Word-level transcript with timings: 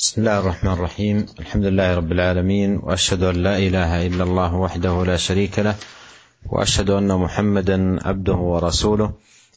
بسم 0.00 0.20
الله 0.20 0.38
الرحمن 0.38 0.72
الرحيم. 0.72 1.26
الحمد 1.40 1.64
لله 1.64 1.94
رب 1.94 2.12
العالمين 2.12 2.76
وأشهد 2.76 3.22
أن 3.22 3.36
لا 3.36 3.58
إله 3.58 4.06
إلا 4.06 4.24
الله 4.24 4.54
وحده 4.54 5.04
لا 5.04 5.16
شريك 5.16 5.58
له 5.58 5.76
وأشهد 6.50 6.90
أن 6.90 7.16
محمدا 7.18 8.08
عبده 8.08 8.34
ورسوله 8.34 9.12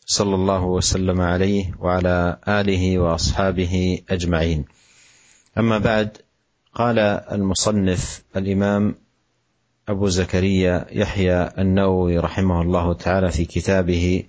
صلى 0.06 0.36
الله 0.36 0.66
وسلم 0.66 1.22
عليه 1.22 1.72
وعلى 1.80 2.38
آله 2.48 3.00
وأصحابه 3.00 4.00
أجمعين. 4.10 4.66
أما 5.58 5.78
بعد 5.78 6.18
قال 6.76 7.00
المصنف 7.00 8.24
الإمام 8.36 8.96
أبو 9.88 10.08
زكريا 10.08 10.86
يحيى 10.92 11.50
النووي 11.58 12.18
رحمه 12.18 12.62
الله 12.62 12.94
تعالى 12.94 13.32
في 13.32 13.46
كتابه 13.46 14.24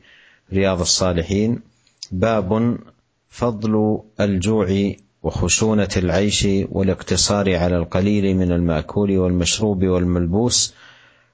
رياض 0.52 0.80
الصالحين 0.80 1.60
باب 2.12 2.78
فضل 3.28 4.02
الجوع 4.20 4.94
وخشونة 5.24 5.88
العيش 5.96 6.48
والاقتصار 6.68 7.56
على 7.56 7.76
القليل 7.76 8.36
من 8.36 8.52
المأكول 8.52 9.18
والمشروب 9.18 9.84
والملبوس 9.84 10.74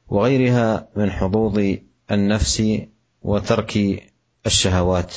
وغيرها 0.09 0.89
من 0.97 1.11
حظوظ 1.11 1.75
النفس 2.11 2.63
وترك 3.23 4.03
الشهوات. 4.47 5.15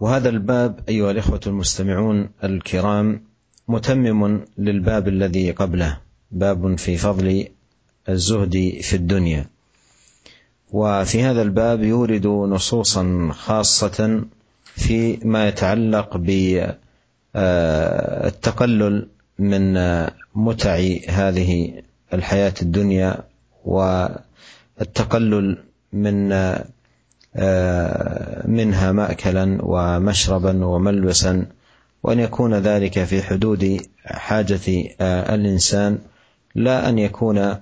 وهذا 0.00 0.28
الباب 0.28 0.80
أيها 0.88 1.10
الإخوة 1.10 1.40
المستمعون 1.46 2.30
الكرام 2.44 3.24
متمم 3.68 4.44
للباب 4.58 5.08
الذي 5.08 5.50
قبله 5.50 6.00
باب 6.30 6.78
في 6.78 6.96
فضل 6.96 7.48
الزهد 8.08 8.78
في 8.82 8.96
الدنيا. 8.96 9.46
وفي 10.72 11.22
هذا 11.22 11.42
الباب 11.42 11.82
يورد 11.82 12.26
نصوصا 12.26 13.30
خاصة 13.32 14.24
فيما 14.76 15.48
يتعلق 15.48 16.16
بالتقلل 17.34 19.08
من 19.38 19.74
متع 20.34 20.80
هذه 21.08 21.82
الحياة 22.14 22.54
الدنيا 22.62 23.16
والتقلل 23.64 25.58
من 25.92 26.28
منها 28.46 28.92
ماكلا 28.92 29.58
ومشربا 29.62 30.64
وملبسا 30.64 31.46
وأن 32.02 32.20
يكون 32.20 32.54
ذلك 32.54 33.04
في 33.04 33.22
حدود 33.22 33.80
حاجة 34.04 34.60
الإنسان 35.34 35.98
لا 36.54 36.88
أن 36.88 36.98
يكون 36.98 37.56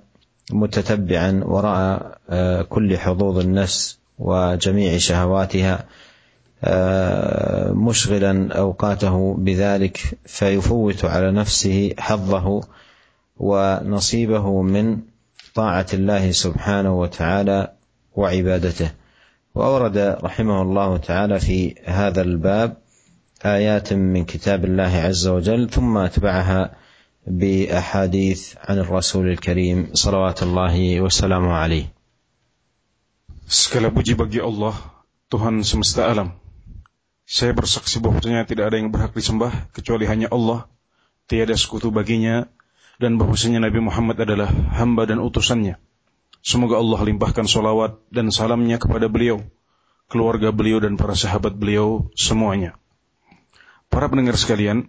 متتبعا 0.53 1.41
وراء 1.45 2.19
كل 2.63 2.99
حظوظ 2.99 3.39
النفس 3.39 3.99
وجميع 4.19 4.99
شهواتها. 4.99 5.85
مشغلا 7.73 8.53
أوقاته 8.59 9.35
بذلك 9.39 10.01
فيفوت 10.27 11.05
على 11.05 11.31
نفسه 11.33 11.95
حظه 11.99 12.61
ونصيبه 13.37 14.63
من 14.63 14.99
طاعة 15.55 15.87
الله 15.95 16.31
سبحانه 16.31 17.01
وتعالى 17.01 17.73
وعبادته 18.17 18.91
وأورد 19.55 19.99
رحمه 19.99 20.63
الله 20.63 20.97
تعالى 20.97 21.41
في 21.41 21.75
هذا 21.85 22.23
الباب 22.23 22.77
آيات 23.45 23.93
من 23.93 24.25
كتاب 24.25 24.65
الله 24.65 24.97
عز 24.97 25.27
وجل 25.27 25.71
ثم 25.71 25.97
أتبعها 25.97 26.75
بأحاديث 27.27 28.55
عن 28.61 28.79
الرسول 28.79 29.29
الكريم 29.29 29.91
صلوات 29.95 30.43
الله 30.43 31.01
وسلامه 31.01 31.53
عليه 31.53 31.99
Segala 33.49 33.89
puji 33.89 34.13
bagi 34.13 34.45
Allah, 34.45 34.77
Tuhan 35.33 35.65
semesta 35.65 36.05
alam. 36.05 36.38
Saya 37.29 37.53
bersaksi 37.53 38.01
bahwasanya 38.01 38.49
tidak 38.49 38.73
ada 38.73 38.81
yang 38.81 38.89
berhak 38.89 39.13
disembah 39.13 39.53
kecuali 39.77 40.09
hanya 40.09 40.33
Allah, 40.33 40.65
tiada 41.29 41.53
sekutu 41.53 41.93
baginya, 41.93 42.49
dan 42.97 43.21
bahwasanya 43.21 43.61
Nabi 43.61 43.85
Muhammad 43.85 44.17
adalah 44.17 44.49
hamba 44.49 45.05
dan 45.05 45.21
utusannya. 45.21 45.77
Semoga 46.41 46.81
Allah 46.81 47.05
limpahkan 47.05 47.45
solawat 47.45 48.01
dan 48.09 48.33
salamnya 48.33 48.81
kepada 48.81 49.13
beliau, 49.13 49.45
keluarga 50.09 50.57
beliau 50.57 50.81
dan 50.81 50.97
para 50.97 51.13
sahabat 51.13 51.53
beliau 51.53 52.09
semuanya. 52.17 52.81
Para 53.93 54.09
pendengar 54.09 54.41
sekalian, 54.41 54.89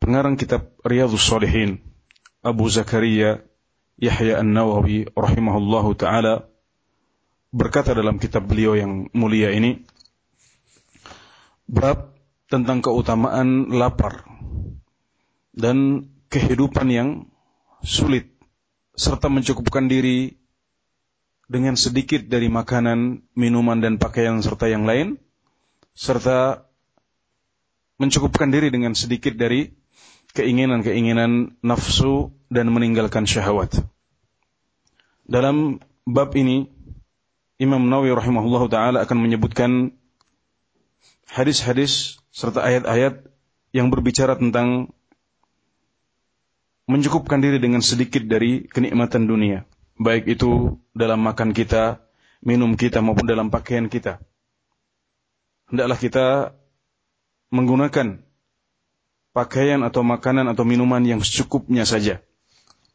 pengarang 0.00 0.40
kitab 0.40 0.72
Riyadhus 0.88 1.20
Salihin, 1.20 1.84
Abu 2.40 2.64
Zakaria 2.72 3.44
Yahya 4.00 4.40
An-Nawawi 4.40 5.12
rahimahullahu 5.12 6.00
taala 6.00 6.48
berkata 7.52 7.92
dalam 7.92 8.16
kitab 8.16 8.48
beliau 8.48 8.72
yang 8.72 9.12
mulia 9.12 9.52
ini 9.52 9.84
bab 11.68 12.16
tentang 12.48 12.84
keutamaan 12.84 13.72
lapar 13.72 14.28
dan 15.54 16.08
kehidupan 16.28 16.88
yang 16.90 17.08
sulit 17.80 18.34
serta 18.94 19.26
mencukupkan 19.26 19.90
diri 19.90 20.38
dengan 21.44 21.76
sedikit 21.76 22.24
dari 22.24 22.48
makanan, 22.48 23.28
minuman 23.36 23.78
dan 23.78 24.00
pakaian 24.00 24.40
serta 24.40 24.70
yang 24.70 24.88
lain 24.88 25.20
serta 25.94 26.66
mencukupkan 28.00 28.50
diri 28.50 28.74
dengan 28.74 28.98
sedikit 28.98 29.38
dari 29.38 29.70
keinginan-keinginan 30.34 31.62
nafsu 31.62 32.34
dan 32.50 32.74
meninggalkan 32.74 33.22
syahwat. 33.22 33.78
Dalam 35.24 35.78
bab 36.02 36.34
ini 36.34 36.66
Imam 37.62 37.86
Nawawi 37.86 38.10
rahimahullah 38.10 38.64
taala 38.66 38.98
akan 39.06 39.18
menyebutkan 39.22 39.94
hadis-hadis 41.30 42.20
serta 42.34 42.60
ayat-ayat 42.64 43.24
yang 43.74 43.90
berbicara 43.90 44.38
tentang 44.38 44.92
mencukupkan 46.84 47.40
diri 47.40 47.56
dengan 47.58 47.80
sedikit 47.80 48.22
dari 48.28 48.68
kenikmatan 48.68 49.24
dunia, 49.24 49.64
baik 49.96 50.28
itu 50.28 50.76
dalam 50.92 51.24
makan 51.24 51.56
kita, 51.56 52.04
minum 52.44 52.76
kita 52.76 53.00
maupun 53.00 53.24
dalam 53.24 53.48
pakaian 53.48 53.88
kita. 53.88 54.20
Hendaklah 55.72 55.98
kita 55.98 56.26
menggunakan 57.48 58.20
pakaian 59.34 59.80
atau 59.82 60.06
makanan 60.06 60.46
atau 60.52 60.62
minuman 60.62 61.02
yang 61.02 61.24
secukupnya 61.24 61.88
saja. 61.88 62.20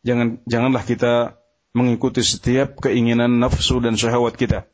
Jangan 0.06 0.40
janganlah 0.48 0.86
kita 0.88 1.36
mengikuti 1.76 2.24
setiap 2.24 2.80
keinginan 2.80 3.38
nafsu 3.42 3.84
dan 3.84 4.00
syahwat 4.00 4.40
kita. 4.40 4.66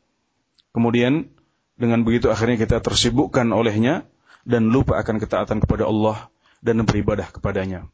Kemudian 0.70 1.32
dengan 1.79 2.05
begitu 2.05 2.29
akhirnya 2.29 2.61
kita 2.61 2.77
tersibukkan 2.79 3.49
olehnya 3.49 4.05
dan 4.45 4.69
lupa 4.69 5.01
akan 5.01 5.17
ketaatan 5.17 5.61
kepada 5.61 5.89
Allah 5.89 6.29
dan 6.61 6.81
beribadah 6.85 7.29
kepadanya. 7.33 7.89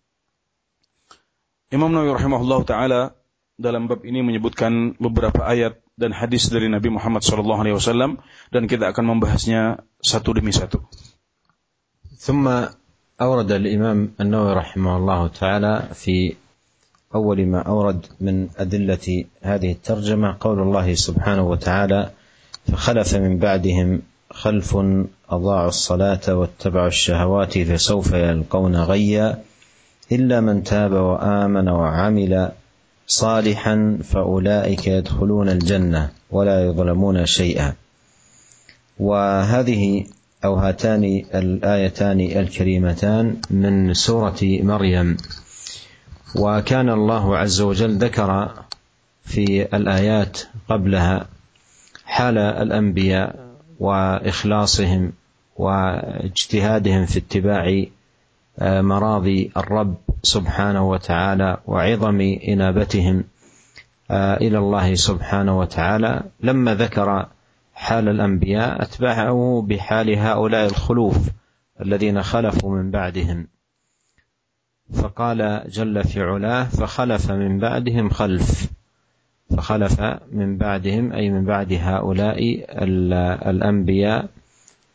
Imam 1.71 1.91
Nawawi 1.91 2.15
rahimahullah 2.15 2.59
taala 2.63 3.01
dalam 3.59 3.91
bab 3.91 4.03
ini 4.07 4.23
menyebutkan 4.23 4.95
beberapa 5.01 5.43
ayat 5.43 5.81
dan 5.97 6.13
hadis 6.13 6.47
dari 6.53 6.69
Nabi 6.69 6.93
Muhammad 6.93 7.25
SAW 7.25 8.21
dan 8.53 8.63
kita 8.69 8.93
akan 8.93 9.17
membahasnya 9.17 9.81
satu 9.99 10.37
demi 10.37 10.53
satu. 10.53 10.85
ثم 12.17 12.49
أورد 13.21 13.51
الإمام 13.51 14.19
النووي 14.19 14.53
رحمه 14.53 14.97
الله 14.97 15.21
تعالى 15.27 15.73
في 15.93 16.35
أول 17.15 17.45
ما 17.45 17.61
أورد 17.61 18.05
من 18.19 18.49
أدلة 18.57 19.23
هذه 19.41 19.71
الترجمة 19.71 20.37
قول 20.39 20.59
الله 20.59 20.93
سبحانه 20.93 21.45
وتعالى 21.45 22.11
فخلف 22.66 23.14
من 23.14 23.38
بعدهم 23.38 24.02
خلف 24.30 24.76
أضاعوا 25.30 25.68
الصلاة 25.68 26.20
واتبعوا 26.28 26.86
الشهوات 26.86 27.58
فسوف 27.58 28.12
يلقون 28.12 28.76
غيا 28.76 29.42
إلا 30.12 30.40
من 30.40 30.62
تاب 30.62 30.92
وآمن 30.92 31.68
وعمل 31.68 32.52
صالحا 33.06 33.98
فأولئك 34.04 34.86
يدخلون 34.86 35.48
الجنة 35.48 36.10
ولا 36.30 36.64
يظلمون 36.64 37.26
شيئا. 37.26 37.72
وهذه 38.98 40.06
أو 40.44 40.54
هاتان 40.54 41.24
الآيتان 41.34 42.20
الكريمتان 42.20 43.36
من 43.50 43.94
سورة 43.94 44.38
مريم. 44.42 45.16
وكان 46.34 46.88
الله 46.90 47.36
عز 47.36 47.60
وجل 47.60 47.98
ذكر 47.98 48.50
في 49.24 49.76
الآيات 49.76 50.40
قبلها 50.68 51.26
حال 52.12 52.38
الأنبياء 52.38 53.56
وإخلاصهم 53.80 55.12
واجتهادهم 55.56 57.06
في 57.06 57.18
اتباع 57.18 57.84
مراضي 58.60 59.52
الرب 59.56 59.96
سبحانه 60.22 60.90
وتعالى 60.90 61.56
وعظم 61.66 62.20
إنابتهم 62.48 63.24
إلى 64.10 64.58
الله 64.58 64.94
سبحانه 64.94 65.58
وتعالى. 65.58 66.22
لما 66.40 66.74
ذكر 66.74 67.26
حال 67.74 68.08
الأنبياء 68.08 68.82
أتبعه 68.82 69.64
بحال 69.68 70.18
هؤلاء 70.18 70.66
الخلوف 70.66 71.16
الذين 71.80 72.22
خلفوا 72.22 72.76
من 72.76 72.90
بعدهم. 72.90 73.46
فقال 74.94 75.64
جل 75.68 76.04
في 76.04 76.22
علاه 76.22 76.64
فخلف 76.64 77.30
من 77.30 77.58
بعدهم 77.58 78.10
خلف. 78.10 78.70
فخلف 79.56 80.00
من 80.32 80.56
بعدهم 80.56 81.12
أي 81.12 81.30
من 81.30 81.44
بعد 81.44 81.72
هؤلاء 81.72 82.64
الأنبياء 83.50 84.28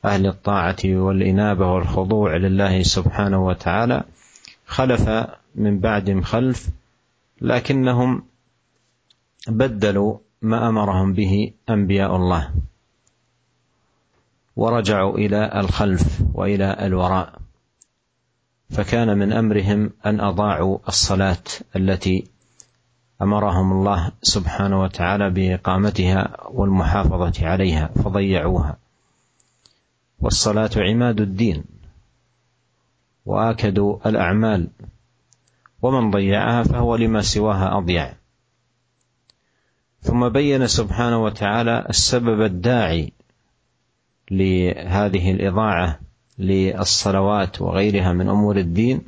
أهل 0.06 0.28
الطاعة 0.28 0.78
والإنابة 0.86 1.72
والخضوع 1.72 2.36
لله 2.36 2.84
سبحانه 2.84 3.46
وتعالى. 3.46 4.04
خلف 4.66 5.10
من 5.56 5.80
بعدهم 5.80 6.22
خلف 6.22 6.70
لكنهم 7.42 8.24
بدلوا 9.48 10.18
ما 10.42 10.70
أمرهم 10.70 11.14
به 11.14 11.52
أنبياء 11.70 12.16
الله. 12.16 12.54
ورجعوا 14.56 15.18
إلى 15.18 15.60
الخلف 15.60 16.22
وإلى 16.34 16.78
الوراء. 16.86 17.34
فكان 18.70 19.18
من 19.18 19.34
أمرهم 19.34 19.92
أن 20.06 20.20
أضاعوا 20.20 20.78
الصلاة 20.88 21.44
التي 21.76 22.28
أمرهم 23.22 23.72
الله 23.72 24.12
سبحانه 24.22 24.82
وتعالى 24.82 25.30
بإقامتها 25.30 26.38
والمحافظة 26.50 27.48
عليها 27.48 27.88
فضيعوها. 27.88 28.78
والصلاة 30.20 30.70
عماد 30.78 31.22
الدين 31.22 31.64
وآكدوا 33.26 34.10
الأعمال. 34.10 34.68
ومن 35.82 36.12
ضيعها 36.12 36.64
فهو 36.64 36.96
لما 36.96 37.22
سواها 37.22 37.78
أضيع. 37.78 38.14
ثم 40.02 40.30
بين 40.30 40.68
سبحانه 40.68 41.24
وتعالى 41.24 41.86
السبب 41.90 42.42
الداعي 42.42 43.12
لهذه 44.32 45.32
الإضاعة 45.32 46.00
للصلوات 46.40 47.62
وغيرها 47.62 48.14
من 48.14 48.30
أمور 48.30 48.58
الدين 48.58 49.02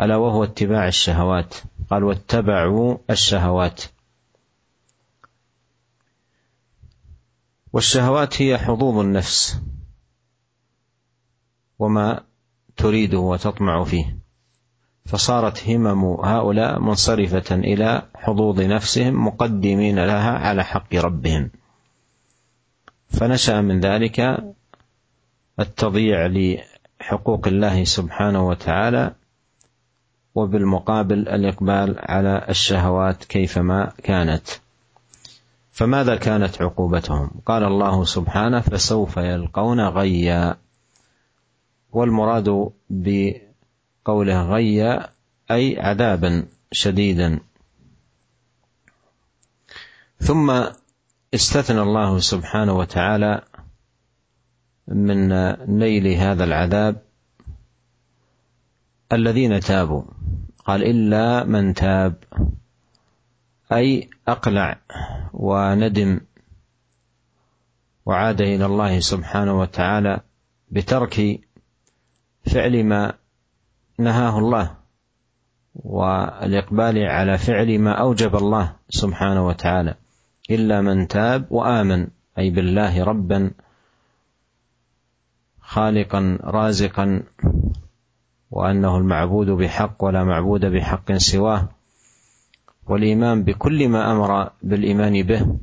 ألا 0.00 0.16
وهو 0.16 0.44
اتباع 0.44 0.88
الشهوات. 0.88 1.54
قال 1.90 2.04
واتبعوا 2.04 2.96
الشهوات. 3.10 3.82
والشهوات 7.72 8.42
هي 8.42 8.58
حظوظ 8.58 8.98
النفس 8.98 9.60
وما 11.78 12.24
تريده 12.76 13.18
وتطمع 13.18 13.84
فيه. 13.84 14.18
فصارت 15.06 15.68
همم 15.68 16.04
هؤلاء 16.04 16.80
منصرفة 16.80 17.54
إلى 17.54 18.08
حظوظ 18.14 18.60
نفسهم 18.60 19.26
مقدمين 19.26 20.04
لها 20.04 20.30
على 20.30 20.64
حق 20.64 20.94
ربهم. 20.94 21.50
فنشأ 23.08 23.60
من 23.60 23.80
ذلك 23.80 24.44
التضييع 25.60 26.26
لحقوق 26.26 27.48
الله 27.48 27.84
سبحانه 27.84 28.48
وتعالى 28.48 29.14
وبالمقابل 30.34 31.28
الإقبال 31.28 31.96
على 31.98 32.46
الشهوات 32.48 33.24
كيفما 33.24 33.92
كانت. 34.02 34.48
فماذا 35.72 36.16
كانت 36.16 36.62
عقوبتهم؟ 36.62 37.30
قال 37.46 37.64
الله 37.64 38.04
سبحانه 38.04 38.60
فسوف 38.60 39.16
يلقون 39.16 39.80
غيا. 39.80 40.56
والمراد 41.92 42.70
بقوله 42.90 44.42
غيا 44.42 45.08
أي 45.50 45.80
عذابا 45.80 46.46
شديدا. 46.72 47.40
ثم 50.18 50.64
استثنى 51.34 51.80
الله 51.80 52.18
سبحانه 52.18 52.72
وتعالى 52.72 53.42
من 54.88 55.28
نيل 55.78 56.06
هذا 56.06 56.44
العذاب 56.44 57.02
الذين 59.12 59.60
تابوا. 59.60 60.02
قال 60.64 60.82
إلا 60.84 61.44
من 61.44 61.74
تاب 61.74 62.14
أي 63.72 64.10
أقلع 64.28 64.78
وندم 65.32 66.20
وعاد 68.06 68.40
إلى 68.40 68.66
الله 68.66 69.00
سبحانه 69.00 69.60
وتعالى 69.60 70.20
بترك 70.70 71.40
فعل 72.46 72.84
ما 72.84 73.12
نهاه 73.98 74.38
الله 74.38 74.76
والإقبال 75.74 76.98
على 76.98 77.38
فعل 77.38 77.78
ما 77.78 77.92
أوجب 77.92 78.36
الله 78.36 78.76
سبحانه 78.88 79.46
وتعالى 79.46 79.94
إلا 80.50 80.80
من 80.80 81.08
تاب 81.08 81.46
وآمن 81.52 82.06
أي 82.38 82.50
بالله 82.50 83.04
ربا 83.04 83.50
خالقا 85.60 86.38
رازقا 86.44 87.22
وأنه 88.54 88.96
المعبود 88.96 89.46
بحق 89.50 90.04
ولا 90.04 90.24
معبود 90.24 90.64
بحق 90.64 91.12
سواه 91.12 91.68
والإيمان 92.86 93.44
بكل 93.44 93.88
ما 93.88 94.12
أمر 94.12 94.50
بالإيمان 94.62 95.22
به 95.22 95.58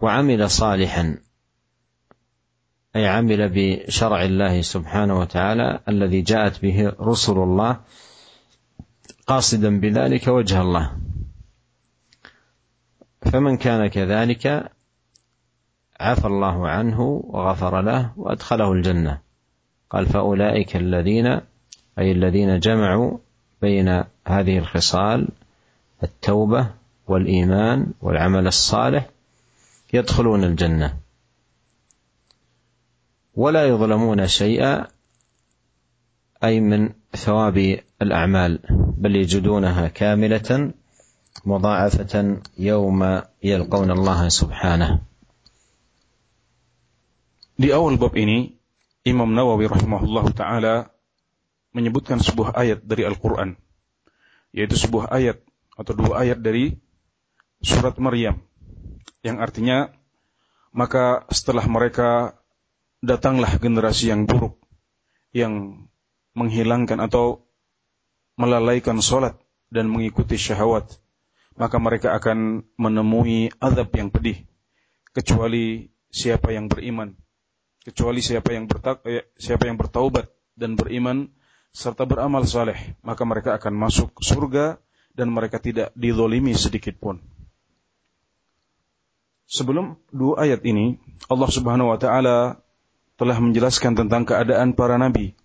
وعمل 0.00 0.50
صالحا 0.50 1.18
أي 2.96 3.06
عمل 3.06 3.48
بشرع 3.54 4.24
الله 4.24 4.62
سبحانه 4.62 5.18
وتعالى 5.18 5.80
الذي 5.88 6.20
جاءت 6.20 6.62
به 6.62 6.92
رسل 7.00 7.32
الله 7.38 7.80
قاصدا 9.26 9.80
بذلك 9.80 10.28
وجه 10.28 10.60
الله. 10.62 10.96
فمن 13.22 13.56
كان 13.56 13.86
كذلك 13.86 14.70
عفى 16.00 16.26
الله 16.26 16.68
عنه 16.68 17.00
وغفر 17.24 17.80
له 17.80 18.12
وأدخله 18.16 18.72
الجنة. 18.72 19.31
قال 19.92 20.06
فأولئك 20.06 20.76
الذين 20.76 21.26
أي 21.98 22.12
الذين 22.12 22.58
جمعوا 22.58 23.18
بين 23.62 24.04
هذه 24.26 24.58
الخصال 24.58 25.28
التوبة 26.02 26.70
والإيمان 27.08 27.86
والعمل 28.00 28.46
الصالح 28.46 29.10
يدخلون 29.92 30.44
الجنة. 30.44 30.96
ولا 33.34 33.68
يظلمون 33.68 34.26
شيئا 34.26 34.86
أي 36.44 36.60
من 36.60 36.90
ثواب 37.16 37.78
الأعمال 38.02 38.58
بل 38.96 39.16
يجدونها 39.16 39.88
كاملة 39.88 40.72
مضاعفة 41.44 42.36
يوم 42.58 43.22
يلقون 43.42 43.90
الله 43.90 44.28
سبحانه. 44.28 45.00
Di 47.58 47.68
awal 47.70 48.00
bab 48.00 48.16
ini, 48.16 48.61
Imam 49.02 49.30
Nawawi 49.34 49.66
rahimahullah 49.66 50.26
taala 50.34 50.74
menyebutkan 51.74 52.22
sebuah 52.22 52.54
ayat 52.54 52.84
dari 52.86 53.02
Al-Qur'an, 53.02 53.58
yaitu 54.54 54.78
sebuah 54.78 55.10
ayat 55.10 55.42
atau 55.74 55.92
dua 55.96 56.22
ayat 56.22 56.38
dari 56.38 56.76
surat 57.64 57.96
Maryam 57.98 58.42
yang 59.22 59.38
artinya 59.38 59.88
maka 60.74 61.24
setelah 61.30 61.64
mereka 61.70 62.36
datanglah 63.02 63.58
generasi 63.58 64.10
yang 64.10 64.26
buruk 64.26 64.58
yang 65.32 65.86
menghilangkan 66.36 67.00
atau 67.00 67.44
melalaikan 68.36 69.00
solat 69.04 69.36
dan 69.72 69.88
mengikuti 69.88 70.36
syahwat, 70.36 71.00
maka 71.56 71.76
mereka 71.80 72.12
akan 72.16 72.64
menemui 72.76 73.52
azab 73.60 73.88
yang 73.96 74.08
pedih. 74.12 74.44
Kecuali 75.12 75.92
siapa 76.08 76.52
yang 76.52 76.68
beriman, 76.68 77.16
kecuali 77.82 78.22
siapa 78.22 78.54
yang 78.54 78.70
bertak, 78.70 79.02
eh, 79.06 79.30
siapa 79.34 79.66
yang 79.66 79.76
bertaubat 79.76 80.30
dan 80.54 80.78
beriman 80.78 81.28
serta 81.74 82.06
beramal 82.06 82.46
saleh, 82.46 82.96
maka 83.02 83.26
mereka 83.26 83.58
akan 83.58 83.74
masuk 83.74 84.14
surga 84.22 84.78
dan 85.12 85.28
mereka 85.28 85.58
tidak 85.58 85.90
dizolimi 85.98 86.54
sedikit 86.54 86.96
pun. 86.96 87.20
Sebelum 89.50 90.00
dua 90.08 90.48
ayat 90.48 90.64
ini, 90.64 90.96
Allah 91.28 91.50
Subhanahu 91.50 91.92
wa 91.92 91.98
taala 92.00 92.56
telah 93.20 93.36
menjelaskan 93.36 93.92
tentang 93.92 94.24
keadaan 94.24 94.72
para 94.72 94.96
nabi 94.96 95.36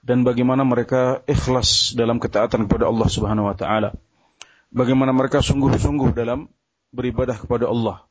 dan 0.00 0.24
bagaimana 0.24 0.64
mereka 0.64 1.20
ikhlas 1.28 1.92
dalam 1.92 2.16
ketaatan 2.16 2.64
kepada 2.64 2.88
Allah 2.88 3.08
Subhanahu 3.12 3.52
wa 3.52 3.56
taala. 3.56 3.92
Bagaimana 4.72 5.12
mereka 5.12 5.44
sungguh-sungguh 5.44 6.16
dalam 6.16 6.48
beribadah 6.92 7.36
kepada 7.36 7.68
Allah 7.68 8.07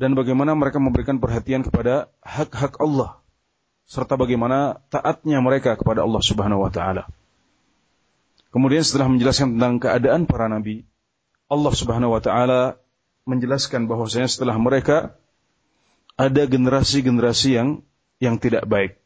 dan 0.00 0.16
bagaimana 0.16 0.56
mereka 0.56 0.80
memberikan 0.80 1.20
perhatian 1.20 1.60
kepada 1.60 2.08
hak-hak 2.24 2.80
Allah 2.80 3.20
serta 3.84 4.16
bagaimana 4.16 4.80
taatnya 4.88 5.44
mereka 5.44 5.76
kepada 5.76 6.00
Allah 6.00 6.22
Subhanahu 6.24 6.64
wa 6.64 6.72
taala. 6.72 7.04
Kemudian 8.48 8.80
setelah 8.80 9.12
menjelaskan 9.12 9.60
tentang 9.60 9.76
keadaan 9.76 10.24
para 10.24 10.48
nabi, 10.48 10.88
Allah 11.52 11.74
Subhanahu 11.76 12.16
wa 12.16 12.22
taala 12.24 12.80
menjelaskan 13.28 13.84
bahwasanya 13.84 14.32
setelah 14.32 14.56
mereka 14.56 15.20
ada 16.16 16.48
generasi-generasi 16.48 17.50
yang 17.60 17.68
yang 18.20 18.40
tidak 18.40 18.64
baik 18.64 19.00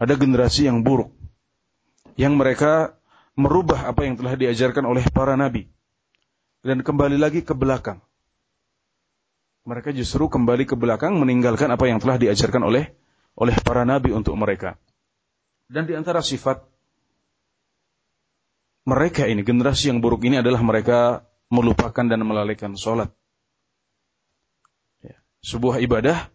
ada 0.00 0.16
generasi 0.16 0.64
yang 0.64 0.80
buruk 0.80 1.12
yang 2.16 2.34
mereka 2.40 2.96
merubah 3.36 3.92
apa 3.92 4.08
yang 4.08 4.16
telah 4.16 4.34
diajarkan 4.34 4.88
oleh 4.88 5.04
para 5.12 5.36
nabi 5.36 5.68
dan 6.64 6.84
kembali 6.84 7.16
lagi 7.16 7.40
ke 7.40 7.56
belakang. 7.56 8.04
Mereka 9.70 9.94
justru 9.94 10.26
kembali 10.26 10.66
ke 10.66 10.74
belakang 10.74 11.14
meninggalkan 11.14 11.70
apa 11.70 11.86
yang 11.86 12.02
telah 12.02 12.18
diajarkan 12.18 12.66
oleh 12.66 12.90
oleh 13.38 13.54
para 13.62 13.86
nabi 13.86 14.10
untuk 14.10 14.34
mereka. 14.34 14.74
Dan 15.70 15.86
di 15.86 15.94
antara 15.94 16.18
sifat 16.26 16.66
mereka 18.82 19.30
ini, 19.30 19.46
generasi 19.46 19.94
yang 19.94 20.02
buruk 20.02 20.26
ini 20.26 20.42
adalah 20.42 20.58
mereka 20.66 21.22
melupakan 21.46 22.02
dan 22.02 22.18
melalaikan 22.26 22.74
sholat. 22.74 23.14
Ya. 25.06 25.22
Sebuah 25.46 25.78
ibadah 25.78 26.26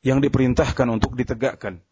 yang 0.00 0.24
diperintahkan 0.24 0.88
untuk 0.88 1.12
ditegakkan 1.12 1.84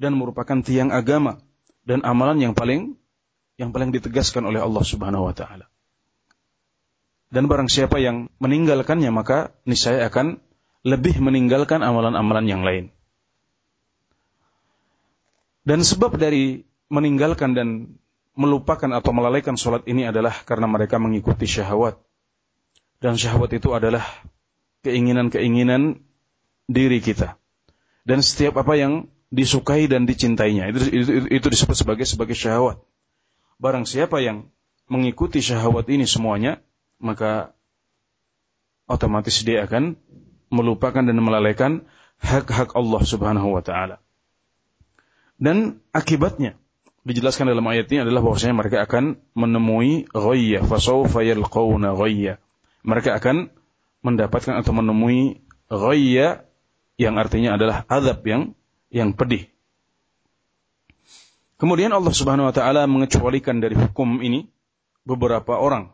dan 0.00 0.16
merupakan 0.16 0.64
tiang 0.64 0.88
agama 0.88 1.44
dan 1.84 2.00
amalan 2.08 2.40
yang 2.40 2.54
paling 2.56 2.96
yang 3.60 3.68
paling 3.68 3.92
ditegaskan 3.92 4.48
oleh 4.48 4.64
Allah 4.64 4.80
Subhanahu 4.80 5.28
wa 5.28 5.34
taala. 5.36 5.71
Dan 7.32 7.48
barang 7.48 7.72
siapa 7.72 7.96
yang 7.96 8.28
meninggalkannya 8.44 9.08
maka 9.08 9.56
niscaya 9.64 10.04
akan 10.12 10.36
lebih 10.84 11.16
meninggalkan 11.24 11.80
amalan-amalan 11.80 12.44
yang 12.44 12.60
lain. 12.60 12.84
Dan 15.64 15.80
sebab 15.80 16.20
dari 16.20 16.68
meninggalkan 16.92 17.56
dan 17.56 17.96
melupakan 18.36 18.90
atau 18.92 19.16
melalaikan 19.16 19.56
sholat 19.56 19.86
ini 19.88 20.04
adalah 20.04 20.34
karena 20.44 20.68
mereka 20.68 21.00
mengikuti 21.00 21.48
syahwat. 21.48 21.96
Dan 23.00 23.16
syahwat 23.16 23.56
itu 23.56 23.72
adalah 23.72 24.04
keinginan-keinginan 24.84 26.02
diri 26.68 26.98
kita. 27.00 27.38
Dan 28.02 28.20
setiap 28.20 28.58
apa 28.58 28.74
yang 28.74 29.06
disukai 29.32 29.88
dan 29.88 30.04
dicintainya 30.04 30.68
itu, 30.68 30.78
itu, 30.92 31.10
itu 31.30 31.46
disebut 31.48 31.76
sebagai 31.78 32.04
sebagai 32.04 32.36
syahwat. 32.36 32.82
Barang 33.56 33.86
siapa 33.86 34.18
yang 34.18 34.50
mengikuti 34.90 35.38
syahwat 35.38 35.86
ini 35.88 36.04
semuanya, 36.04 36.58
maka 37.02 37.52
otomatis 38.86 39.42
dia 39.42 39.66
akan 39.66 39.98
melupakan 40.54 41.02
dan 41.02 41.18
melalaikan 41.18 41.82
hak-hak 42.22 42.78
Allah 42.78 43.02
Subhanahu 43.02 43.58
wa 43.58 43.62
taala. 43.66 43.98
Dan 45.42 45.82
akibatnya 45.90 46.54
dijelaskan 47.02 47.50
dalam 47.50 47.66
ayat 47.66 47.90
ini 47.90 48.06
adalah 48.06 48.22
bahwasanya 48.22 48.54
mereka 48.54 48.78
akan 48.86 49.18
menemui 49.34 50.06
ghayya 50.14 50.62
fasawfa 50.62 51.26
yalqawna 51.26 51.98
ghayya. 51.98 52.38
Mereka 52.86 53.18
akan 53.18 53.50
mendapatkan 54.06 54.54
atau 54.62 54.70
menemui 54.70 55.42
ghayya 55.66 56.46
yang 56.94 57.18
artinya 57.18 57.58
adalah 57.58 57.82
azab 57.90 58.22
yang 58.22 58.54
yang 58.94 59.18
pedih. 59.18 59.50
Kemudian 61.58 61.90
Allah 61.90 62.14
Subhanahu 62.14 62.50
wa 62.50 62.54
taala 62.54 62.86
mengecualikan 62.86 63.58
dari 63.58 63.74
hukum 63.74 64.22
ini 64.22 64.46
beberapa 65.02 65.58
orang 65.58 65.90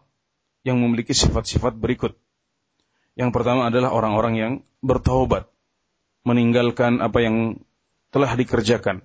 yang 0.68 0.76
memiliki 0.76 1.16
sifat-sifat 1.16 1.80
berikut. 1.80 2.12
Yang 3.16 3.32
pertama 3.32 3.72
adalah 3.72 3.90
orang-orang 3.96 4.34
yang 4.36 4.52
bertaubat, 4.84 5.48
meninggalkan 6.28 7.00
apa 7.00 7.18
yang 7.24 7.64
telah 8.12 8.36
dikerjakan, 8.36 9.00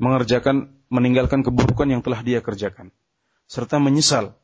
mengerjakan 0.00 0.72
meninggalkan 0.88 1.44
keburukan 1.44 1.90
yang 1.90 2.00
telah 2.00 2.24
dia 2.24 2.40
kerjakan 2.40 2.94
serta 3.44 3.76
menyesal 3.76 4.36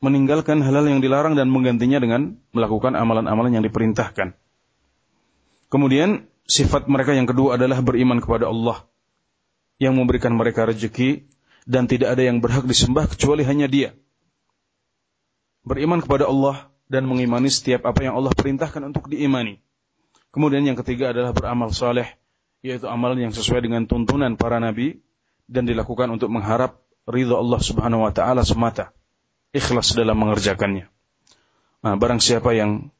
meninggalkan 0.00 0.64
hal-hal 0.64 0.88
yang 0.88 1.00
dilarang 1.04 1.36
dan 1.36 1.52
menggantinya 1.52 2.00
dengan 2.00 2.40
melakukan 2.56 2.96
amalan-amalan 2.96 3.60
yang 3.60 3.64
diperintahkan. 3.68 4.32
Kemudian 5.68 6.24
sifat 6.48 6.88
mereka 6.88 7.12
yang 7.12 7.28
kedua 7.28 7.60
adalah 7.60 7.84
beriman 7.84 8.16
kepada 8.18 8.48
Allah 8.48 8.88
yang 9.76 9.94
memberikan 10.00 10.32
mereka 10.32 10.64
rezeki 10.64 11.28
dan 11.68 11.84
tidak 11.84 12.16
ada 12.16 12.24
yang 12.24 12.40
berhak 12.40 12.64
disembah 12.64 13.12
kecuali 13.12 13.44
hanya 13.44 13.68
Dia. 13.68 13.92
Beriman 15.70 16.02
kepada 16.02 16.26
Allah 16.26 16.66
dan 16.90 17.06
mengimani 17.06 17.46
setiap 17.46 17.86
apa 17.86 18.02
yang 18.02 18.18
Allah 18.18 18.34
perintahkan 18.34 18.90
untuk 18.90 19.06
diimani. 19.06 19.62
Kemudian 20.34 20.66
yang 20.66 20.74
ketiga 20.74 21.14
adalah 21.14 21.30
beramal 21.30 21.70
saleh 21.70 22.18
yaitu 22.58 22.90
amalan 22.90 23.30
yang 23.30 23.32
sesuai 23.32 23.62
dengan 23.62 23.86
tuntunan 23.86 24.34
para 24.34 24.58
nabi 24.58 24.98
dan 25.46 25.70
dilakukan 25.70 26.10
untuk 26.10 26.26
mengharap 26.26 26.82
ridha 27.06 27.38
Allah 27.38 27.62
Subhanahu 27.62 28.02
wa 28.02 28.10
taala 28.10 28.42
semata. 28.42 28.90
Ikhlas 29.54 29.94
dalam 29.94 30.18
mengerjakannya. 30.18 30.90
Nah, 31.86 31.94
barang 31.94 32.18
siapa 32.18 32.50
yang 32.50 32.90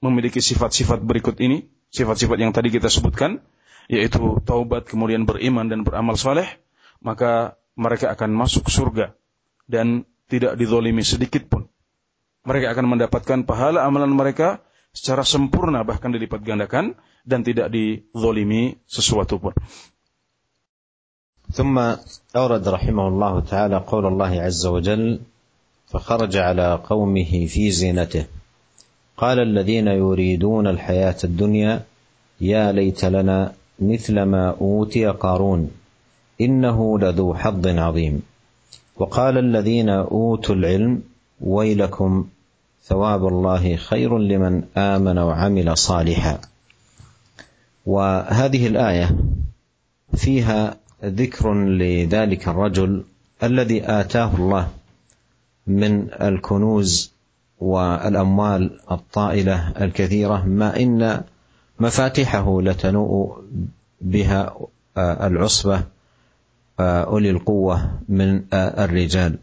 memiliki 0.00 0.40
sifat-sifat 0.40 1.04
berikut 1.04 1.36
ini, 1.40 1.68
sifat-sifat 1.92 2.36
yang 2.40 2.52
tadi 2.56 2.72
kita 2.72 2.88
sebutkan, 2.88 3.44
yaitu 3.92 4.40
taubat 4.48 4.88
kemudian 4.88 5.28
beriman 5.28 5.68
dan 5.68 5.84
beramal 5.84 6.16
saleh, 6.16 6.48
maka 7.04 7.60
mereka 7.76 8.08
akan 8.12 8.32
masuk 8.32 8.72
surga 8.72 9.12
dan 9.68 10.08
tidak 10.32 10.56
dizolimi 10.56 11.04
sedikit 11.04 11.44
pun 11.48 11.68
Mereka 12.47 12.73
akan 12.73 12.85
mendapatkan 12.97 13.39
pahala 13.43 13.83
amalan 13.83 14.15
mereka 14.15 14.63
secara 14.95 15.21
sempurna 15.21 15.85
bahkan 15.85 16.09
dilipat 16.09 16.41
gandakan 16.41 16.97
dan 17.27 17.45
tidak 17.45 17.69
dizolimi 17.69 18.79
sesuatu 18.87 19.37
pun. 19.37 19.53
ثم 21.49 21.81
أورد 22.35 22.61
رحمه 22.61 23.05
الله 23.07 23.33
تعالى 23.49 23.77
قول 23.89 24.05
الله 24.05 24.41
عز 24.41 24.65
وجل 24.65 25.19
فخرج 25.89 26.37
على 26.37 26.77
قومه 26.85 27.31
في 27.49 27.71
زينته 27.71 28.25
قال 29.17 29.39
الذين 29.39 29.87
يريدون 29.87 30.67
الحياة 30.67 31.15
الدنيا 31.23 31.83
يا 32.41 32.71
ليت 32.71 33.05
لنا 33.05 33.53
مثل 33.79 34.21
ما 34.21 34.55
أوتي 34.61 35.05
قارون 35.07 35.71
إنه 36.41 36.99
لذو 36.99 37.33
حظ 37.33 37.67
عظيم 37.67 38.21
وقال 38.95 39.37
الذين 39.37 39.89
أوتوا 39.89 40.55
العلم 40.55 41.01
ويلكم 41.40 42.26
ثواب 42.84 43.26
الله 43.26 43.76
خير 43.76 44.18
لمن 44.18 44.62
آمن 44.76 45.18
وعمل 45.18 45.76
صالحا. 45.78 46.38
وهذه 47.86 48.66
الآية 48.66 49.16
فيها 50.14 50.76
ذكر 51.04 51.54
لذلك 51.54 52.48
الرجل 52.48 53.04
الذي 53.42 53.90
آتاه 53.90 54.34
الله 54.36 54.68
من 55.66 56.08
الكنوز 56.12 57.12
والأموال 57.58 58.80
الطائلة 58.90 59.72
الكثيرة 59.80 60.44
ما 60.44 60.76
إن 60.80 61.22
مفاتيحه 61.80 62.62
لتنوء 62.62 63.44
بها 64.00 64.56
العصبة 64.98 65.82
أولي 66.80 67.30
القوة 67.30 67.90
من 68.08 68.42
الرجال. 68.54 69.38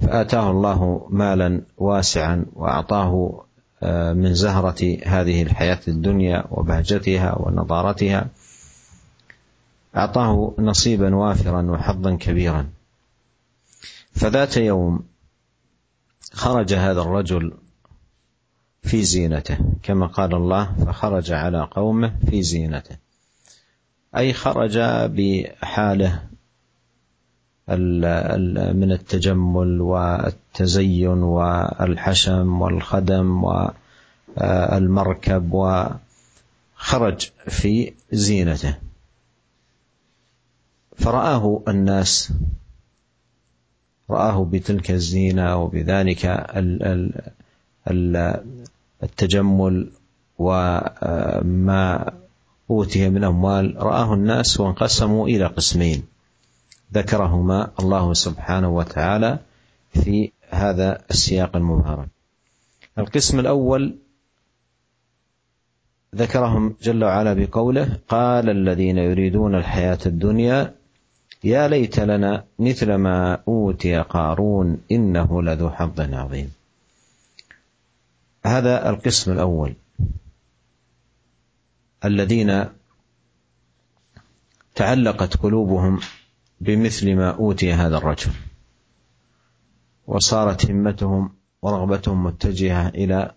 فآتاه 0.00 0.50
الله 0.50 1.06
مالا 1.10 1.62
واسعا 1.78 2.46
وأعطاه 2.52 3.42
من 4.12 4.34
زهرة 4.34 4.98
هذه 5.04 5.42
الحياة 5.42 5.80
الدنيا 5.88 6.44
وبهجتها 6.50 7.38
ونضارتها. 7.38 8.26
أعطاه 9.96 10.54
نصيبا 10.58 11.16
وافرا 11.16 11.62
وحظا 11.62 12.16
كبيرا. 12.16 12.66
فذات 14.12 14.56
يوم 14.56 15.04
خرج 16.32 16.74
هذا 16.74 17.00
الرجل 17.00 17.52
في 18.82 19.02
زينته 19.02 19.58
كما 19.82 20.06
قال 20.06 20.34
الله 20.34 20.74
فخرج 20.86 21.32
على 21.32 21.68
قومه 21.70 22.16
في 22.30 22.42
زينته. 22.42 22.96
أي 24.16 24.32
خرج 24.32 24.78
بحاله 25.06 26.22
من 27.68 28.92
التجمل 28.92 29.80
والتزين 29.80 31.08
والحشم 31.08 32.62
والخدم 32.62 33.44
والمركب 34.36 35.52
وخرج 35.52 37.30
في 37.48 37.92
زينته. 38.12 38.78
فرآه 40.96 41.62
الناس 41.68 42.32
رآه 44.10 44.44
بتلك 44.44 44.90
الزينة 44.90 45.56
وبذلك 45.56 46.46
التجمل 49.02 49.90
وما 50.38 52.12
أوتي 52.70 53.08
من 53.08 53.24
أموال. 53.24 53.76
رآه 53.78 54.14
الناس 54.14 54.60
وانقسموا 54.60 55.28
إلى 55.28 55.46
قسمين. 55.46 56.02
ذكرهما 56.94 57.70
الله 57.80 58.14
سبحانه 58.14 58.68
وتعالى 58.68 59.38
في 59.90 60.32
هذا 60.50 61.02
السياق 61.10 61.56
المبارك. 61.56 62.08
القسم 62.98 63.40
الأول 63.40 63.96
ذكرهم 66.14 66.76
جل 66.82 67.04
وعلا 67.04 67.32
بقوله 67.32 67.98
قال 68.08 68.50
الذين 68.50 68.98
يريدون 68.98 69.54
الحياة 69.54 69.98
الدنيا 70.06 70.74
يا 71.44 71.68
ليت 71.68 72.00
لنا 72.00 72.44
مثل 72.58 72.94
ما 72.94 73.38
أوتي 73.48 73.96
قارون 73.96 74.80
إنه 74.92 75.42
لذو 75.42 75.70
حظ 75.70 76.00
عظيم. 76.00 76.52
هذا 78.46 78.90
القسم 78.90 79.32
الأول. 79.32 79.74
الذين 82.04 82.64
تعلقت 84.74 85.36
قلوبهم 85.36 86.00
بمثل 86.60 87.14
ما 87.14 87.30
أوتي 87.30 87.72
هذا 87.72 87.96
الرجل. 87.96 88.30
وصارت 90.06 90.70
همتهم 90.70 91.30
ورغبتهم 91.62 92.24
متجهة 92.24 92.88
إلى 92.88 93.32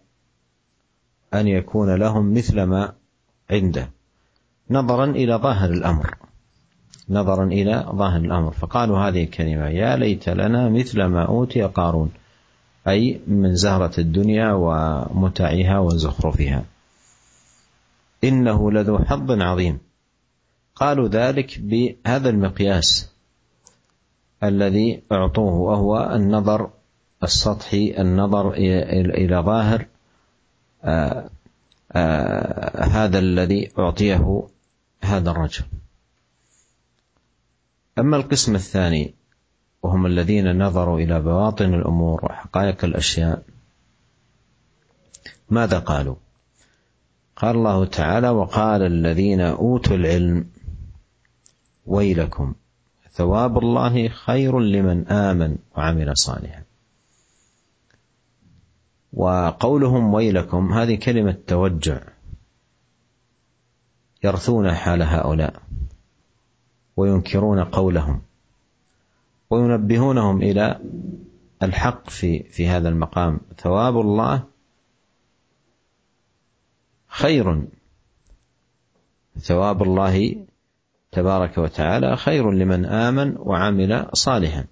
أن 1.34 1.48
يكون 1.48 1.96
لهم 1.96 2.34
مثل 2.34 2.64
ما 2.64 2.94
عنده. 3.52 3.90
نظرا 4.70 5.06
إلى 5.06 5.36
ظاهر 5.36 5.70
الأمر. 5.70 6.18
نظرا 7.10 7.46
إلى 7.46 7.86
ظاهر 7.96 8.20
الأمر. 8.20 8.52
فقالوا 8.52 9.00
هذه 9.00 9.24
الكلمة 9.24 9.68
يا 9.68 9.96
ليت 9.96 10.30
لنا 10.30 10.70
مثل 10.70 11.04
ما 11.04 11.26
أوتي 11.26 11.62
قارون. 11.64 12.12
أي 12.88 13.22
من 13.28 13.56
زهرة 13.56 14.00
الدنيا 14.00 14.54
ومتعها 14.54 15.80
وزخرفها. 15.80 16.64
إنه 18.24 18.72
لذو 18.72 18.98
حظ 18.98 19.32
عظيم. 19.32 19.89
قالوا 20.80 21.08
ذلك 21.08 21.60
بهذا 21.60 22.30
المقياس 22.30 23.12
الذي 24.44 25.02
أعطوه 25.12 25.54
وهو 25.54 26.12
النظر 26.16 26.70
السطحي 27.24 27.96
النظر 28.02 28.54
إلى 28.54 29.36
ظاهر 29.36 29.86
آآ 30.84 31.30
آآ 31.92 32.86
هذا 32.86 33.20
الذي 33.20 33.72
أعطيه 33.80 34.48
هذا 35.02 35.32
الرجل. 35.32 35.64
أما 38.00 38.18
القسم 38.18 38.56
الثاني 38.56 39.14
وهم 39.84 40.06
الذين 40.06 40.64
نظروا 40.64 41.00
إلى 41.00 41.22
بواطن 41.22 41.74
الأمور 41.74 42.26
وحقائق 42.26 42.86
الأشياء 42.86 43.44
ماذا 45.50 45.80
قالوا؟ 45.80 46.16
قال 47.36 47.56
الله 47.56 47.86
تعالى 47.86 48.30
وقال 48.30 48.82
الذين 48.82 49.42
أوتوا 49.42 49.96
العلم 49.96 50.46
ويلكم. 51.86 52.54
ثواب 53.12 53.58
الله 53.58 54.08
خير 54.08 54.60
لمن 54.60 55.08
آمن 55.08 55.58
وعمل 55.78 56.18
صالحا. 56.18 56.64
وقولهم 59.14 60.14
ويلكم 60.14 60.74
هذه 60.74 60.96
كلمة 60.96 61.38
توجع. 61.48 62.02
يرثون 64.24 64.72
حال 64.72 65.02
هؤلاء 65.02 65.62
وينكرون 66.98 67.64
قولهم 67.64 68.22
وينبهونهم 69.50 70.42
إلى 70.42 70.80
الحق 71.64 72.10
في 72.10 72.44
في 72.44 72.68
هذا 72.68 72.90
المقام. 72.90 73.40
ثواب 73.58 74.00
الله 74.00 74.44
خير. 77.08 77.68
ثواب 79.40 79.84
الله 79.84 80.46
تبارك 81.12 81.58
وتعالى 81.58 82.18
خير 82.18 82.52
لمن 82.52 82.86
آمن 82.86 83.36
وعمل 83.38 84.10
صالحا. 84.14 84.66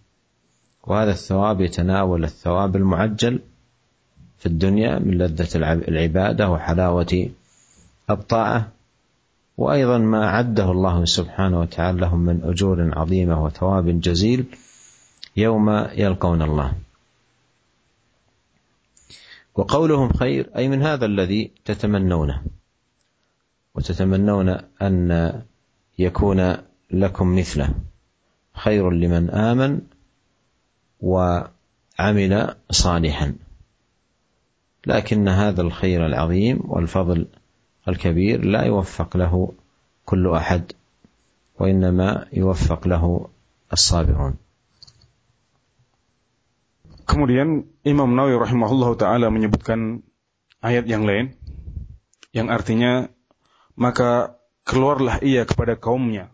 وهذا 0.83 1.11
الثواب 1.11 1.61
يتناول 1.61 2.23
الثواب 2.23 2.75
المعجل 2.75 3.39
في 4.37 4.45
الدنيا 4.45 4.99
من 4.99 5.17
لذة 5.17 5.57
العبادة 5.87 6.49
وحلاوة 6.49 7.29
الطاعه 8.09 8.71
وأيضا 9.57 9.97
ما 9.97 10.29
عده 10.29 10.71
الله 10.71 11.05
سبحانه 11.05 11.59
وتعالى 11.59 11.99
لهم 11.99 12.19
من 12.19 12.43
أجور 12.43 12.99
عظيمة 12.99 13.43
وثواب 13.43 14.01
جزيل 14.01 14.45
يوم 15.37 15.69
يلقون 15.93 16.41
الله. 16.41 16.73
وقولهم 19.55 20.13
خير 20.13 20.49
أي 20.55 20.67
من 20.67 20.81
هذا 20.83 21.05
الذي 21.05 21.51
تتمنونه. 21.65 22.41
وتتمنون 23.75 24.49
أن 24.81 25.41
يكون 25.99 26.57
لكم 26.91 27.35
مثله. 27.35 27.75
خير 28.53 28.89
لمن 28.89 29.29
آمن 29.29 29.81
وعمل 30.99 32.55
صالحا. 32.71 33.35
لكن 34.87 35.27
هذا 35.27 35.61
الخير 35.61 36.05
العظيم 36.05 36.59
والفضل 36.63 37.27
الكبير 37.87 38.45
لا 38.45 38.61
يوفق 38.63 39.17
له 39.17 39.53
كل 40.05 40.29
أحد 40.31 40.71
وإنما 41.59 42.25
يوفق 42.33 42.87
له 42.87 43.29
الصابرون. 43.73 44.37
Kemudian 47.07 47.63
Imam 47.87 48.19
Nawawi 48.19 48.35
rahimahullah 48.35 48.99
taala 48.99 49.31
menyebutkan 49.31 50.03
ayat 50.59 50.91
yang 50.91 51.07
lain 51.07 51.39
yang 52.35 52.51
artinya 52.51 53.07
maka 53.79 54.36
keluarlah 54.67 55.23
ia 55.23 55.47
kepada 55.47 55.79
kaumnya 55.79 56.27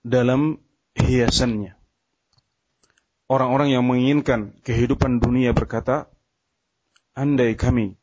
dalam 0.00 0.64
hiasannya. 0.96 1.76
Orang-orang 3.28 3.72
yang 3.72 3.84
menginginkan 3.84 4.56
kehidupan 4.64 5.20
dunia 5.20 5.52
berkata, 5.52 6.08
andai 7.12 7.56
kami 7.56 7.96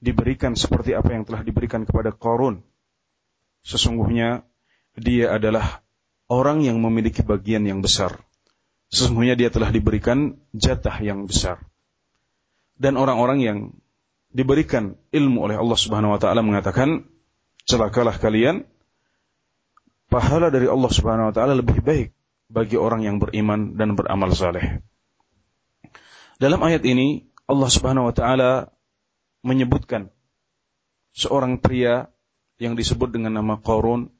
diberikan 0.00 0.56
seperti 0.56 0.96
apa 0.96 1.12
yang 1.16 1.24
telah 1.24 1.44
diberikan 1.44 1.84
kepada 1.88 2.12
Korun, 2.12 2.60
sesungguhnya 3.64 4.44
dia 4.96 5.32
adalah 5.32 5.84
orang 6.28 6.64
yang 6.64 6.80
memiliki 6.80 7.20
bagian 7.24 7.64
yang 7.68 7.84
besar 7.84 8.16
Sesungguhnya 8.90 9.38
dia 9.38 9.54
telah 9.54 9.70
diberikan 9.70 10.34
jatah 10.50 10.98
yang 10.98 11.30
besar. 11.30 11.62
Dan 12.74 12.98
orang-orang 12.98 13.38
yang 13.38 13.58
diberikan 14.34 14.98
ilmu 15.14 15.46
oleh 15.46 15.54
Allah 15.54 15.78
Subhanahu 15.78 16.18
wa 16.18 16.20
taala 16.20 16.42
mengatakan, 16.42 17.06
celakalah 17.64 18.16
kalian 18.16 18.64
pahala 20.10 20.50
dari 20.50 20.66
Allah 20.66 20.90
Subhanahu 20.90 21.30
wa 21.30 21.34
taala 21.34 21.54
lebih 21.54 21.80
baik 21.80 22.12
bagi 22.50 22.74
orang 22.74 23.06
yang 23.06 23.22
beriman 23.22 23.78
dan 23.78 23.94
beramal 23.94 24.34
saleh. 24.34 24.82
Dalam 26.40 26.60
ayat 26.66 26.82
ini 26.82 27.30
Allah 27.46 27.70
Subhanahu 27.70 28.10
wa 28.10 28.14
taala 28.14 28.72
menyebutkan 29.46 30.10
seorang 31.14 31.62
pria 31.62 32.10
yang 32.60 32.74
disebut 32.76 33.14
dengan 33.14 33.38
nama 33.38 33.56
Qarun 33.56 34.10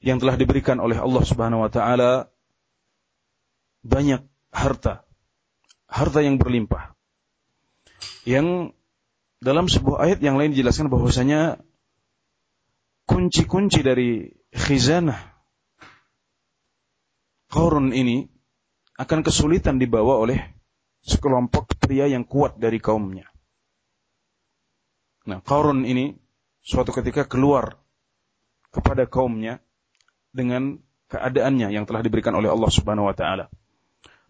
yang 0.00 0.20
telah 0.20 0.36
diberikan 0.36 0.80
oleh 0.80 0.96
Allah 1.00 1.24
Subhanahu 1.24 1.64
wa 1.64 1.70
taala 1.72 2.28
banyak 3.80 4.20
harta, 4.52 5.08
harta 5.88 6.20
yang 6.20 6.36
berlimpah. 6.36 6.92
Yang 8.28 8.76
dalam 9.40 9.72
sebuah 9.72 10.04
ayat 10.04 10.18
yang 10.20 10.36
lain 10.36 10.52
dijelaskan 10.52 10.92
bahwasanya 10.92 11.64
kunci-kunci 13.10 13.82
dari 13.82 14.30
khizanah 14.54 15.18
Qarun 17.50 17.90
ini 17.90 18.22
akan 18.94 19.26
kesulitan 19.26 19.82
dibawa 19.82 20.22
oleh 20.22 20.38
sekelompok 21.02 21.74
pria 21.82 22.06
yang 22.06 22.22
kuat 22.22 22.62
dari 22.62 22.78
kaumnya. 22.78 23.26
Nah, 25.26 25.42
Qarun 25.42 25.82
ini 25.82 26.14
suatu 26.62 26.94
ketika 26.94 27.26
keluar 27.26 27.74
kepada 28.70 29.10
kaumnya 29.10 29.58
dengan 30.30 30.78
keadaannya 31.10 31.74
yang 31.74 31.90
telah 31.90 32.06
diberikan 32.06 32.38
oleh 32.38 32.46
Allah 32.46 32.70
Subhanahu 32.70 33.10
wa 33.10 33.16
taala 33.18 33.50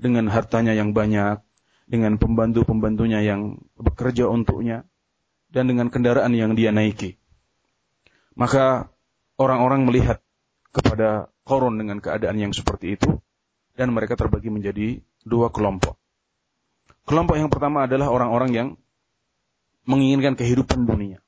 dengan 0.00 0.32
hartanya 0.32 0.72
yang 0.72 0.96
banyak, 0.96 1.44
dengan 1.84 2.16
pembantu-pembantunya 2.16 3.20
yang 3.20 3.60
bekerja 3.76 4.32
untuknya, 4.32 4.88
dan 5.52 5.68
dengan 5.68 5.92
kendaraan 5.92 6.32
yang 6.32 6.56
dia 6.56 6.72
naiki. 6.72 7.19
Maka 8.40 8.88
orang-orang 9.36 9.84
melihat 9.84 10.24
kepada 10.72 11.28
Korun 11.44 11.76
dengan 11.76 12.00
keadaan 12.00 12.40
yang 12.40 12.56
seperti 12.56 12.96
itu, 12.96 13.20
dan 13.76 13.92
mereka 13.92 14.16
terbagi 14.16 14.48
menjadi 14.48 15.04
dua 15.28 15.52
kelompok. 15.52 16.00
Kelompok 17.04 17.36
yang 17.36 17.52
pertama 17.52 17.84
adalah 17.84 18.08
orang-orang 18.08 18.50
yang 18.54 18.68
menginginkan 19.84 20.38
kehidupan 20.38 20.88
dunia. 20.88 21.18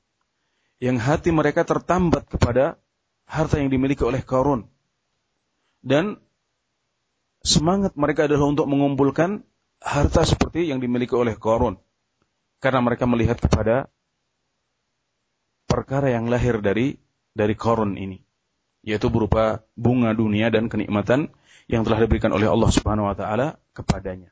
Yang 0.81 0.97
hati 1.05 1.29
mereka 1.29 1.67
tertambat 1.67 2.25
kepada 2.31 2.81
harta 3.29 3.59
yang 3.59 3.69
dimiliki 3.69 4.01
oleh 4.01 4.23
Korun. 4.23 4.65
Dan 5.83 6.17
semangat 7.43 7.93
mereka 7.99 8.25
adalah 8.31 8.47
untuk 8.47 8.65
mengumpulkan 8.65 9.43
harta 9.83 10.23
seperti 10.23 10.71
yang 10.71 10.79
dimiliki 10.79 11.13
oleh 11.13 11.35
Korun. 11.35 11.77
Karena 12.63 12.79
mereka 12.79 13.03
melihat 13.03 13.43
kepada 13.43 13.91
perkara 15.67 16.15
yang 16.15 16.31
lahir 16.31 16.63
dari 16.63 17.02
dari 17.33 17.57
Korun 17.57 17.97
ini. 17.97 18.21
Yaitu 18.85 19.09
berupa 19.09 19.65
bunga 19.73 20.13
dunia 20.13 20.53
dan 20.53 20.69
kenikmatan 20.69 21.33
yang 21.67 21.87
telah 21.87 22.03
diberikan 22.03 22.31
oleh 22.35 22.47
Allah 22.47 22.69
Subhanahu 22.69 23.09
wa 23.09 23.15
taala 23.15 23.57
kepadanya. 23.73 24.29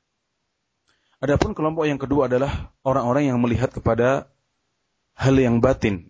Adapun 1.21 1.53
kelompok 1.53 1.85
yang 1.85 2.01
kedua 2.01 2.25
adalah 2.25 2.73
orang-orang 2.81 3.29
yang 3.29 3.37
melihat 3.37 3.69
kepada 3.69 4.25
hal 5.13 5.35
yang 5.37 5.61
batin. 5.61 6.09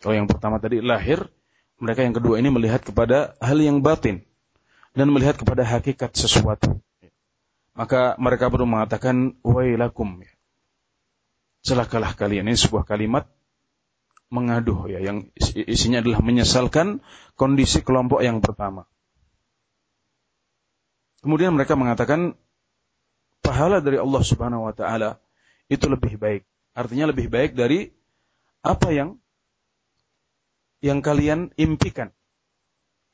Kalau 0.00 0.16
yang 0.16 0.24
pertama 0.24 0.56
tadi 0.56 0.80
lahir, 0.80 1.28
mereka 1.76 2.00
yang 2.00 2.16
kedua 2.16 2.40
ini 2.40 2.48
melihat 2.48 2.80
kepada 2.80 3.36
hal 3.36 3.58
yang 3.60 3.84
batin 3.84 4.24
dan 4.96 5.12
melihat 5.12 5.36
kepada 5.36 5.60
hakikat 5.60 6.16
sesuatu. 6.16 6.80
Maka 7.76 8.16
mereka 8.16 8.48
perlu 8.48 8.64
mengatakan 8.64 9.36
wailakum. 9.44 10.24
Celakalah 11.60 12.16
kalian. 12.16 12.48
Ini 12.48 12.56
sebuah 12.56 12.88
kalimat 12.88 13.28
mengaduh 14.26 14.90
ya 14.90 14.98
yang 14.98 15.30
isinya 15.54 16.02
adalah 16.02 16.18
menyesalkan 16.22 17.00
kondisi 17.38 17.82
kelompok 17.86 18.22
yang 18.22 18.42
pertama. 18.42 18.86
Kemudian 21.22 21.54
mereka 21.54 21.74
mengatakan 21.78 22.34
pahala 23.42 23.78
dari 23.82 23.98
Allah 23.98 24.22
Subhanahu 24.22 24.66
wa 24.66 24.74
taala 24.74 25.22
itu 25.70 25.86
lebih 25.86 26.18
baik. 26.18 26.42
Artinya 26.76 27.10
lebih 27.10 27.30
baik 27.30 27.54
dari 27.54 27.90
apa 28.62 28.90
yang 28.90 29.18
yang 30.82 31.00
kalian 31.00 31.54
impikan 31.56 32.12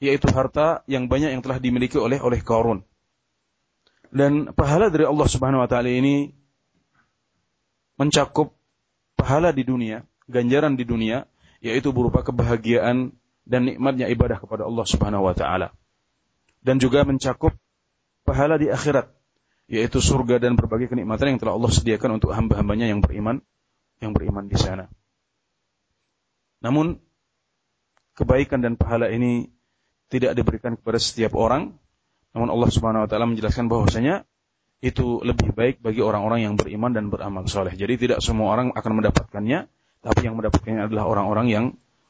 yaitu 0.02 0.26
harta 0.34 0.82
yang 0.90 1.06
banyak 1.06 1.30
yang 1.30 1.46
telah 1.46 1.62
dimiliki 1.62 1.94
oleh 1.94 2.18
oleh 2.18 2.42
Qarun. 2.42 2.82
Dan 4.12 4.50
pahala 4.52 4.90
dari 4.92 5.06
Allah 5.06 5.28
Subhanahu 5.30 5.62
wa 5.62 5.68
taala 5.70 5.88
ini 5.88 6.34
mencakup 7.96 8.52
pahala 9.14 9.54
di 9.54 9.62
dunia, 9.62 10.02
ganjaran 10.30 10.74
di 10.78 10.84
dunia 10.86 11.26
yaitu 11.62 11.94
berupa 11.94 12.26
kebahagiaan 12.26 13.14
dan 13.46 13.60
nikmatnya 13.66 14.10
ibadah 14.10 14.38
kepada 14.42 14.66
Allah 14.66 14.86
Subhanahu 14.86 15.26
wa 15.30 15.34
taala. 15.34 15.70
Dan 16.62 16.78
juga 16.78 17.02
mencakup 17.02 17.54
pahala 18.22 18.54
di 18.58 18.70
akhirat, 18.70 19.10
yaitu 19.66 19.98
surga 19.98 20.38
dan 20.38 20.54
berbagai 20.54 20.90
kenikmatan 20.90 21.34
yang 21.34 21.40
telah 21.42 21.54
Allah 21.58 21.70
sediakan 21.74 22.22
untuk 22.22 22.34
hamba-hambanya 22.34 22.86
yang 22.90 23.02
beriman 23.02 23.42
yang 24.02 24.14
beriman 24.14 24.46
di 24.50 24.58
sana. 24.58 24.90
Namun 26.62 26.98
kebaikan 28.14 28.62
dan 28.62 28.78
pahala 28.78 29.10
ini 29.10 29.50
tidak 30.10 30.38
diberikan 30.38 30.78
kepada 30.78 30.98
setiap 30.98 31.34
orang, 31.34 31.74
namun 32.34 32.48
Allah 32.50 32.70
Subhanahu 32.70 33.06
wa 33.06 33.08
taala 33.10 33.26
menjelaskan 33.30 33.66
bahwasanya 33.70 34.26
itu 34.82 35.22
lebih 35.22 35.54
baik 35.54 35.78
bagi 35.78 36.02
orang-orang 36.02 36.42
yang 36.42 36.54
beriman 36.58 36.90
dan 36.90 37.06
beramal 37.06 37.46
soleh. 37.46 37.74
Jadi 37.74 38.06
tidak 38.06 38.18
semua 38.18 38.50
orang 38.50 38.74
akan 38.74 38.92
mendapatkannya, 38.98 39.70
tapi 40.02 40.26
yang 40.26 40.34
mendapatkannya 40.34 40.90
adalah 40.90 41.06
orang-orang 41.06 41.46
yang 41.48 41.66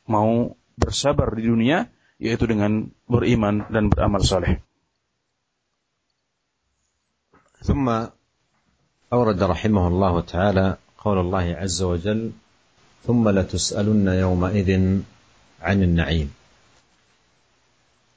mau 0.09 0.57
bersabar 0.81 1.28
di 1.37 1.44
dunia, 1.44 1.92
yaitu 2.16 2.48
dengan 2.48 2.88
beriman 3.07 3.68
dan 3.68 3.92
beramal 3.92 4.24
soleh. 4.24 4.59
ثم 7.62 7.87
أورد 9.12 9.38
رحمه 9.42 9.85
الله 9.88 10.20
تعالى 10.20 10.66
قول 10.98 11.18
الله 11.18 11.46
عز 11.62 11.83
وجل 11.83 12.31
ثم 13.07 13.28
لتسألن 13.28 14.09
يومئذ 14.09 14.70
عن 15.62 15.83
النعيم 15.83 16.35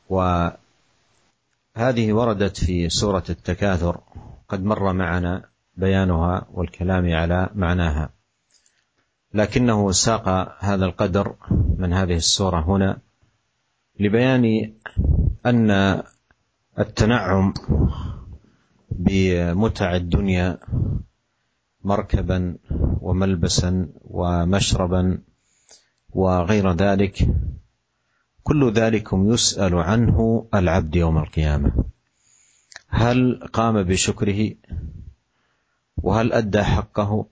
وهذه 0.10 0.58
وردت 2.10 2.58
في 2.58 2.90
سورة 2.90 3.24
التكاثر 3.30 4.02
قد 4.50 4.64
مر 4.66 4.94
معنا 4.94 5.46
بيانها 5.78 6.48
والكلام 6.54 7.06
على 7.14 7.50
معناها 7.56 8.15
لكنه 9.36 9.92
ساق 9.92 10.56
هذا 10.60 10.86
القدر 10.86 11.36
من 11.78 11.94
هذه 11.94 12.16
السورة 12.16 12.60
هنا 12.60 13.00
لبيان 14.00 14.74
أن 15.46 15.72
التنعم 16.80 17.54
بمتع 18.90 19.96
الدنيا 19.96 20.58
مركبا 21.84 22.58
وملبسا 23.02 23.90
ومشربا 24.02 25.22
وغير 26.10 26.72
ذلك 26.72 27.28
كل 28.44 28.72
ذلكم 28.74 29.34
يسأل 29.34 29.76
عنه 29.76 30.48
العبد 30.54 30.96
يوم 30.96 31.18
القيامة. 31.18 31.84
هل 32.88 33.50
قام 33.54 33.84
بشكره؟ 33.84 34.56
وهل 35.98 36.34
أدى 36.34 36.64
حقه؟ 36.64 37.26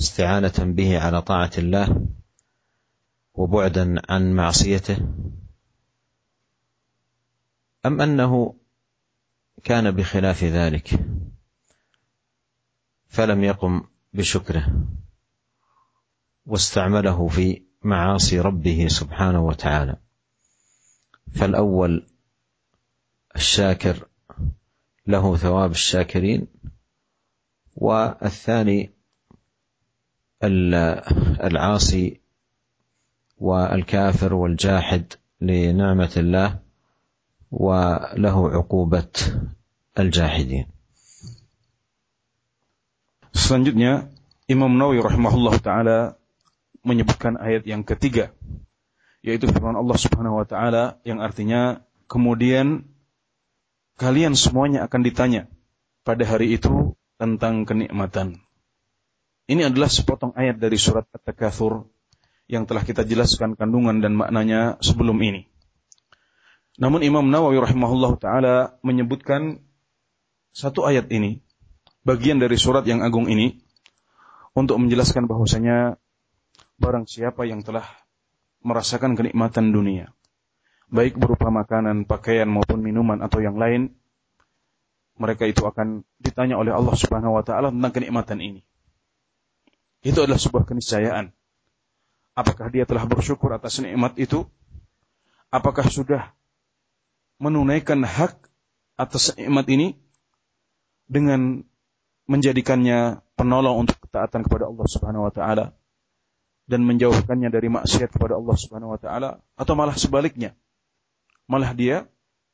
استعانة 0.00 0.52
به 0.58 1.00
على 1.00 1.22
طاعة 1.22 1.50
الله 1.58 2.06
وبعدا 3.34 3.94
عن 4.08 4.32
معصيته 4.32 4.98
أم 7.86 8.00
أنه 8.00 8.56
كان 9.64 9.90
بخلاف 9.90 10.44
ذلك؟ 10.44 11.00
فلم 13.08 13.44
يقم 13.44 13.82
بشكره 14.12 14.86
واستعمله 16.46 17.28
في 17.28 17.62
معاصي 17.82 18.40
ربه 18.40 18.88
سبحانه 18.88 19.46
وتعالى. 19.46 19.96
فالأول 21.34 22.06
الشاكر 23.36 24.08
له 25.06 25.36
ثواب 25.36 25.70
الشاكرين 25.70 26.46
والثاني 27.74 28.99
العاصي 31.47 32.19
والكافر 33.37 34.33
والجاحد 34.33 35.13
لنعمه 35.41 36.13
الله 36.17 36.59
وله 37.51 38.37
عقوبه 38.51 39.13
الجاحدين 39.99 40.65
Selanjutnya 43.35 44.07
Imam 44.47 44.71
Nawawi 44.79 45.03
rahimahullah 45.03 45.55
taala 45.59 45.99
menyebutkan 46.87 47.35
ayat 47.35 47.67
yang 47.67 47.83
ketiga 47.83 48.31
yaitu 49.19 49.51
firman 49.51 49.75
Allah 49.75 49.97
Subhanahu 49.99 50.39
wa 50.39 50.47
taala 50.47 51.03
yang 51.03 51.19
artinya 51.19 51.83
kemudian 52.07 52.87
kalian 53.99 54.39
semuanya 54.39 54.87
akan 54.87 55.01
ditanya 55.03 55.51
pada 56.07 56.23
hari 56.23 56.55
itu 56.55 56.93
tentang 57.17 57.65
kenikmatan. 57.65 58.39
ini 59.50 59.66
adalah 59.66 59.90
sepotong 59.90 60.30
ayat 60.38 60.62
dari 60.62 60.78
surat 60.78 61.10
At-Takatsur 61.10 61.82
yang 62.46 62.70
telah 62.70 62.86
kita 62.86 63.02
jelaskan 63.02 63.58
kandungan 63.58 63.98
dan 63.98 64.14
maknanya 64.14 64.78
sebelum 64.78 65.18
ini. 65.18 65.50
Namun 66.78 67.02
Imam 67.02 67.26
Nawawi 67.26 67.58
rahimahullah 67.58 68.12
taala 68.22 68.54
menyebutkan 68.86 69.58
satu 70.54 70.86
ayat 70.86 71.10
ini, 71.10 71.42
bagian 72.06 72.38
dari 72.38 72.54
surat 72.54 72.86
yang 72.86 73.02
agung 73.02 73.26
ini, 73.26 73.58
untuk 74.54 74.78
menjelaskan 74.78 75.26
bahwasanya 75.26 75.98
barang 76.78 77.10
siapa 77.10 77.42
yang 77.42 77.66
telah 77.66 77.86
merasakan 78.62 79.18
kenikmatan 79.18 79.74
dunia, 79.74 80.14
baik 80.94 81.18
berupa 81.18 81.50
makanan, 81.50 82.06
pakaian 82.06 82.46
maupun 82.46 82.86
minuman 82.86 83.18
atau 83.18 83.42
yang 83.42 83.58
lain, 83.58 83.98
mereka 85.18 85.42
itu 85.42 85.66
akan 85.66 86.06
ditanya 86.22 86.54
oleh 86.54 86.70
Allah 86.70 86.94
Subhanahu 86.94 87.34
wa 87.34 87.42
taala 87.42 87.74
tentang 87.74 87.98
kenikmatan 87.98 88.38
ini. 88.38 88.62
Itu 90.00 90.24
adalah 90.24 90.40
sebuah 90.40 90.64
keniscayaan. 90.64 91.32
Apakah 92.32 92.72
dia 92.72 92.88
telah 92.88 93.04
bersyukur 93.04 93.52
atas 93.52 93.82
nikmat 93.84 94.16
itu? 94.16 94.48
Apakah 95.52 95.84
sudah 95.90 96.32
menunaikan 97.40 98.00
hak 98.04 98.36
atas 98.96 99.32
nikmat 99.36 99.66
ini 99.72 99.88
dengan 101.10 101.64
menjadikannya 102.30 103.24
penolong 103.34 103.88
untuk 103.88 103.98
ketaatan 104.06 104.46
kepada 104.46 104.70
Allah 104.70 104.86
Subhanahu 104.86 105.26
wa 105.26 105.32
taala 105.34 105.66
dan 106.70 106.86
menjauhkannya 106.86 107.50
dari 107.50 107.66
maksiat 107.66 108.14
kepada 108.14 108.38
Allah 108.38 108.54
Subhanahu 108.54 108.94
wa 108.94 109.00
taala 109.00 109.30
atau 109.58 109.74
malah 109.74 109.98
sebaliknya 109.98 110.54
malah 111.50 111.74
dia 111.74 112.06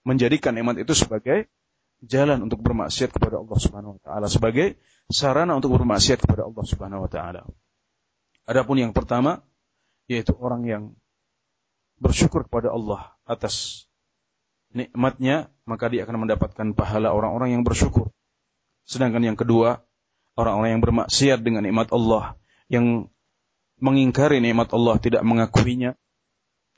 menjadikan 0.08 0.56
nikmat 0.56 0.80
itu 0.80 0.96
sebagai 0.96 1.52
jalan 2.00 2.48
untuk 2.48 2.64
bermaksiat 2.64 3.12
kepada 3.12 3.36
Allah 3.36 3.58
Subhanahu 3.60 3.98
wa 3.98 4.00
taala 4.00 4.26
sebagai 4.32 4.80
sarana 5.10 5.54
untuk 5.54 5.74
bermaksiat 5.78 6.22
kepada 6.22 6.46
Allah 6.46 6.64
Subhanahu 6.66 7.06
wa 7.06 7.10
taala. 7.10 7.42
Adapun 8.46 8.78
yang 8.78 8.92
pertama 8.94 9.42
yaitu 10.06 10.34
orang 10.38 10.62
yang 10.66 10.82
bersyukur 11.98 12.46
kepada 12.46 12.70
Allah 12.70 13.14
atas 13.26 13.86
nikmatnya, 14.76 15.48
maka 15.64 15.88
dia 15.88 16.04
akan 16.04 16.28
mendapatkan 16.28 16.66
pahala 16.76 17.10
orang-orang 17.10 17.58
yang 17.58 17.62
bersyukur. 17.66 18.12
Sedangkan 18.86 19.24
yang 19.24 19.34
kedua, 19.34 19.82
orang-orang 20.36 20.78
yang 20.78 20.82
bermaksiat 20.84 21.40
dengan 21.42 21.64
nikmat 21.64 21.90
Allah, 21.90 22.36
yang 22.68 23.08
mengingkari 23.80 24.38
nikmat 24.38 24.70
Allah, 24.76 25.00
tidak 25.00 25.24
mengakuinya, 25.24 25.96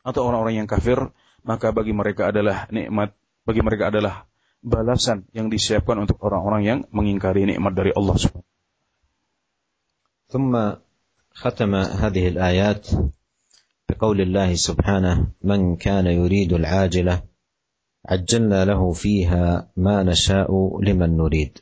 atau 0.07 0.25
orang-orang 0.25 0.65
yang 0.65 0.69
kafir, 0.71 1.11
maka 1.43 1.75
bagi 1.75 1.93
mereka 1.93 2.31
adalah 2.31 2.71
nikmat, 2.71 3.13
bagi 3.45 3.61
mereka 3.61 3.91
adalah 3.91 4.28
balasan 4.63 5.25
yang 5.33 5.49
disiapkan 5.49 5.99
untuk 6.03 6.19
orang-orang 6.23 6.63
yang 6.65 6.79
mengingkari 6.91 7.47
nikmat 7.47 7.75
dari 7.75 7.93
Allah 7.95 8.17
Subhanahu 8.19 8.47
ثم 10.29 10.53
ختم 11.33 11.75
هذه 11.75 12.29
الآيات 12.29 12.89
بقول 13.89 14.21
الله 14.21 14.55
سبحانه 14.55 15.27
من 15.41 15.77
كان 15.77 16.07
يريد 16.07 16.53
العاجلة 16.53 17.23
عجلنا 18.05 18.65
له 18.65 18.93
فيها 18.93 19.73
ما 19.77 20.03
نشاء 20.03 20.81
لمن 20.85 21.17
نريد 21.17 21.59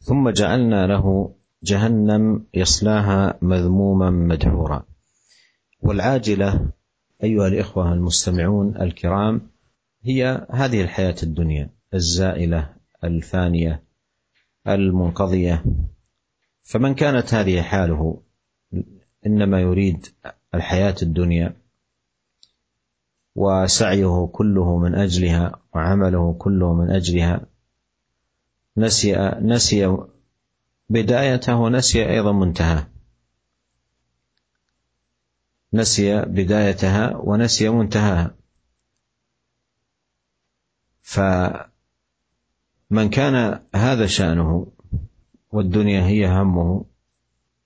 ثم 0.00 0.30
جعلنا 0.30 0.86
له 0.86 1.34
جهنم 1.62 2.46
يصلاها 2.54 3.38
مذموما 3.42 4.10
مدحورا 4.10 4.84
والعاجلة 5.82 6.70
أيها 7.24 7.48
الإخوة 7.48 7.92
المستمعون 7.92 8.76
الكرام 8.76 9.50
هي 10.04 10.46
هذه 10.50 10.82
الحياة 10.82 11.16
الدنيا 11.22 11.75
الزائلة 11.96 12.76
الفانية 13.04 13.82
المنقضية. 14.68 15.64
فمن 16.62 16.94
كانت 16.94 17.34
هذه 17.34 17.62
حاله 17.62 18.22
إنما 19.26 19.60
يريد 19.60 20.06
الحياة 20.54 20.94
الدنيا 21.02 21.56
وسعيه 23.34 24.26
كله 24.32 24.78
من 24.78 24.94
أجلها 24.94 25.60
وعمله 25.74 26.32
كله 26.38 26.74
من 26.74 26.90
أجلها. 26.90 27.46
نسي 28.76 29.16
نسي 29.40 29.98
بدايته 30.88 31.56
ونسي 31.56 32.10
أيضا 32.10 32.32
منتهاه 32.32 32.86
نسي 35.72 36.20
بدايتها 36.20 37.16
ونسي 37.16 37.68
منتهاها. 37.68 38.34
فمن 42.90 43.08
كان 43.08 43.60
هذا 43.74 44.06
شأنه 44.06 44.66
والدنيا 45.52 46.06
هي 46.06 46.26
همه 46.26 46.84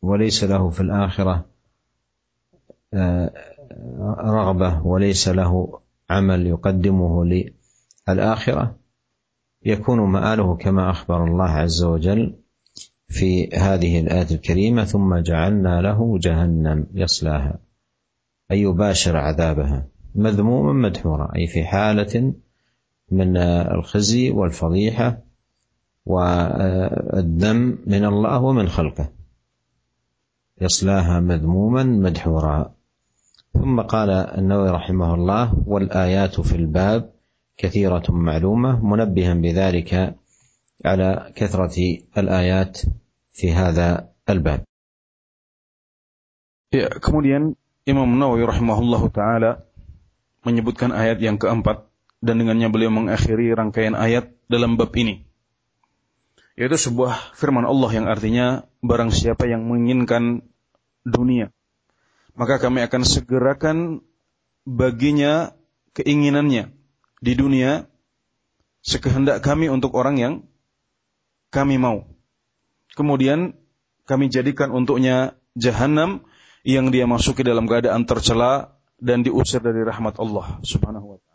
وليس 0.02 0.44
له 0.44 0.70
في 0.70 0.80
الآخرة 0.80 1.46
آه، 2.94 3.30
رغبة 4.20 4.86
وليس 4.86 5.28
له 5.28 5.80
عمل 6.10 6.46
يقدمه 6.46 7.24
للآخرة 8.08 8.76
يكون 9.62 10.00
مآله 10.00 10.56
كما 10.56 10.90
أخبر 10.90 11.24
الله 11.24 11.50
عز 11.50 11.84
وجل 11.84 12.36
في 13.08 13.48
هذه 13.48 14.00
الآية 14.00 14.26
الكريمة 14.30 14.84
ثم 14.84 15.16
جعلنا 15.16 15.80
له 15.80 16.18
جهنم 16.18 16.86
يصلاها 16.94 17.58
أي 18.50 18.60
يباشر 18.60 19.16
عذابها 19.16 19.86
مذموما 20.14 20.72
مدحورا 20.72 21.32
أي 21.36 21.46
في 21.46 21.64
حالة 21.64 22.34
من 23.10 23.36
الخزي 23.76 24.30
والفضيحة 24.30 25.18
والذم 26.06 27.78
من 27.86 28.04
الله 28.04 28.38
ومن 28.42 28.68
خلقه. 28.68 29.12
يصلاها 30.60 31.20
مذموما 31.20 31.84
مدحورا. 31.84 32.74
ثم 33.52 33.80
قال 33.80 34.10
النووي 34.10 34.70
رحمه 34.70 35.14
الله 35.14 35.46
والآيات 35.66 36.40
في 36.40 36.56
الباب 36.56 37.10
كثيرة 37.56 38.06
معلومة 38.08 38.84
منبها 38.84 39.34
بذلك 39.34 40.16
على 40.84 41.32
كثرة 41.36 41.76
الآيات 42.18 42.78
في 43.32 43.52
هذا 43.52 44.08
الباب. 44.30 44.64
Ya, 46.70 46.86
kemudian 47.02 47.58
Imam 47.82 48.06
Nawawi 48.14 48.46
rahimahullahu 48.46 49.10
taala 49.10 49.66
menyebutkan 50.46 50.94
ayat 50.94 51.18
yang 51.18 51.34
keempat. 51.34 51.89
Dan 52.20 52.40
dengannya 52.40 52.68
beliau 52.68 52.92
mengakhiri 52.92 53.52
rangkaian 53.52 53.96
ayat 53.96 54.32
dalam 54.46 54.76
bab 54.76 54.92
ini. 54.96 55.24
Yaitu 56.56 56.76
sebuah 56.76 57.34
firman 57.36 57.64
Allah 57.64 57.90
yang 57.96 58.06
artinya 58.06 58.68
barang 58.84 59.08
siapa 59.12 59.48
yang 59.48 59.64
menginginkan 59.64 60.44
dunia 61.08 61.48
maka 62.40 62.56
kami 62.56 62.80
akan 62.86 63.02
segerakan 63.04 63.76
baginya 64.64 65.52
keinginannya 65.92 66.72
di 67.20 67.32
dunia 67.36 67.84
sekehendak 68.80 69.44
kami 69.44 69.68
untuk 69.68 69.92
orang 69.92 70.16
yang 70.16 70.34
kami 71.52 71.76
mau. 71.76 72.08
Kemudian 72.96 73.60
kami 74.08 74.32
jadikan 74.32 74.72
untuknya 74.72 75.36
jahanam 75.52 76.24
yang 76.64 76.88
dia 76.88 77.04
masuki 77.04 77.44
dalam 77.44 77.68
keadaan 77.68 78.08
tercela 78.08 78.80
dan 78.96 79.20
diusir 79.20 79.60
dari 79.60 79.84
rahmat 79.84 80.16
Allah 80.16 80.60
Subhanahu 80.64 81.16
wa 81.16 81.18
taala. 81.20 81.29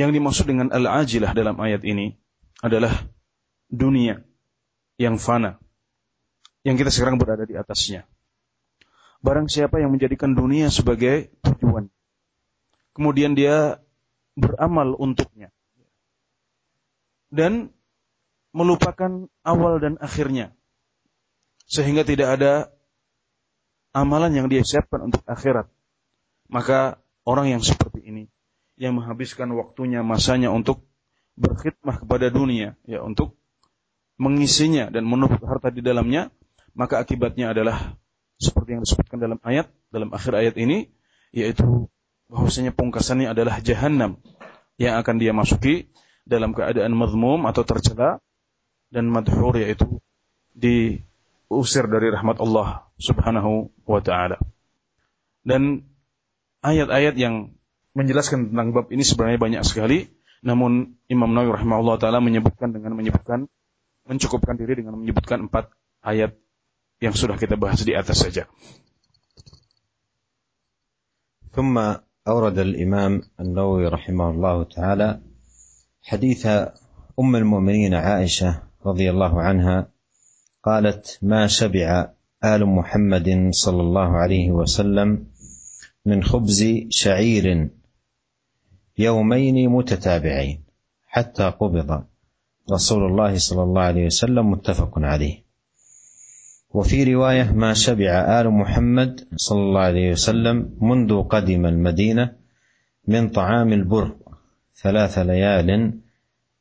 Yang 0.00 0.16
dimaksud 0.16 0.46
dengan 0.48 0.72
al-ajilah 0.72 1.36
dalam 1.36 1.60
ayat 1.60 1.84
ini 1.84 2.16
adalah 2.64 3.04
dunia 3.68 4.24
yang 4.96 5.20
fana 5.20 5.60
yang 6.64 6.76
kita 6.76 6.88
sekarang 6.88 7.16
berada 7.20 7.44
di 7.44 7.56
atasnya. 7.56 8.04
Barang 9.20 9.48
siapa 9.48 9.80
yang 9.80 9.92
menjadikan 9.92 10.32
dunia 10.32 10.72
sebagai 10.72 11.32
tujuan. 11.44 11.92
Kemudian 12.96 13.36
dia 13.36 13.80
beramal 14.36 14.96
untuknya. 14.96 15.52
Dan 17.28 17.72
melupakan 18.56 19.28
awal 19.44 19.80
dan 19.80 20.00
akhirnya. 20.00 20.56
Sehingga 21.68 22.02
tidak 22.02 22.40
ada 22.40 22.52
amalan 23.92 24.32
yang 24.32 24.48
dia 24.48 24.64
siapkan 24.64 25.12
untuk 25.12 25.20
akhirat. 25.28 25.68
Maka 26.48 26.98
orang 27.28 27.52
yang 27.52 27.62
seperti 27.62 28.02
ini 28.04 28.24
yang 28.80 28.96
menghabiskan 28.96 29.52
waktunya, 29.52 30.00
masanya 30.00 30.48
untuk 30.48 30.88
berkhidmah 31.36 32.00
kepada 32.00 32.32
dunia, 32.32 32.80
ya 32.88 33.04
untuk 33.04 33.36
mengisinya 34.16 34.88
dan 34.88 35.04
menumpuk 35.04 35.44
harta 35.44 35.68
di 35.68 35.84
dalamnya, 35.84 36.32
maka 36.72 36.96
akibatnya 36.96 37.52
adalah 37.52 38.00
seperti 38.40 38.80
yang 38.80 38.82
disebutkan 38.88 39.20
dalam 39.20 39.36
ayat, 39.44 39.68
dalam 39.92 40.08
akhir 40.16 40.32
ayat 40.32 40.54
ini, 40.56 40.88
yaitu 41.28 41.92
bahwasanya 42.32 42.72
pungkasannya 42.72 43.28
adalah 43.28 43.60
jahanam 43.60 44.16
yang 44.80 44.96
akan 44.96 45.20
dia 45.20 45.36
masuki 45.36 45.92
dalam 46.24 46.56
keadaan 46.56 46.96
mazmum 46.96 47.44
atau 47.44 47.68
tercela 47.68 48.16
dan 48.88 49.12
madhur 49.12 49.60
yaitu 49.60 50.00
diusir 50.56 51.84
dari 51.84 52.08
rahmat 52.08 52.40
Allah 52.40 52.88
Subhanahu 52.96 53.68
wa 53.84 54.00
taala. 54.00 54.40
Dan 55.44 55.84
ayat-ayat 56.64 57.16
yang 57.20 57.59
menjelaskan 57.95 58.51
tentang 58.51 58.75
bab 58.75 58.91
ini 58.91 59.01
sebenarnya 59.01 59.39
banyak 59.39 59.63
sekali, 59.63 60.11
namun 60.43 60.99
Imam 61.07 61.31
Nawawi 61.31 61.55
rahimahullah 61.55 61.97
taala 61.97 62.19
menyebutkan 62.19 62.75
dengan 62.75 62.93
menyebutkan 62.93 63.47
mencukupkan 64.05 64.59
diri 64.59 64.77
dengan 64.83 64.99
menyebutkan 64.99 65.49
empat 65.49 65.73
ayat 66.05 66.37
yang 67.01 67.15
sudah 67.17 67.39
kita 67.39 67.57
bahas 67.57 67.81
di 67.81 67.93
atas 67.95 68.21
saja. 68.21 68.45
ثم 71.55 71.79
أورد 72.27 72.59
الإمام 72.59 73.21
النووي 73.39 73.87
رحمه 73.87 74.29
الله 74.29 74.63
تعالى 74.75 75.21
حديث 76.03 76.43
أم 77.19 77.35
المؤمنين 77.35 77.93
عائشة 77.93 78.63
رضي 78.85 79.07
الله 79.09 79.41
عنها 79.41 79.87
قالت 80.63 81.19
ما 81.23 81.47
شبع 81.47 82.11
آل 82.43 82.65
محمد 82.65 83.55
صلى 83.55 83.81
الله 83.81 84.09
عليه 84.17 84.51
وسلم 84.51 85.27
من 86.05 86.23
خبز 86.23 86.59
شعير 86.89 87.69
يومين 88.98 89.68
متتابعين 89.68 90.60
حتى 91.08 91.44
قبض 91.60 92.04
رسول 92.72 93.06
الله 93.06 93.38
صلى 93.38 93.62
الله 93.62 93.82
عليه 93.82 94.06
وسلم 94.06 94.50
متفق 94.50 94.98
عليه. 94.98 95.44
وفي 96.70 97.14
رواية 97.14 97.52
ما 97.52 97.74
شبع 97.74 98.40
آل 98.40 98.50
محمد 98.50 99.28
صلى 99.36 99.60
الله 99.60 99.80
عليه 99.80 100.10
وسلم 100.10 100.76
منذ 100.80 101.22
قدم 101.22 101.66
المدينة 101.66 102.32
من 103.08 103.28
طعام 103.28 103.72
البر 103.72 104.16
ثلاث 104.82 105.18
ليال 105.18 105.98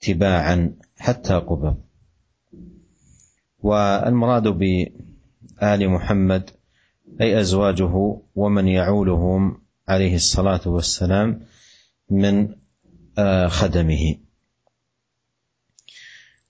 تباعا 0.01 0.73
حتى 0.97 1.33
قبض. 1.33 1.77
والمراد 3.63 4.47
بآل 4.47 5.89
محمد 5.89 6.49
أي 7.21 7.39
أزواجه 7.39 8.17
ومن 8.35 8.67
يعولهم 8.67 9.61
عليه 9.87 10.15
الصلاة 10.15 10.61
والسلام 10.65 11.41
من 12.09 12.55
آه، 13.17 13.47
خدمه. 13.47 14.15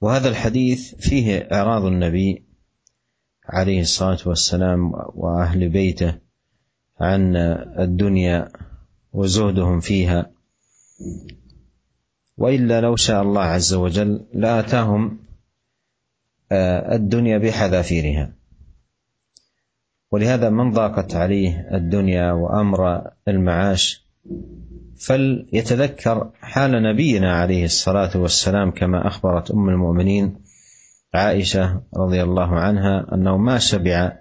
وهذا 0.01 0.29
الحديث 0.29 0.95
فيه 0.95 1.37
إعراض 1.37 1.85
النبي 1.85 2.45
عليه 3.45 3.81
الصلاة 3.81 4.19
والسلام 4.25 4.93
وأهل 4.93 5.69
بيته 5.69 6.17
عن 6.99 7.35
الدنيا 7.79 8.51
وزهدهم 9.13 9.79
فيها. 9.79 10.31
وإلا 12.37 12.81
لو 12.81 12.95
شاء 12.95 13.21
الله 13.21 13.41
عز 13.41 13.73
وجل 13.73 14.25
لآتاهم 14.33 15.19
آه، 16.51 16.95
الدنيا 16.95 17.37
بحذافيرها. 17.37 18.33
ولهذا 20.11 20.49
من 20.49 20.71
ضاقت 20.71 21.15
عليه 21.15 21.69
الدنيا 21.73 22.31
وأمر 22.31 23.11
المعاش 23.27 24.09
فليتذكر 24.99 26.31
حال 26.41 26.71
نبينا 26.83 27.33
عليه 27.33 27.65
الصلاة 27.65 28.17
والسلام 28.17 28.71
كما 28.71 29.07
أخبرت 29.07 29.51
أم 29.51 29.69
المؤمنين 29.69 30.43
عائشة 31.13 31.81
رضي 31.97 32.23
الله 32.23 32.59
عنها 32.59 33.05
أنه 33.13 33.37
ما 33.37 33.57
شبع 33.57 34.11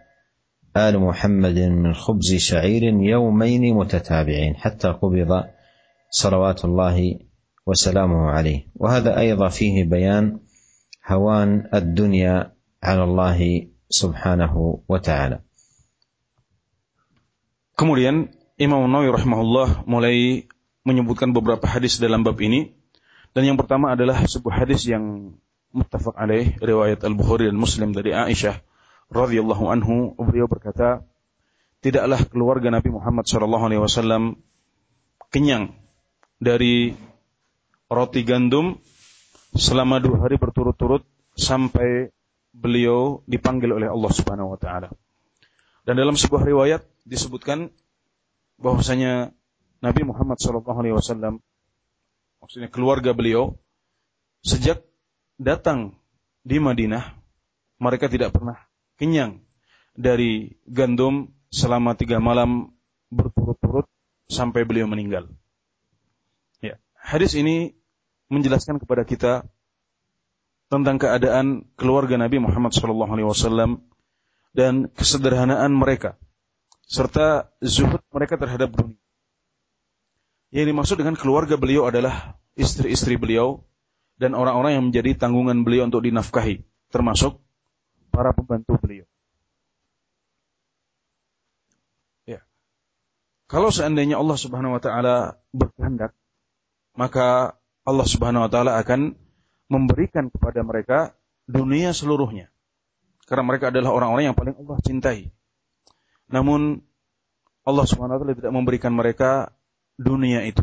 آل 0.76 0.98
محمد 0.98 1.58
من 1.58 1.94
خبز 1.94 2.34
شعير 2.34 2.82
يومين 2.82 3.74
متتابعين 3.74 4.56
حتى 4.56 4.88
قبض 4.88 5.44
صلوات 6.10 6.64
الله 6.64 7.18
وسلامه 7.66 8.30
عليه. 8.30 8.66
وهذا 8.74 9.18
أيضا 9.18 9.48
فيه 9.48 9.84
بيان 9.84 10.40
هوان 11.08 11.68
الدنيا 11.74 12.52
على 12.82 13.04
الله 13.04 13.68
سبحانه 13.88 14.82
وتعالى. 14.88 15.40
Kemudian 17.78 18.34
Imam 18.58 18.90
Nawawi 18.90 19.14
rahimahullah 19.14 19.86
mulai 19.86 20.50
menyebutkan 20.88 21.36
beberapa 21.36 21.68
hadis 21.68 22.00
dalam 22.00 22.24
bab 22.24 22.40
ini 22.40 22.72
dan 23.36 23.44
yang 23.44 23.60
pertama 23.60 23.92
adalah 23.92 24.24
sebuah 24.24 24.64
hadis 24.64 24.88
yang 24.88 25.36
muttafaq 25.68 26.16
alaih 26.16 26.56
riwayat 26.64 27.04
Al-Bukhari 27.04 27.52
dan 27.52 27.60
Muslim 27.60 27.92
dari 27.92 28.16
Aisyah 28.16 28.56
radhiyallahu 29.12 29.68
anhu 29.68 30.16
beliau 30.16 30.48
berkata 30.48 31.04
tidaklah 31.84 32.24
keluarga 32.24 32.72
Nabi 32.72 32.88
Muhammad 32.88 33.28
sallallahu 33.28 33.64
alaihi 33.68 33.82
wasallam 33.84 34.40
kenyang 35.28 35.76
dari 36.40 36.96
roti 37.92 38.24
gandum 38.24 38.80
selama 39.56 40.00
dua 40.00 40.28
hari 40.28 40.36
berturut-turut 40.36 41.04
sampai 41.36 42.10
beliau 42.52 43.22
dipanggil 43.24 43.70
oleh 43.70 43.88
Allah 43.88 44.10
Subhanahu 44.12 44.56
wa 44.56 44.58
taala. 44.58 44.90
Dan 45.86 45.96
dalam 45.96 46.18
sebuah 46.18 46.44
riwayat 46.44 46.84
disebutkan 47.08 47.72
bahwasanya 48.60 49.32
Nabi 49.78 50.02
Muhammad 50.02 50.38
sallallahu 50.42 50.78
alaihi 50.78 50.96
wasallam 50.96 51.38
maksudnya 52.42 52.70
keluarga 52.70 53.14
beliau 53.14 53.58
sejak 54.42 54.82
datang 55.38 55.98
di 56.42 56.58
Madinah, 56.58 57.14
mereka 57.78 58.10
tidak 58.10 58.34
pernah 58.34 58.58
kenyang 58.98 59.42
dari 59.94 60.58
gandum 60.66 61.30
selama 61.52 61.94
tiga 61.94 62.18
malam 62.18 62.74
berturut-turut 63.12 63.86
sampai 64.26 64.66
beliau 64.66 64.90
meninggal. 64.90 65.30
Ya, 66.58 66.82
hadis 66.98 67.38
ini 67.38 67.78
menjelaskan 68.28 68.82
kepada 68.82 69.06
kita 69.06 69.32
tentang 70.68 71.00
keadaan 71.00 71.64
keluarga 71.80 72.20
Nabi 72.20 72.44
Muhammad 72.44 72.76
SAW 72.76 73.80
dan 74.52 74.92
kesederhanaan 74.92 75.72
mereka 75.72 76.20
serta 76.88 77.52
zuhud 77.60 78.00
mereka 78.12 78.36
terhadap 78.36 78.72
dunia. 78.72 79.07
Yang 80.48 80.66
dimaksud 80.72 80.96
dengan 80.96 81.16
keluarga 81.16 81.60
beliau 81.60 81.84
adalah 81.88 82.40
istri-istri 82.56 83.20
beliau 83.20 83.68
dan 84.16 84.32
orang-orang 84.32 84.80
yang 84.80 84.84
menjadi 84.90 85.14
tanggungan 85.14 85.62
beliau 85.62 85.86
untuk 85.86 86.02
dinafkahi, 86.02 86.64
termasuk 86.90 87.38
para 88.10 88.32
pembantu 88.32 88.80
beliau. 88.80 89.06
Ya. 92.26 92.42
Kalau 93.46 93.70
seandainya 93.70 94.18
Allah 94.18 94.34
Subhanahu 94.40 94.74
wa 94.74 94.82
taala 94.82 95.38
berkehendak, 95.54 96.16
maka 96.98 97.60
Allah 97.86 98.06
Subhanahu 98.08 98.48
wa 98.48 98.50
taala 98.50 98.80
akan 98.80 99.14
memberikan 99.68 100.32
kepada 100.32 100.64
mereka 100.64 100.98
dunia 101.44 101.94
seluruhnya. 101.94 102.50
Karena 103.28 103.44
mereka 103.44 103.68
adalah 103.68 103.92
orang-orang 103.92 104.32
yang 104.32 104.36
paling 104.36 104.56
Allah 104.56 104.76
cintai. 104.80 105.28
Namun 106.32 106.80
Allah 107.62 107.84
Subhanahu 107.84 108.16
wa 108.16 108.20
taala 108.24 108.34
tidak 108.34 108.52
memberikan 108.56 108.96
mereka 108.96 109.52
dunia 109.98 110.46
itu. 110.46 110.62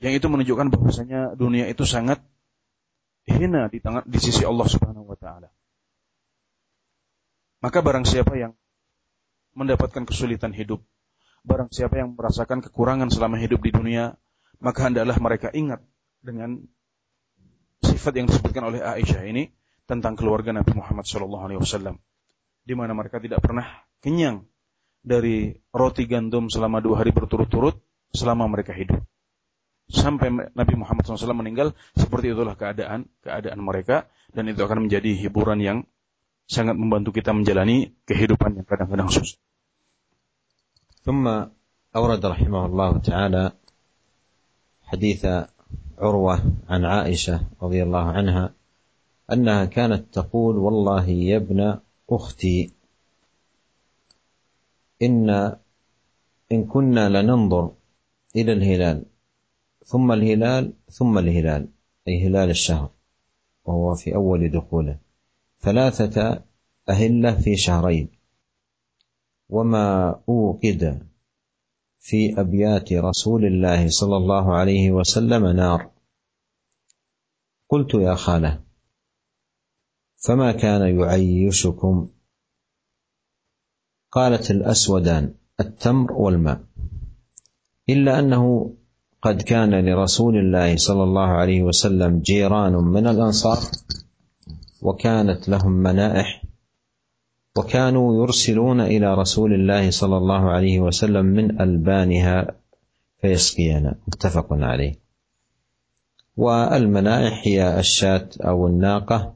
Yang 0.00 0.24
itu 0.24 0.26
menunjukkan 0.32 0.72
bahwasanya 0.72 1.36
dunia 1.36 1.68
itu 1.68 1.84
sangat 1.84 2.24
hina 3.28 3.68
di 3.68 3.78
tangan 3.84 4.08
di 4.08 4.16
sisi 4.16 4.42
Allah 4.48 4.64
Subhanahu 4.64 5.04
wa 5.04 5.18
taala. 5.20 5.52
Maka 7.60 7.84
barang 7.84 8.08
siapa 8.08 8.40
yang 8.40 8.56
mendapatkan 9.52 10.08
kesulitan 10.08 10.56
hidup, 10.56 10.80
barang 11.44 11.68
siapa 11.68 12.00
yang 12.00 12.16
merasakan 12.16 12.64
kekurangan 12.64 13.12
selama 13.12 13.36
hidup 13.36 13.60
di 13.60 13.76
dunia, 13.76 14.16
maka 14.64 14.88
hendaklah 14.88 15.20
mereka 15.20 15.52
ingat 15.52 15.84
dengan 16.24 16.64
sifat 17.84 18.16
yang 18.16 18.26
disebutkan 18.32 18.72
oleh 18.72 18.80
Aisyah 18.80 19.28
ini 19.28 19.52
tentang 19.84 20.16
keluarga 20.16 20.56
Nabi 20.56 20.72
Muhammad 20.72 21.04
SAW, 21.04 22.00
di 22.64 22.72
mana 22.72 22.96
mereka 22.96 23.20
tidak 23.20 23.44
pernah 23.44 23.68
kenyang 24.00 24.48
dari 25.04 25.52
roti 25.72 26.08
gandum 26.08 26.48
selama 26.48 26.80
dua 26.80 27.04
hari 27.04 27.12
berturut-turut 27.12 27.76
selama 28.15 28.47
mereka 28.47 28.71
hidup 28.71 29.03
sampai 29.89 30.33
Nabi 30.33 30.73
Muhammad 30.77 31.05
SAW 31.05 31.37
meninggal 31.37 31.77
seperti 31.93 32.33
itulah 32.33 32.57
keadaan 32.57 33.05
keadaan 33.21 33.61
mereka 33.61 34.09
dan 34.33 34.49
itu 34.49 34.65
akan 34.65 34.89
menjadi 34.89 35.13
hiburan 35.13 35.61
yang 35.61 35.77
sangat 36.49 36.77
membantu 36.77 37.13
kita 37.13 37.33
menjalani 37.33 37.93
kehidupan 38.05 38.61
yang 38.61 38.67
kadang-kadang 38.67 39.09
susah. 39.09 39.37
ثم 41.05 41.29
أورد 41.95 42.25
رحمه 42.25 42.65
الله 42.65 42.91
تعالى 42.97 43.43
حديث 44.89 45.21
عروة 46.01 46.35
عن 46.65 46.81
عائشة 46.85 47.61
رضي 47.61 47.83
الله 47.85 48.05
عنها 48.09 48.45
أنها 49.29 49.65
كانت 49.65 50.09
تقول 50.09 50.57
والله 50.57 51.05
يا 51.09 51.37
ابن 51.37 51.77
أختي 52.09 52.73
إن 55.01 55.29
إن 56.51 56.59
كنا 56.65 57.05
لننظر 57.09 57.65
إلى 58.36 58.52
الهلال 58.52 59.04
ثم 59.84 60.12
الهلال 60.12 60.72
ثم 60.90 61.18
الهلال 61.18 61.68
أي 62.08 62.26
هلال 62.26 62.50
الشهر 62.50 62.90
وهو 63.64 63.94
في 63.94 64.14
أول 64.14 64.50
دخوله. 64.50 64.98
ثلاثة 65.60 66.44
أهلة 66.88 67.40
في 67.40 67.56
شهرين. 67.56 68.08
وما 69.48 70.20
أوقد 70.28 71.06
في 71.98 72.40
أبيات 72.40 72.92
رسول 72.92 73.44
الله 73.44 73.88
صلى 73.88 74.16
الله 74.16 74.54
عليه 74.54 74.90
وسلم 74.90 75.46
نار. 75.46 75.90
قلت 77.68 77.94
يا 77.94 78.14
خالة 78.14 78.60
فما 80.16 80.52
كان 80.52 81.00
يعيشكم؟ 81.00 82.08
قالت 84.10 84.50
الأسودان 84.50 85.34
التمر 85.60 86.12
والماء. 86.12 86.69
إلا 87.92 88.18
أنه 88.18 88.74
قد 89.22 89.42
كان 89.42 89.74
لرسول 89.86 90.36
الله 90.36 90.76
صلى 90.76 91.02
الله 91.02 91.26
عليه 91.26 91.62
وسلم 91.62 92.18
جيران 92.18 92.72
من 92.72 93.06
الأنصار 93.06 93.58
وكانت 94.82 95.48
لهم 95.48 95.72
منائح 95.72 96.42
وكانوا 97.56 98.22
يرسلون 98.22 98.80
إلى 98.80 99.14
رسول 99.14 99.54
الله 99.54 99.90
صلى 99.90 100.16
الله 100.16 100.50
عليه 100.50 100.80
وسلم 100.80 101.26
من 101.26 101.60
ألبانها 101.60 102.56
فيسقينا 103.20 103.94
متفق 104.08 104.46
عليه. 104.52 104.94
والمنائح 106.36 107.42
هي 107.44 107.78
الشاة 107.78 108.28
أو 108.40 108.66
الناقة 108.66 109.34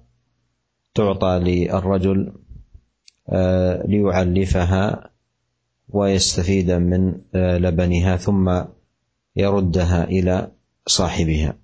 تعطى 0.94 1.38
للرجل 1.44 2.32
آه، 3.28 3.86
ليعلفها 3.86 5.10
ويستفيد 5.88 6.70
من 6.70 7.20
آه، 7.35 7.59
لبنها 7.59 8.16
ثم 8.16 8.64
يردها 9.37 10.05
إلى 10.05 10.53
صاحبها. 10.87 11.59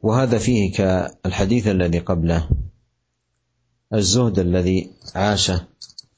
وهذا 0.00 0.38
فيه 0.38 0.72
كالحديث 0.72 1.66
الذي 1.66 1.98
قبله 1.98 2.48
الزهد 3.94 4.38
الذي 4.38 4.90
عاشه 5.14 5.66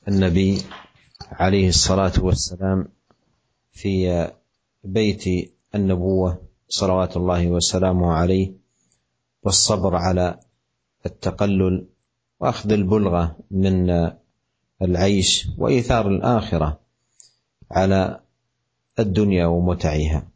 النبي 0.08 0.62
عليه 1.32 1.68
الصلاة 1.68 2.12
والسلام 2.18 2.88
في 3.72 4.30
بيت 4.84 5.52
النبوة 5.74 6.42
صلوات 6.68 7.16
الله 7.16 7.48
وسلامه 7.48 8.12
عليه 8.12 8.52
والصبر 9.42 9.96
على 9.96 10.40
التقلل 11.06 11.86
وأخذ 12.40 12.72
البلغة 12.72 13.36
من 13.50 13.90
العيش 14.82 15.48
وإيثار 15.58 16.08
الآخرة 16.08 16.80
على 17.70 18.20
الدنيا 18.98 19.46
ومتعها. 19.46 20.28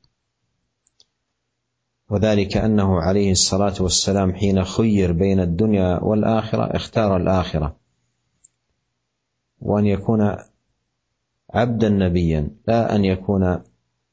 وذلك 2.11 2.57
أنه 2.57 3.01
عليه 3.01 3.33
الصلاة 3.33 3.74
والسلام 3.81 4.35
حين 4.35 4.64
خير 4.64 5.12
بين 5.12 5.40
الدنيا 5.40 5.98
والآخرة 6.03 6.77
اختار 6.77 7.16
الآخرة. 7.16 7.77
وأن 9.61 9.87
يكون 9.87 10.37
عبدا 11.51 11.88
نبيا 11.88 12.51
لا 12.68 12.96
أن 12.96 13.05
يكون 13.05 13.62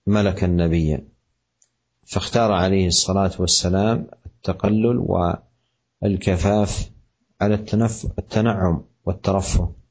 ملكا 0.08 0.48
نبيا. 0.48 1.08
فاختار 2.04 2.52
عليه 2.52 2.88
الصلاة 2.88 3.32
والسلام 3.40 4.08
التقلل 4.26 5.06
والكفاف 6.02 6.92
على 7.42 7.56
التنعم 8.20 8.84
والترفه. 9.06 9.85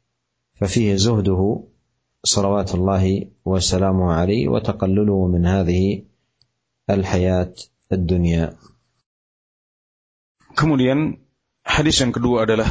ففيه 0.55 0.95
زهده 0.97 1.64
صلوات 2.25 2.75
الله 2.75 3.05
وسلامه 3.45 4.12
عليه 4.12 4.49
وتقلله 4.49 5.27
من 5.27 5.47
هذه 5.47 6.05
الحياة 6.90 7.55
الدنيا 7.93 8.57
Kemudian 10.55 11.19
hadis 11.67 11.99
yang 11.99 12.14
kedua 12.14 12.47
adalah 12.47 12.71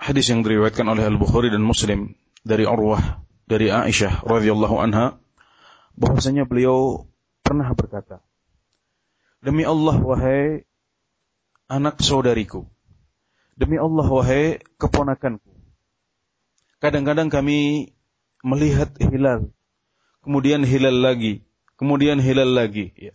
hadis 0.00 0.32
yang 0.32 0.40
diriwayatkan 0.40 0.88
oleh 0.88 1.04
Al-Bukhari 1.04 1.52
dan 1.52 1.60
Muslim 1.60 2.16
dari 2.40 2.64
Urwah 2.64 3.20
dari 3.44 3.68
Aisyah 3.68 4.24
radhiyallahu 4.24 4.80
anha 4.80 5.20
bahwasanya 6.00 6.48
beliau 6.48 7.04
pernah 7.44 7.68
berkata 7.76 8.24
Demi 9.44 9.68
Allah 9.68 10.00
wahai 10.00 10.64
anak 11.68 12.00
saudariku 12.00 12.64
demi 13.60 13.76
Allah 13.76 14.08
wahai 14.08 14.58
keponakanku 14.80 15.49
kadang-kadang 16.80 17.28
kami 17.28 17.92
melihat 18.40 18.90
hilal, 18.98 19.52
kemudian 20.24 20.64
hilal 20.64 20.96
lagi, 20.96 21.44
kemudian 21.76 22.18
hilal 22.18 22.50
lagi. 22.50 22.90
Ya. 22.96 23.14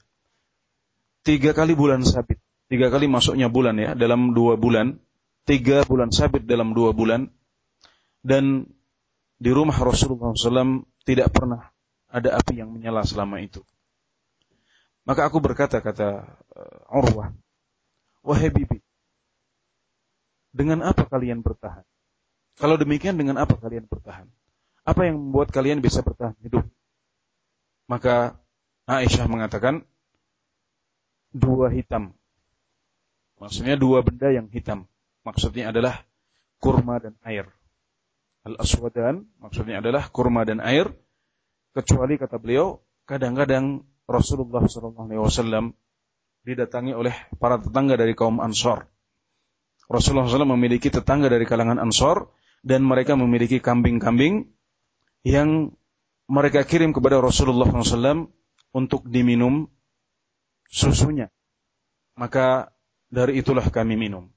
Tiga 1.26 1.58
kali 1.58 1.74
bulan 1.74 2.06
sabit, 2.06 2.38
tiga 2.70 2.94
kali 2.94 3.10
masuknya 3.10 3.50
bulan 3.50 3.76
ya 3.82 3.98
dalam 3.98 4.38
dua 4.38 4.56
bulan, 4.56 5.02
tiga 5.50 5.82
bulan 5.84 6.14
sabit 6.14 6.46
dalam 6.46 6.78
dua 6.78 6.94
bulan, 6.94 7.34
dan 8.22 8.70
di 9.42 9.52
rumah 9.52 9.76
Rasulullah 9.76 10.38
SAW 10.38 10.86
tidak 11.04 11.34
pernah 11.34 11.74
ada 12.08 12.38
api 12.38 12.62
yang 12.62 12.70
menyala 12.70 13.02
selama 13.04 13.42
itu. 13.42 13.66
Maka 15.06 15.30
aku 15.30 15.38
berkata 15.38 15.82
kata 15.82 16.38
uh, 16.54 16.98
Urwah, 16.98 17.30
wahai 18.26 18.50
bibi, 18.50 18.82
dengan 20.50 20.82
apa 20.82 21.06
kalian 21.06 21.46
bertahan? 21.46 21.86
Kalau 22.56 22.80
demikian 22.80 23.20
dengan 23.20 23.36
apa 23.36 23.60
kalian 23.60 23.88
bertahan? 23.88 24.32
Apa 24.86 25.10
yang 25.10 25.20
membuat 25.20 25.52
kalian 25.52 25.84
bisa 25.84 26.00
bertahan 26.06 26.38
hidup? 26.40 26.64
Maka 27.92 28.40
Aisyah 28.86 29.28
mengatakan 29.28 29.84
dua 31.36 31.68
hitam. 31.74 32.16
Maksudnya 33.42 33.76
dua 33.76 34.00
benda 34.06 34.32
yang 34.32 34.48
hitam. 34.48 34.88
Maksudnya 35.28 35.74
adalah 35.76 36.06
kurma 36.64 37.02
dan 37.02 37.18
air. 37.28 37.50
al-aswadan, 38.46 39.26
maksudnya 39.42 39.82
adalah 39.82 40.06
kurma 40.14 40.46
dan 40.46 40.62
air, 40.62 40.86
kecuali 41.74 42.14
kata 42.14 42.38
beliau, 42.38 42.78
kadang-kadang 43.10 43.82
Rasulullah 44.06 44.62
SAW 44.70 45.74
didatangi 46.46 46.94
oleh 46.94 47.16
para 47.42 47.58
tetangga 47.58 47.98
dari 47.98 48.14
kaum 48.14 48.38
Ansor. 48.38 48.86
Rasulullah 49.90 50.30
SAW 50.30 50.54
memiliki 50.54 50.94
tetangga 50.94 51.26
dari 51.26 51.50
kalangan 51.50 51.82
Ansor 51.82 52.30
dan 52.66 52.82
mereka 52.82 53.14
memiliki 53.14 53.62
kambing-kambing 53.62 54.50
yang 55.22 55.78
mereka 56.26 56.66
kirim 56.66 56.90
kepada 56.90 57.22
Rasulullah 57.22 57.70
SAW 57.70 58.34
untuk 58.74 59.06
diminum 59.06 59.70
susunya. 60.66 61.30
Maka 62.18 62.74
dari 63.14 63.38
itulah 63.38 63.70
kami 63.70 63.94
minum. 63.94 64.34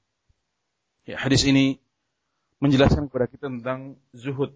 Ya, 1.09 1.17
hadis 1.17 1.41
ini 1.49 1.81
menjelaskan 2.61 3.09
kepada 3.09 3.25
kita 3.25 3.49
tentang 3.49 3.97
zuhud 4.13 4.53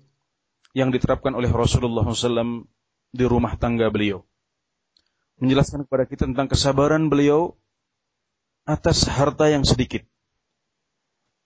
yang 0.78 0.93
diterapkan 0.93 1.34
oleh 1.34 1.49
Rasulullah 1.49 2.05
SAW 2.05 2.69
di 3.09 3.26
rumah 3.26 3.57
tangga 3.57 3.89
beliau. 3.89 4.21
Menjelaskan 5.41 5.89
kepada 5.89 6.05
kita 6.05 6.30
tentang 6.30 6.45
kesabaran 6.45 7.09
beliau 7.09 7.57
atas 8.69 9.09
harta 9.09 9.49
yang 9.49 9.65
sedikit. 9.65 10.05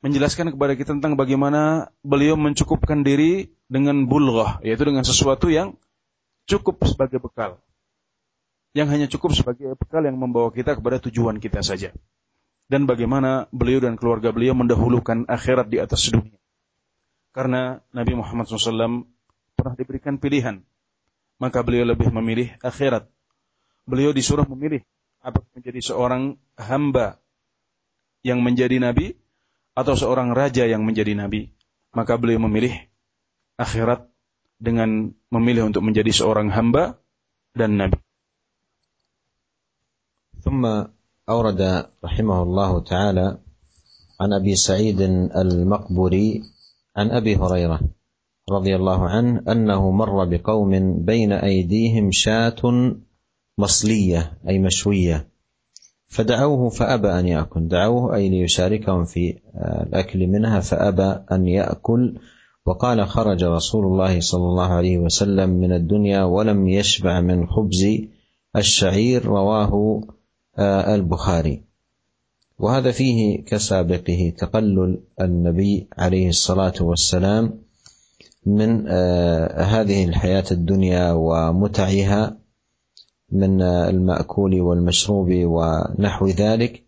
Menjelaskan 0.05 0.53
kepada 0.53 0.77
kita 0.77 0.93
tentang 0.93 1.17
bagaimana 1.17 1.89
beliau 2.05 2.37
mencukupkan 2.37 3.01
diri 3.01 3.49
dengan 3.65 4.05
bulghah, 4.05 4.61
yaitu 4.61 4.85
dengan 4.85 5.01
sesuatu 5.01 5.49
yang 5.49 5.73
cukup 6.45 6.85
sebagai 6.85 7.17
bekal. 7.17 7.57
Yang 8.77 8.87
hanya 8.93 9.07
cukup 9.09 9.33
sebagai 9.33 9.73
bekal 9.73 10.05
yang 10.05 10.21
membawa 10.21 10.53
kita 10.53 10.77
kepada 10.77 11.01
tujuan 11.01 11.41
kita 11.41 11.65
saja. 11.65 11.89
Dan 12.69 12.85
bagaimana 12.85 13.49
beliau 13.49 13.81
dan 13.81 13.97
keluarga 13.97 14.29
beliau 14.29 14.53
mendahulukan 14.53 15.25
akhirat 15.25 15.65
di 15.71 15.81
atas 15.81 16.13
dunia. 16.13 16.37
Karena 17.33 17.81
Nabi 17.89 18.13
Muhammad 18.17 18.45
SAW 18.45 19.07
pernah 19.57 19.73
diberikan 19.73 20.21
pilihan. 20.21 20.61
Maka 21.41 21.65
beliau 21.65 21.85
lebih 21.89 22.13
memilih 22.13 22.53
akhirat. 22.61 23.09
Beliau 23.87 24.13
disuruh 24.13 24.45
memilih 24.45 24.85
apakah 25.21 25.47
menjadi 25.57 25.79
seorang 25.81 26.37
hamba 26.59 27.17
yang 28.21 28.43
menjadi 28.43 28.81
nabi 28.81 29.15
atau 29.76 29.94
seorang 29.96 30.36
raja 30.36 30.68
yang 30.68 30.84
menjadi 30.84 31.16
nabi. 31.16 31.52
Maka 31.92 32.16
beliau 32.16 32.40
memilih 32.40 32.72
akhirat 33.60 34.08
dengan 34.56 35.12
memilih 35.28 35.68
untuk 35.68 35.84
menjadi 35.84 36.12
seorang 36.12 36.48
hamba 36.52 37.00
dan 37.56 37.76
nabi. 37.80 37.98
ثم 40.42 40.66
أورد 41.28 41.62
رحمه 42.02 42.38
الله 42.42 42.72
تعالى 42.82 43.26
عن 44.20 44.30
أبي 44.32 44.54
سعيد 44.58 45.00
المقبري 45.38 46.42
عن 46.98 47.06
أبي 47.10 47.36
هريرة 47.38 47.78
رضي 48.50 48.76
الله 48.76 49.00
عنه 49.08 49.42
أنه 49.46 49.90
مر 49.90 50.24
بقوم 50.24 50.72
بين 51.06 51.32
أيديهم 51.32 52.10
شاة 52.10 52.62
مصلية 53.58 54.38
أي 54.48 54.58
مشوية 54.58 55.28
فدعوه 56.07 56.69
فأبى 56.69 57.07
أن 57.07 57.27
يأكل. 57.27 57.67
دعوه 57.67 58.15
أي 58.15 58.29
ليشاركهم 58.29 59.05
في 59.05 59.37
الأكل 59.87 60.27
منها 60.27 60.59
فأبى 60.59 61.19
أن 61.31 61.47
يأكل. 61.47 62.19
وقال 62.65 63.07
خرج 63.07 63.43
رسول 63.43 63.85
الله 63.85 64.19
صلى 64.19 64.43
الله 64.43 64.67
عليه 64.67 64.97
وسلم 64.97 65.49
من 65.49 65.71
الدنيا 65.71 66.23
ولم 66.23 66.67
يشبع 66.67 67.21
من 67.21 67.47
خبز 67.47 67.85
الشعير 68.55 69.25
رواه 69.25 70.01
البخاري. 70.95 71.63
وهذا 72.59 72.91
فيه 72.91 73.43
كسابقه 73.45 74.33
تقلل 74.37 74.99
النبي 75.21 75.87
عليه 75.97 76.29
الصلاة 76.29 76.73
والسلام 76.81 77.53
من 78.45 78.87
هذه 79.57 80.05
الحياة 80.05 80.45
الدنيا 80.51 81.11
ومتعها. 81.11 82.37
من 83.31 83.61
المأكول 83.61 84.61
والمشروب 84.61 85.27
ونحو 85.31 86.27
ذلك 86.27 86.83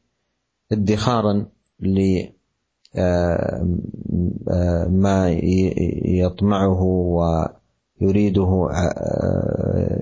ادخارا 0.71 1.45
لما 4.87 5.29
يطمعه 6.05 6.81
ويريده 8.01 8.67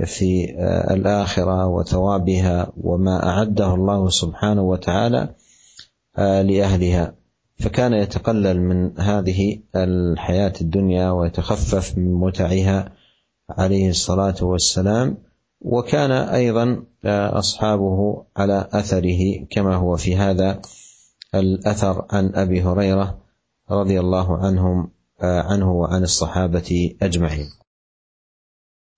في 0.05 0.55
الآخرة 0.93 1.67
وثوابها 1.67 2.71
وما 2.83 3.27
أعده 3.29 3.73
الله 3.73 4.09
سبحانه 4.09 4.61
وتعالى 4.61 5.29
لأهلها. 6.17 7.13
فكان 7.59 7.93
يتقلل 7.93 8.61
من 8.61 8.99
هذه 8.99 9.59
الحياة 9.75 10.53
الدنيا 10.61 11.11
ويتخفف 11.11 11.97
من 11.97 12.13
متعها 12.13 12.91
عليه 13.49 13.89
الصلاة 13.89 14.35
والسلام. 14.41 15.17
وكان 15.61 16.11
أيضا 16.11 16.85
اصحابه 17.33 18.25
على 18.37 18.69
اثره 18.71 19.45
كما 19.49 19.75
هو 19.75 19.97
في 19.97 20.15
هذا 20.15 20.61
الاثر 21.35 22.05
عن 22.11 22.35
ابي 22.35 22.61
هريره 22.61 23.19
رضي 23.71 23.99
الله 23.99 24.37
عنهم 24.45 24.91
عنه 25.21 25.71
وعن 25.71 26.03
الصحابه 26.03 26.95
اجمعين. 27.01 27.49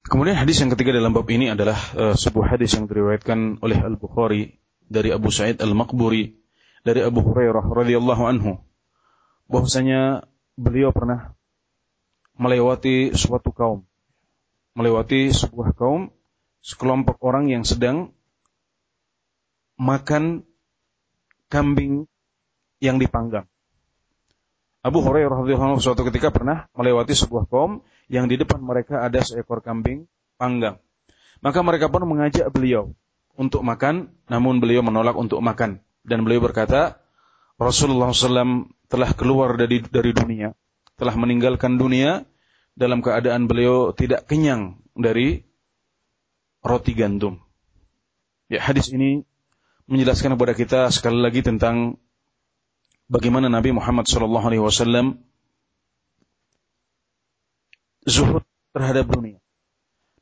Kemudian 0.10 0.34
hadis 0.42 0.58
yang 0.64 0.74
ketiga 0.74 0.96
dalam 0.96 1.14
bab 1.14 1.28
ini 1.30 1.54
adalah 1.54 1.78
uh, 1.94 2.16
sebuah 2.18 2.58
hadis 2.58 2.74
yang 2.74 2.90
diriwayatkan 2.90 3.62
oleh 3.62 3.78
Al 3.78 4.00
Bukhari 4.00 4.58
dari 4.90 5.14
Abu 5.14 5.30
Sa'id 5.30 5.62
Al 5.62 5.78
Maqburi 5.78 6.34
dari 6.82 7.06
Abu 7.06 7.22
Hurairah 7.22 7.62
radhiyallahu 7.62 8.24
anhu 8.26 8.58
bahwasanya 9.52 10.26
beliau 10.58 10.90
pernah 10.96 11.38
melewati 12.40 13.14
suatu 13.14 13.54
kaum 13.54 13.86
melewati 14.74 15.30
sebuah 15.30 15.78
kaum 15.78 16.10
sekelompok 16.64 17.20
orang 17.24 17.52
yang 17.52 17.64
sedang 17.64 18.12
makan 19.80 20.44
kambing 21.48 22.06
yang 22.84 23.00
dipanggang. 23.00 23.48
Abu 24.80 25.04
Hurairah 25.04 25.44
radhiyallahu 25.44 25.84
suatu 25.84 26.08
ketika 26.08 26.32
pernah 26.32 26.72
melewati 26.72 27.12
sebuah 27.12 27.52
kaum 27.52 27.84
yang 28.08 28.32
di 28.32 28.40
depan 28.40 28.64
mereka 28.64 29.04
ada 29.04 29.20
seekor 29.20 29.60
kambing 29.60 30.08
panggang. 30.40 30.80
Maka 31.44 31.60
mereka 31.64 31.92
pun 31.92 32.08
mengajak 32.08 32.48
beliau 32.52 32.96
untuk 33.36 33.64
makan, 33.64 34.12
namun 34.32 34.64
beliau 34.64 34.84
menolak 34.84 35.16
untuk 35.16 35.40
makan. 35.44 35.84
Dan 36.04 36.24
beliau 36.24 36.44
berkata, 36.44 37.00
Rasulullah 37.60 38.12
SAW 38.12 38.72
telah 38.88 39.12
keluar 39.16 39.60
dari 39.60 39.84
dari 39.84 40.16
dunia, 40.16 40.56
telah 40.96 41.16
meninggalkan 41.16 41.76
dunia 41.76 42.24
dalam 42.76 43.04
keadaan 43.04 43.52
beliau 43.52 43.92
tidak 43.92 44.28
kenyang 44.32 44.80
dari 44.96 45.44
roti 46.64 46.94
gandum. 46.96 47.40
Ya, 48.50 48.60
hadis 48.64 48.90
ini 48.90 49.24
menjelaskan 49.90 50.36
kepada 50.38 50.54
kita 50.54 50.80
sekali 50.94 51.22
lagi 51.22 51.42
tentang 51.46 51.98
bagaimana 53.10 53.50
Nabi 53.50 53.74
Muhammad 53.74 54.06
SAW 54.06 55.18
zuhud 58.06 58.44
terhadap 58.74 59.06
dunia. 59.10 59.42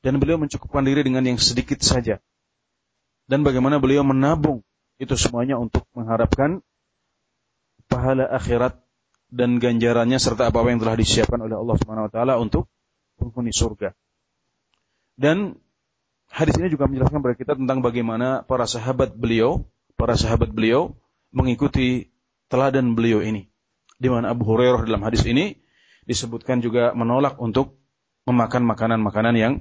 Dan 0.04 0.24
beliau 0.24 0.40
mencukupkan 0.40 0.86
diri 0.88 1.04
dengan 1.04 1.26
yang 1.26 1.40
sedikit 1.42 1.84
saja. 1.84 2.24
Dan 3.28 3.44
bagaimana 3.44 3.82
beliau 3.82 4.08
menabung 4.08 4.64
itu 4.98 5.14
semuanya 5.20 5.60
untuk 5.60 5.84
mengharapkan 5.92 6.64
pahala 7.92 8.28
akhirat 8.32 8.80
dan 9.28 9.60
ganjarannya 9.60 10.16
serta 10.16 10.48
apa-apa 10.48 10.72
yang 10.72 10.80
telah 10.80 10.96
disiapkan 10.96 11.40
oleh 11.44 11.60
Allah 11.60 11.76
Subhanahu 11.76 12.08
wa 12.08 12.12
taala 12.12 12.34
untuk 12.40 12.72
penghuni 13.20 13.52
surga. 13.52 13.92
Dan 15.20 15.60
hadis 16.33 16.57
ini 16.59 16.73
juga 16.73 16.89
menjelaskan 16.89 17.21
kepada 17.21 17.37
kita 17.37 17.53
tentang 17.59 17.85
bagaimana 17.85 18.43
para 18.47 18.65
sahabat 18.65 19.15
beliau, 19.15 19.69
para 19.95 20.17
sahabat 20.17 20.51
beliau 20.51 20.97
mengikuti 21.33 22.13
teladan 22.49 22.97
beliau 22.97 23.21
ini. 23.25 23.49
Di 23.97 24.11
mana 24.11 24.35
Abu 24.35 24.45
Hurairah 24.49 24.85
dalam 24.85 25.05
hadis 25.07 25.23
ini 25.29 25.61
disebutkan 26.09 26.59
juga 26.61 26.91
menolak 26.93 27.39
untuk 27.39 27.79
memakan 28.27 28.67
makanan-makanan 28.67 29.35
yang 29.39 29.55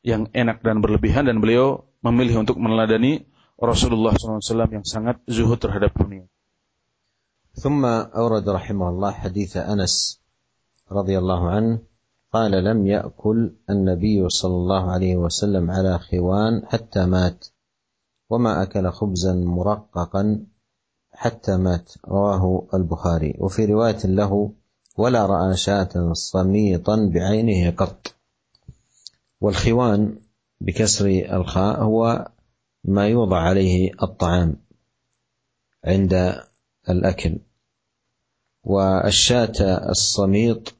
yang 0.00 0.32
enak 0.32 0.64
dan 0.64 0.80
berlebihan 0.80 1.28
dan 1.28 1.44
beliau 1.44 1.88
memilih 2.00 2.44
untuk 2.44 2.56
meneladani 2.56 3.28
Rasulullah 3.60 4.16
SAW 4.16 4.40
yang 4.72 4.84
sangat 4.88 5.20
zuhud 5.28 5.60
terhadap 5.60 5.92
dunia. 5.92 6.28
ثم 7.50 7.82
أورد 8.14 8.46
رحمه 8.46 8.86
الله 8.88 9.12
حديث 9.26 9.56
أنس 9.56 10.22
رضي 10.86 11.18
الله 11.18 11.40
عنه 11.50 11.72
قال 12.35 12.51
لم 12.51 12.87
يأكل 12.87 13.51
النبي 13.69 14.29
صلى 14.29 14.55
الله 14.55 14.91
عليه 14.91 15.15
وسلم 15.15 15.71
على 15.71 15.99
خوان 15.99 16.65
حتى 16.65 17.05
مات 17.05 17.45
وما 18.29 18.63
أكل 18.63 18.89
خبزا 18.91 19.33
مرققا 19.33 20.45
حتى 21.11 21.57
مات 21.57 21.91
رواه 22.07 22.67
البخاري. 22.73 23.35
وفي 23.39 23.65
رواية 23.65 24.05
له 24.05 24.51
ولا 24.97 25.25
رأى 25.25 25.57
شاة 25.57 26.13
صميطا 26.13 27.11
بعينه 27.13 27.71
قط. 27.71 28.15
والخوان 29.41 30.19
بكسر 30.61 31.05
الخاء 31.07 31.83
هو 31.83 32.31
ما 32.83 33.07
يوضع 33.07 33.37
عليه 33.37 33.91
الطعام 34.03 34.55
عند 35.85 36.41
الأكل. 36.89 37.37
والشاة 38.63 39.89
الصميط 39.89 40.74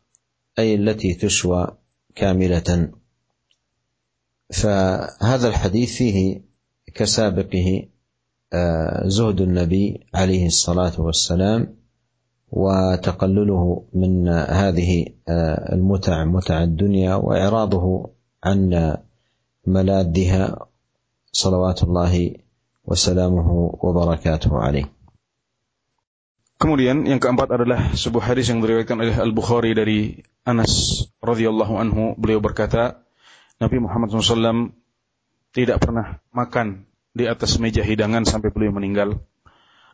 أي 0.60 0.76
التي 0.76 1.14
تشوى 1.14 1.78
كاملة. 2.16 2.91
فهذا 4.53 5.47
الحديث 5.47 5.97
فيه 5.97 6.41
كسابقه 6.95 7.88
آه، 8.53 9.08
زهد 9.08 9.41
النبي 9.41 10.08
عليه 10.14 10.47
الصلاة 10.47 11.01
والسلام 11.01 11.76
وتقلله 12.51 13.84
من 13.93 14.30
هذه 14.30 15.06
آه، 15.28 15.74
المتع 15.76 16.26
متع 16.26 16.64
الدنيا 16.64 17.16
وإعراضه 17.16 18.10
عن 18.43 18.60
ملاذها 19.68 20.68
صلوات 21.32 21.84
الله 21.84 22.34
وسلامه 22.86 23.49
وبركاته 23.82 24.51
عليه. 24.58 24.88
Kemudian 26.56 27.03
yang 27.03 27.20
keempat 27.20 27.51
adalah 27.51 27.91
sebuah 27.91 28.32
hadis 28.32 28.47
yang 28.47 28.64
diriwayatkan 28.64 28.95
oleh 28.95 29.16
Al 29.20 29.36
Bukhari 29.36 29.76
dari 29.76 30.24
Anas 30.46 31.02
radhiyallahu 31.26 31.74
anhu 31.82 32.14
beliau 32.22 32.38
berkata 32.38 33.02
Nabi 33.58 33.82
Muhammad 33.82 34.14
SAW 34.14 34.70
tidak 35.58 35.82
pernah 35.82 36.22
makan 36.30 36.86
di 37.18 37.26
atas 37.26 37.58
meja 37.58 37.82
hidangan 37.82 38.30
sampai 38.30 38.54
beliau 38.54 38.70
meninggal 38.70 39.18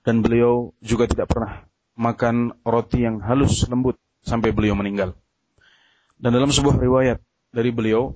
dan 0.04 0.20
beliau 0.20 0.76
juga 0.84 1.08
tidak 1.08 1.32
pernah 1.32 1.64
makan 1.96 2.52
roti 2.68 3.08
yang 3.08 3.24
halus 3.24 3.64
lembut 3.72 3.96
sampai 4.28 4.52
beliau 4.52 4.76
meninggal. 4.76 5.16
Dan 6.20 6.36
dalam 6.36 6.52
sebuah 6.52 6.76
riwayat 6.76 7.24
dari 7.56 7.72
beliau 7.72 8.12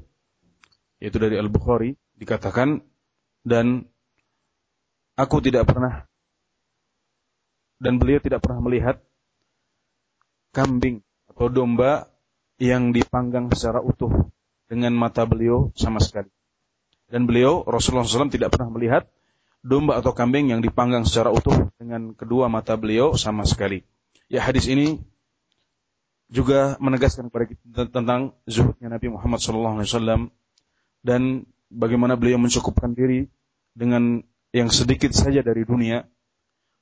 yaitu 1.00 1.16
dari 1.16 1.40
Al 1.40 1.48
Bukhari 1.48 1.96
dikatakan 2.20 2.84
dan 3.48 3.88
aku 5.16 5.40
tidak 5.40 5.72
pernah 5.72 6.04
dan 7.80 7.96
beliau 7.96 8.20
tidak 8.20 8.44
pernah 8.44 8.60
melihat 8.60 9.00
kambing 10.52 11.00
atau 11.32 11.48
domba 11.48 12.15
yang 12.62 12.96
dipanggang 12.96 13.52
secara 13.52 13.84
utuh 13.84 14.32
dengan 14.66 14.96
mata 14.96 15.28
beliau 15.28 15.72
sama 15.76 16.00
sekali. 16.00 16.32
Dan 17.06 17.30
beliau 17.30 17.62
Rasulullah 17.68 18.08
SAW 18.08 18.34
tidak 18.34 18.56
pernah 18.56 18.74
melihat 18.74 19.06
domba 19.62 19.98
atau 20.02 20.14
kambing 20.14 20.54
yang 20.54 20.62
dipanggang 20.62 21.06
secara 21.06 21.30
utuh 21.30 21.70
dengan 21.78 22.14
kedua 22.14 22.50
mata 22.50 22.74
beliau 22.78 23.14
sama 23.18 23.46
sekali. 23.46 23.86
Ya 24.26 24.42
hadis 24.42 24.66
ini 24.66 25.02
juga 26.30 26.78
menegaskan 26.82 27.30
kepada 27.30 27.46
kita 27.50 27.82
tentang 27.94 28.34
zuhudnya 28.50 28.90
Nabi 28.90 29.14
Muhammad 29.14 29.38
SAW 29.38 30.34
dan 31.06 31.46
bagaimana 31.70 32.18
beliau 32.18 32.42
mencukupkan 32.42 32.98
diri 32.98 33.30
dengan 33.78 34.26
yang 34.50 34.74
sedikit 34.74 35.14
saja 35.14 35.46
dari 35.46 35.68
dunia 35.68 36.08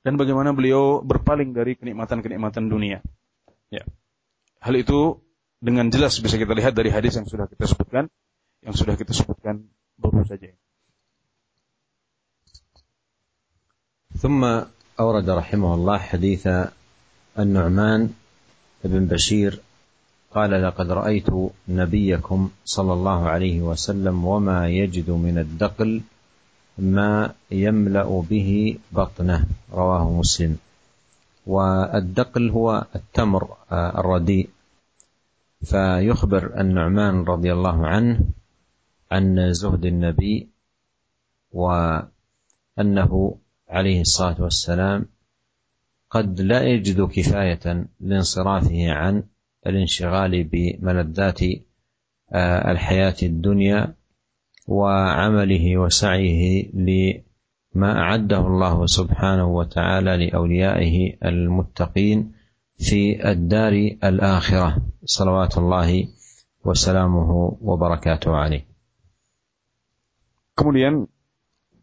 dan 0.04 0.16
bagaimana 0.16 0.56
beliau 0.56 1.04
berpaling 1.04 1.52
dari 1.52 1.76
kenikmatan-kenikmatan 1.76 2.68
dunia. 2.68 3.04
Ya. 3.68 3.84
Hal 4.60 4.76
itu 4.80 5.20
dengan 5.64 5.88
jelas 5.88 6.20
bisa 6.20 6.36
kita 6.36 6.52
lihat 6.52 6.76
dari 6.76 6.92
hadis 6.92 7.16
yang 7.16 7.24
sudah 7.24 7.48
kita 7.48 7.64
sebutkan, 7.64 8.12
yang 8.60 8.76
sudah 8.76 9.00
kita 9.00 9.16
sebutkan 9.16 9.64
baru 9.96 10.20
saja. 10.28 10.52
ثم 14.14 14.46
أورد 15.00 15.26
رحمه 15.26 15.70
الله 15.74 15.98
حديث 15.98 16.44
النعمان 17.34 18.14
بن 18.84 19.02
بشير 19.10 19.58
قال 20.30 20.50
لقد 20.62 20.88
رأيت 20.90 21.30
نبيكم 21.68 22.40
صلى 22.64 22.92
الله 22.92 23.20
عليه 23.28 23.56
وسلم 23.62 24.14
وما 24.24 24.70
يجد 24.70 25.10
من 25.10 25.38
الدقل 25.38 26.00
ما 26.78 27.34
يملأ 27.50 28.06
به 28.06 28.78
بطنه. 28.94 29.38
رواه 29.74 30.04
مسلم. 30.10 30.52
والدقل 31.46 32.44
هو 32.50 32.86
التمر 32.94 33.42
الرديء. 33.72 34.53
فيخبر 35.64 36.60
النعمان 36.60 37.24
رضي 37.24 37.52
الله 37.52 37.86
عنه 37.86 38.20
عن 39.10 39.52
زهد 39.52 39.84
النبي 39.84 40.48
وأنه 41.52 43.38
عليه 43.68 44.00
الصلاة 44.00 44.42
والسلام 44.42 45.06
قد 46.10 46.40
لا 46.40 46.62
يجد 46.62 47.00
كفاية 47.02 47.86
لانصرافه 48.00 48.92
عن 48.92 49.22
الانشغال 49.66 50.44
بملذات 50.44 51.40
آه، 52.32 52.70
الحياة 52.70 53.16
الدنيا 53.22 53.94
وعمله 54.66 55.78
وسعيه 55.78 56.70
لما 56.74 57.98
أعده 57.98 58.46
الله 58.46 58.86
سبحانه 58.86 59.46
وتعالى 59.46 60.26
لأوليائه 60.26 61.16
المتقين 61.24 62.32
في 62.79 63.19
الدار 63.31 63.99
الاخره 64.03 64.81
صلوات 65.05 65.53
الله 65.57 65.89
وسلامه 66.65 67.29
وبركاته 67.61 68.31
عليه. 68.31 68.63
Kemudian 70.55 71.07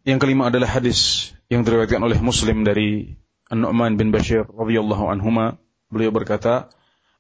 yang 0.05 0.19
kelima 0.21 0.49
adalah 0.53 0.69
hadis 0.69 1.33
yang 1.49 1.65
diriwayatkan 1.65 2.01
oleh 2.01 2.21
Muslim 2.21 2.65
dari 2.65 3.17
An-Nu'man 3.49 3.97
bin 3.97 4.13
Bashir 4.13 4.45
radhiyallahu 4.45 5.09
anhuma 5.09 5.57
beliau 5.89 6.13
berkata 6.13 6.69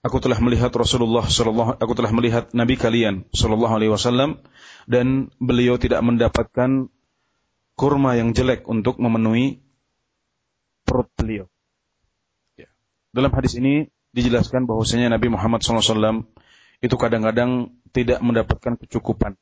aku 0.02 0.18
telah 0.20 0.36
melihat 0.42 0.74
Rasulullah 0.74 1.24
sallallahu 1.24 1.78
aku 1.78 1.92
telah 1.96 2.12
melihat 2.12 2.50
nabi 2.52 2.74
kalian 2.76 3.24
sallallahu 3.30 3.72
alaihi 3.72 3.92
wasallam 3.92 4.42
dan 4.90 5.30
beliau 5.38 5.78
tidak 5.78 6.02
mendapatkan 6.02 6.90
kurma 7.76 8.16
yang 8.18 8.32
jelek 8.32 8.64
untuk 8.66 8.98
memenuhi 8.98 9.62
perut 10.86 11.10
beliau. 11.14 11.46
Dalam 13.11 13.31
hadis 13.35 13.59
ini 13.59 13.91
dijelaskan 14.15 14.67
bahwasanya 14.67 15.11
Nabi 15.11 15.31
Muhammad 15.31 15.63
SAW 15.63 16.27
itu 16.81 16.95
kadang-kadang 16.95 17.75
tidak 17.91 18.23
mendapatkan 18.23 18.79
kecukupan 18.79 19.35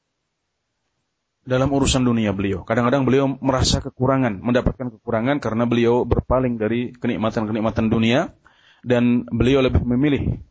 dalam 1.45 1.69
urusan 1.73 2.05
dunia 2.05 2.33
beliau. 2.35 2.61
Kadang-kadang 2.65 3.05
beliau 3.09 3.25
merasa 3.41 3.81
kekurangan, 3.81 4.41
mendapatkan 4.41 4.93
kekurangan 4.99 5.41
karena 5.41 5.63
beliau 5.65 6.05
berpaling 6.05 6.61
dari 6.61 6.93
kenikmatan-kenikmatan 6.93 7.89
dunia 7.89 8.33
dan 8.85 9.25
beliau 9.29 9.65
lebih 9.65 9.81
memilih 9.85 10.41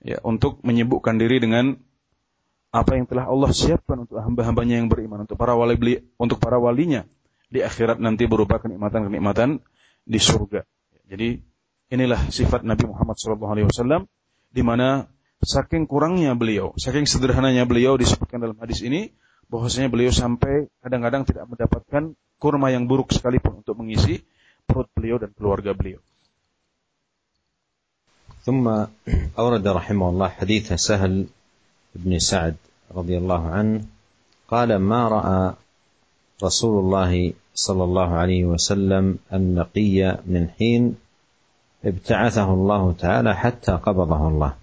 ya 0.00 0.22
untuk 0.22 0.62
menyibukkan 0.64 1.16
diri 1.20 1.42
dengan 1.42 1.76
apa 2.72 2.92
yang 2.96 3.08
telah 3.08 3.28
Allah 3.28 3.50
siapkan 3.56 4.04
untuk 4.04 4.20
hamba-hambanya 4.20 4.80
yang 4.80 4.88
beriman, 4.92 5.24
untuk 5.24 5.40
para 5.40 5.56
wali 5.56 5.76
untuk 6.20 6.36
para 6.36 6.60
walinya 6.60 7.08
di 7.48 7.62
akhirat 7.62 7.96
nanti 8.02 8.28
berupa 8.28 8.60
kenikmatan-kenikmatan 8.60 9.64
di 10.04 10.18
surga. 10.20 10.66
Jadi 11.06 11.40
inilah 11.91 12.31
sifat 12.31 12.63
Nabi 12.63 12.87
Muhammad 12.87 13.19
SAW 13.19 14.07
di 14.51 14.61
mana 14.63 15.07
saking 15.41 15.89
kurangnya 15.89 16.37
beliau, 16.37 16.71
saking 16.77 17.09
sederhananya 17.09 17.65
beliau 17.65 17.97
disebutkan 17.97 18.39
dalam 18.39 18.57
hadis 18.61 18.85
ini 18.85 19.11
bahwasanya 19.51 19.91
beliau 19.91 20.13
sampai 20.13 20.71
kadang-kadang 20.79 21.27
tidak 21.27 21.45
mendapatkan 21.49 22.15
kurma 22.39 22.71
yang 22.71 22.87
buruk 22.87 23.11
sekalipun 23.11 23.61
untuk 23.61 23.75
mengisi 23.77 24.23
perut 24.63 24.87
beliau 24.95 25.19
dan 25.19 25.33
keluarga 25.35 25.75
beliau. 25.75 26.01
ثم 28.41 28.65
أورد 29.37 29.61
رحمه 29.61 30.07
الله 30.09 30.29
حديث 30.41 30.73
سهل 30.73 31.29
بن 31.93 32.11
سعد 32.17 32.57
رضي 32.89 33.21
الله 33.21 33.43
عنه 33.53 33.85
قال 34.49 34.81
ما 34.81 35.01
راى 35.13 35.53
رسول 36.41 36.75
الله 36.81 37.37
صلى 37.53 37.83
الله 37.83 38.09
عليه 38.09 38.43
وسلم 38.49 39.21
النقي 39.29 40.25
من 40.25 40.49
حين 40.57 40.97
ابتعثه 41.84 42.54
الله 42.54 42.92
تعالى 42.92 43.34
حتى 43.34 43.72
قبضه 43.72 44.28
الله. 44.28 44.54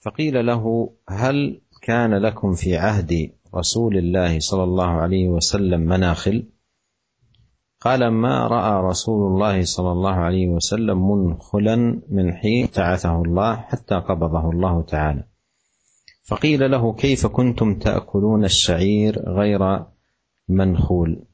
فقيل 0.00 0.46
له 0.46 0.90
هل 1.08 1.60
كان 1.82 2.14
لكم 2.14 2.54
في 2.54 2.76
عهد 2.76 3.32
رسول 3.54 3.96
الله 3.96 4.40
صلى 4.40 4.64
الله 4.64 4.88
عليه 4.88 5.28
وسلم 5.28 5.80
مناخل؟ 5.80 6.48
قال 7.80 8.08
ما 8.08 8.46
رأى 8.46 8.82
رسول 8.82 9.32
الله 9.32 9.64
صلى 9.64 9.92
الله 9.92 10.14
عليه 10.14 10.48
وسلم 10.48 11.10
منخلا 11.10 11.76
من 12.08 12.32
حين 12.34 12.64
ابتعثه 12.64 13.22
الله 13.22 13.56
حتى 13.56 13.94
قبضه 13.94 14.50
الله 14.50 14.82
تعالى. 14.82 15.24
فقيل 16.24 16.70
له 16.70 16.92
كيف 16.92 17.26
كنتم 17.26 17.78
تأكلون 17.78 18.44
الشعير 18.44 19.28
غير 19.28 19.84
منخول؟ 20.48 21.24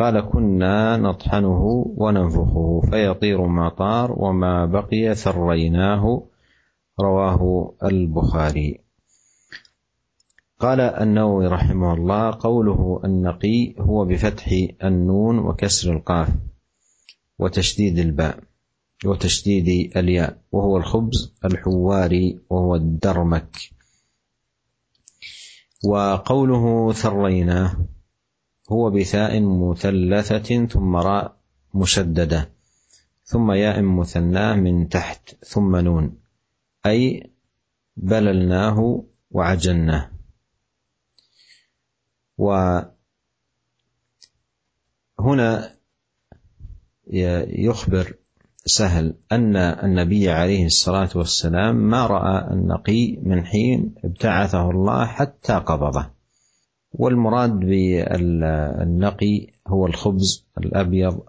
قال 0.00 0.20
كنا 0.20 0.96
نطحنه 0.96 1.62
وننفخه 1.96 2.80
فيطير 2.90 3.46
ما 3.46 3.68
طار 3.68 4.12
وما 4.12 4.66
بقي 4.66 5.14
ثريناه 5.14 6.22
رواه 7.00 7.74
البخاري. 7.84 8.80
قال 10.60 10.80
النووي 10.80 11.46
رحمه 11.46 11.94
الله 11.94 12.38
قوله 12.40 13.00
النقي 13.04 13.74
هو 13.78 14.04
بفتح 14.04 14.52
النون 14.84 15.38
وكسر 15.38 15.92
القاف 15.92 16.28
وتشديد 17.38 17.98
الباء 17.98 18.38
وتشديد 19.04 19.96
الياء 19.96 20.38
وهو 20.52 20.76
الخبز 20.76 21.34
الحواري 21.44 22.40
وهو 22.50 22.74
الدرمك. 22.74 23.56
وقوله 25.84 26.92
ثريناه 26.92 27.76
هو 28.72 28.90
بثاء 28.90 29.40
مثلثة 29.40 30.66
ثم 30.66 30.96
راء 30.96 31.36
مشددة 31.74 32.50
ثم 33.24 33.52
ياء 33.52 33.82
مثناة 33.82 34.54
من 34.54 34.88
تحت 34.88 35.44
ثم 35.44 35.76
نون 35.76 36.18
أي 36.86 37.30
بللناه 37.96 39.04
وعجناه 39.30 40.10
وهنا 45.18 45.76
يخبر 47.66 48.14
سهل 48.66 49.14
أن 49.32 49.56
النبي 49.56 50.30
عليه 50.30 50.66
الصلاة 50.66 51.10
والسلام 51.14 51.76
ما 51.76 52.06
رأى 52.06 52.52
النقي 52.52 53.16
من 53.22 53.46
حين 53.46 53.94
ابتعثه 54.04 54.70
الله 54.70 55.06
حتى 55.06 55.52
قبضه. 55.52 56.19
والمراد 56.92 57.60
بالنقي 57.60 59.46
هو 59.66 59.86
الخبز 59.86 60.46
الأبيض 60.58 61.20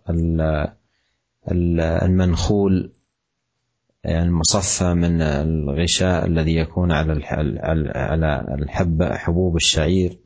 المنخول 1.51 2.91
يعني 4.03 4.23
المصفى 4.27 4.93
من 4.93 5.21
الغشاء 5.21 6.25
الذي 6.25 6.55
يكون 6.55 6.91
على 6.91 7.25
على 7.95 8.55
الحبة 8.59 9.15
حبوب 9.15 9.55
الشعير. 9.55 10.19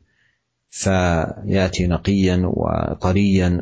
فيأتي 0.70 1.88
نقيا 1.88 2.42
وطريا. 2.46 3.62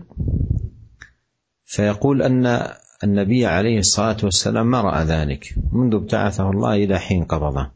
فيقول 1.65 2.21
أن 2.21 2.67
النبي 3.03 3.45
عليه 3.45 3.77
الصلاة 3.79 4.17
والسلام 4.23 4.71
ما 4.71 4.81
رأى 4.81 5.03
ذلك 5.05 5.55
منذ 5.71 5.95
ابتعثه 5.95 6.49
الله 6.49 6.73
إلى 6.73 6.99
حين 6.99 7.23
قبضه 7.23 7.71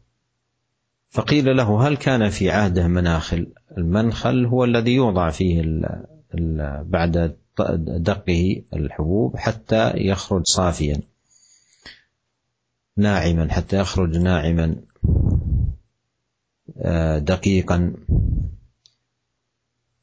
فقيل 1.10 1.56
له 1.56 1.88
هل 1.88 1.96
كان 1.96 2.28
في 2.28 2.50
عهده 2.50 2.88
مناخل؟ 2.88 3.52
المنخل 3.78 4.46
هو 4.46 4.64
الذي 4.64 4.94
يوضع 4.94 5.30
فيه 5.30 5.62
بعد 6.82 7.36
دقه 7.86 8.62
الحبوب 8.74 9.36
حتى 9.36 9.92
يخرج 9.96 10.42
صافيا. 10.44 11.00
ناعما 12.96 13.52
حتى 13.52 13.80
يخرج 13.80 14.16
ناعما 14.16 14.76
آه، 16.78 17.18
دقيقا. 17.18 17.92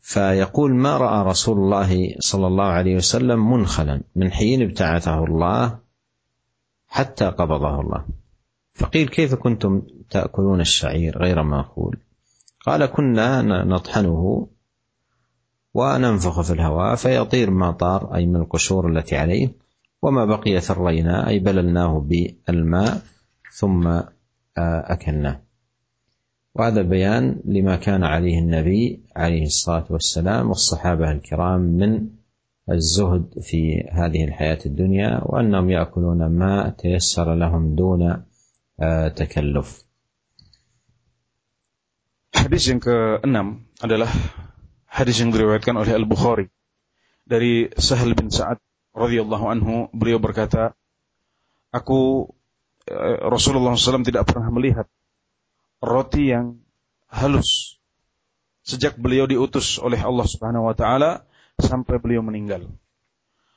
فيقول 0.02 0.76
ما 0.76 0.98
رأى 0.98 1.26
رسول 1.26 1.58
الله 1.58 2.16
صلى 2.20 2.48
الله 2.48 2.66
عليه 2.66 2.96
وسلم 2.96 3.52
منخلا؟ 3.52 4.02
من 4.16 4.32
حين 4.32 4.62
ابتعثه 4.62 5.24
الله 5.24 5.80
حتى 6.88 7.26
قبضه 7.26 7.82
الله. 7.82 8.06
فقيل 8.74 9.08
كيف 9.08 9.36
كنتم 9.36 9.82
تأكلون 10.10 10.62
الشعير 10.62 11.18
غير 11.18 11.44
مأكول؟ 11.44 11.98
قال 12.66 12.86
كنا 12.86 13.42
نطحنه 13.64 14.48
وننفخ 15.74 16.42
في 16.42 16.54
الهواء 16.54 16.96
فيطير 16.96 17.52
ما 17.52 17.72
طار 17.72 18.16
أي 18.16 18.26
من 18.26 18.36
القشور 18.36 18.90
التي 18.90 19.18
عليه 19.18 19.52
وما 20.02 20.26
بقي 20.26 20.62
ثريناه 20.62 21.28
أي 21.28 21.40
بللناه 21.40 22.00
بالماء 22.00 23.02
ثم 23.54 23.88
آه، 23.88 24.04
أكلناه 24.58 25.42
وهذا 26.56 26.82
بيان 26.82 27.42
لما 27.46 27.76
كان 27.76 28.04
عليه 28.04 28.40
النبي 28.40 29.04
عليه 29.16 29.46
الصلاة 29.46 29.86
والسلام 29.90 30.50
والصحابة 30.50 31.12
الكرام 31.12 31.60
من 31.62 32.08
الزهد 32.72 33.40
في 33.42 33.90
هذه 33.92 34.24
الحياة 34.24 34.60
الدنيا 34.66 35.22
وأنهم 35.24 35.70
يأكلون 35.70 36.26
ما 36.26 36.70
تيسر 36.70 37.36
لهم 37.36 37.76
دون 37.76 38.24
تكلف. 39.16 39.85
Hadis 42.46 42.70
yang 42.70 42.78
keenam 42.78 43.66
adalah 43.82 44.06
hadis 44.86 45.18
yang 45.18 45.34
diriwayatkan 45.34 45.82
oleh 45.82 45.98
Al 45.98 46.06
Bukhari 46.06 46.46
dari 47.26 47.74
Sahal 47.74 48.14
bin 48.14 48.30
Sa'ad 48.30 48.62
radhiyallahu 48.94 49.46
anhu 49.50 49.90
beliau 49.90 50.22
berkata, 50.22 50.78
aku 51.74 52.30
Rasulullah 53.34 53.74
SAW 53.74 54.06
tidak 54.06 54.30
pernah 54.30 54.54
melihat 54.54 54.86
roti 55.82 56.30
yang 56.30 56.62
halus 57.10 57.82
sejak 58.62 58.94
beliau 58.94 59.26
diutus 59.26 59.82
oleh 59.82 59.98
Allah 59.98 60.30
Subhanahu 60.30 60.70
wa 60.70 60.78
taala 60.78 61.26
sampai 61.58 61.98
beliau 61.98 62.22
meninggal. 62.22 62.70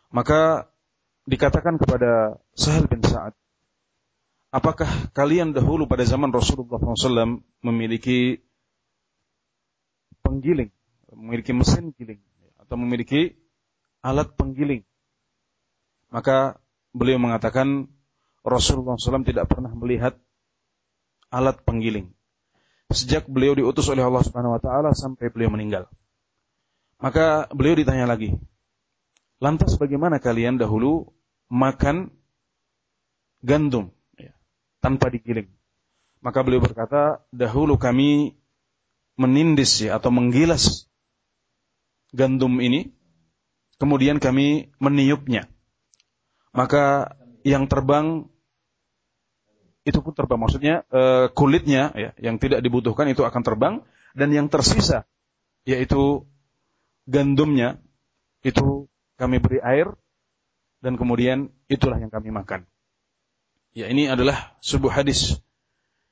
Maka 0.08 0.64
dikatakan 1.28 1.76
kepada 1.76 2.40
Sahal 2.56 2.88
bin 2.88 3.04
Sa'ad, 3.04 3.36
apakah 4.48 5.12
kalian 5.12 5.52
dahulu 5.52 5.84
pada 5.84 6.08
zaman 6.08 6.32
Rasulullah 6.32 6.80
SAW 6.80 7.44
memiliki 7.60 8.47
penggiling, 10.28 10.68
memiliki 11.16 11.56
mesin 11.56 11.96
giling, 11.96 12.20
atau 12.60 12.76
memiliki 12.76 13.32
alat 14.04 14.28
penggiling? 14.36 14.84
Maka 16.12 16.60
beliau 16.92 17.16
mengatakan 17.16 17.88
Rasulullah 18.44 19.00
SAW 19.00 19.24
tidak 19.24 19.48
pernah 19.48 19.72
melihat 19.72 20.20
alat 21.32 21.56
penggiling 21.64 22.12
sejak 22.88 23.28
beliau 23.28 23.52
diutus 23.52 23.84
oleh 23.92 24.00
Allah 24.00 24.24
Subhanahu 24.24 24.56
wa 24.56 24.60
taala 24.60 24.90
sampai 24.96 25.28
beliau 25.28 25.52
meninggal. 25.52 25.84
Maka 26.98 27.46
beliau 27.52 27.76
ditanya 27.76 28.08
lagi, 28.08 28.34
"Lantas 29.38 29.76
bagaimana 29.76 30.18
kalian 30.18 30.56
dahulu 30.58 31.12
makan 31.52 32.10
gandum 33.44 33.92
ya, 34.16 34.32
tanpa 34.80 35.12
digiling?" 35.12 35.52
Maka 36.24 36.42
beliau 36.42 36.64
berkata, 36.64 37.22
"Dahulu 37.30 37.78
kami 37.78 38.34
menindis 39.18 39.82
ya 39.82 39.98
atau 39.98 40.14
menggilas 40.14 40.86
gandum 42.14 42.62
ini, 42.62 42.94
kemudian 43.76 44.22
kami 44.22 44.72
meniupnya. 44.80 45.50
Maka 46.54 47.12
yang 47.44 47.68
terbang 47.68 48.30
itu 49.84 49.98
pun 50.00 50.12
terbang. 50.14 50.40
Maksudnya 50.40 50.74
e, 50.88 51.32
kulitnya 51.32 51.92
ya, 51.92 52.10
yang 52.20 52.36
tidak 52.40 52.62
dibutuhkan 52.62 53.08
itu 53.10 53.26
akan 53.26 53.42
terbang 53.42 53.74
dan 54.16 54.28
yang 54.32 54.46
tersisa 54.48 55.04
yaitu 55.68 56.24
gandumnya 57.04 57.76
itu 58.40 58.88
kami 59.20 59.36
beri 59.42 59.60
air 59.60 59.92
dan 60.80 60.94
kemudian 60.94 61.50
itulah 61.66 61.98
yang 61.98 62.08
kami 62.08 62.30
makan. 62.30 62.64
Ya 63.76 63.90
ini 63.90 64.08
adalah 64.08 64.56
sebuah 64.64 65.04
hadis 65.04 65.42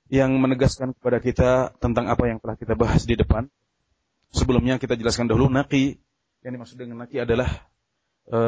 yang 0.07 0.39
menegaskan 0.39 0.95
kepada 0.95 1.19
kita 1.19 1.51
tentang 1.83 2.07
apa 2.07 2.31
yang 2.31 2.39
telah 2.39 2.55
kita 2.55 2.79
bahas 2.79 3.03
di 3.03 3.19
depan. 3.19 3.51
Sebelumnya 4.31 4.79
kita 4.79 4.95
jelaskan 4.95 5.27
dahulu 5.27 5.51
naki 5.51 5.99
yang 6.47 6.53
dimaksud 6.55 6.79
dengan 6.79 7.07
naki 7.07 7.23
adalah 7.23 7.49
e, 8.29 8.41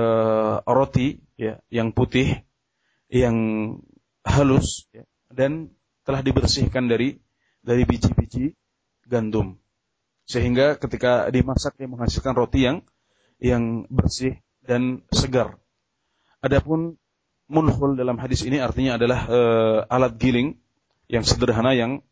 roti 0.63 1.19
ya 1.35 1.59
yang 1.73 1.91
putih 1.91 2.47
yang 3.09 3.37
halus 4.23 4.87
ya, 4.93 5.03
dan 5.33 5.73
telah 6.05 6.21
dibersihkan 6.23 6.87
dari 6.87 7.19
dari 7.65 7.83
biji-biji 7.89 8.55
gandum. 9.09 9.59
Sehingga 10.29 10.77
ketika 10.77 11.33
dimasak 11.33 11.75
dia 11.81 11.89
menghasilkan 11.89 12.37
roti 12.37 12.69
yang 12.69 12.85
yang 13.41 13.89
bersih 13.89 14.39
dan 14.63 15.03
segar. 15.11 15.57
Adapun 16.45 17.01
munhul 17.49 17.97
dalam 17.97 18.21
hadis 18.21 18.45
ini 18.45 18.61
artinya 18.61 19.01
adalah 19.01 19.21
e, 19.27 19.41
alat 19.89 20.15
giling 20.21 20.61
yang 21.09 21.25
sederhana 21.25 21.73
yang 21.73 22.05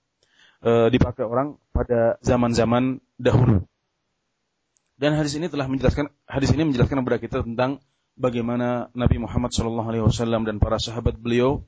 e, 0.64 0.90
dipakai 0.90 1.22
orang 1.22 1.61
pada 1.70 2.16
zaman-zaman 2.24 2.99
dahulu. 3.20 3.64
Dan 4.97 5.12
hadis 5.12 5.36
ini 5.36 5.53
telah 5.53 5.68
menjelaskan 5.68 6.09
hadis 6.24 6.57
ini 6.57 6.72
menjelaskan 6.72 7.05
kepada 7.05 7.18
kita 7.20 7.38
tentang 7.44 7.84
bagaimana 8.16 8.88
Nabi 8.97 9.20
Muhammad 9.20 9.53
SAW 9.53 10.09
dan 10.49 10.57
para 10.57 10.80
sahabat 10.80 11.20
beliau 11.20 11.61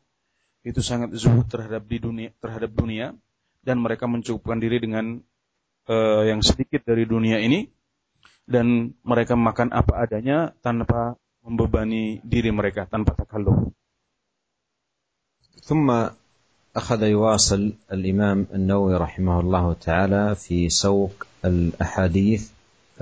itu 0.65 0.81
sangat 0.81 1.13
zuhud 1.13 1.45
terhadap 1.45 1.85
di 1.85 2.01
dunia 2.01 2.33
terhadap 2.41 2.73
dunia 2.73 3.13
dan 3.61 3.77
mereka 3.79 4.09
mencukupkan 4.09 4.57
diri 4.57 4.81
dengan 4.81 5.21
uh, 5.93 6.25
yang 6.25 6.41
sedikit 6.41 6.89
dari 6.89 7.05
dunia 7.05 7.37
ini 7.37 7.69
dan 8.49 8.97
mereka 9.05 9.37
makan 9.37 9.77
apa 9.77 9.93
adanya 10.01 10.57
tanpa 10.65 11.21
membebani 11.45 12.25
diri 12.25 12.49
mereka 12.49 12.89
tanpa 12.89 13.13
takalluf. 13.13 13.69
ثم 15.69 16.09
أخذ 16.77 17.03
يواصل 17.03 17.73
الإمام 17.93 18.47
النووي 18.55 18.97
رحمه 18.97 19.41
الله 19.41 19.73
تعالى 19.73 20.35
في 20.35 20.69
سوق 20.69 21.27
الأحاديث 21.45 22.51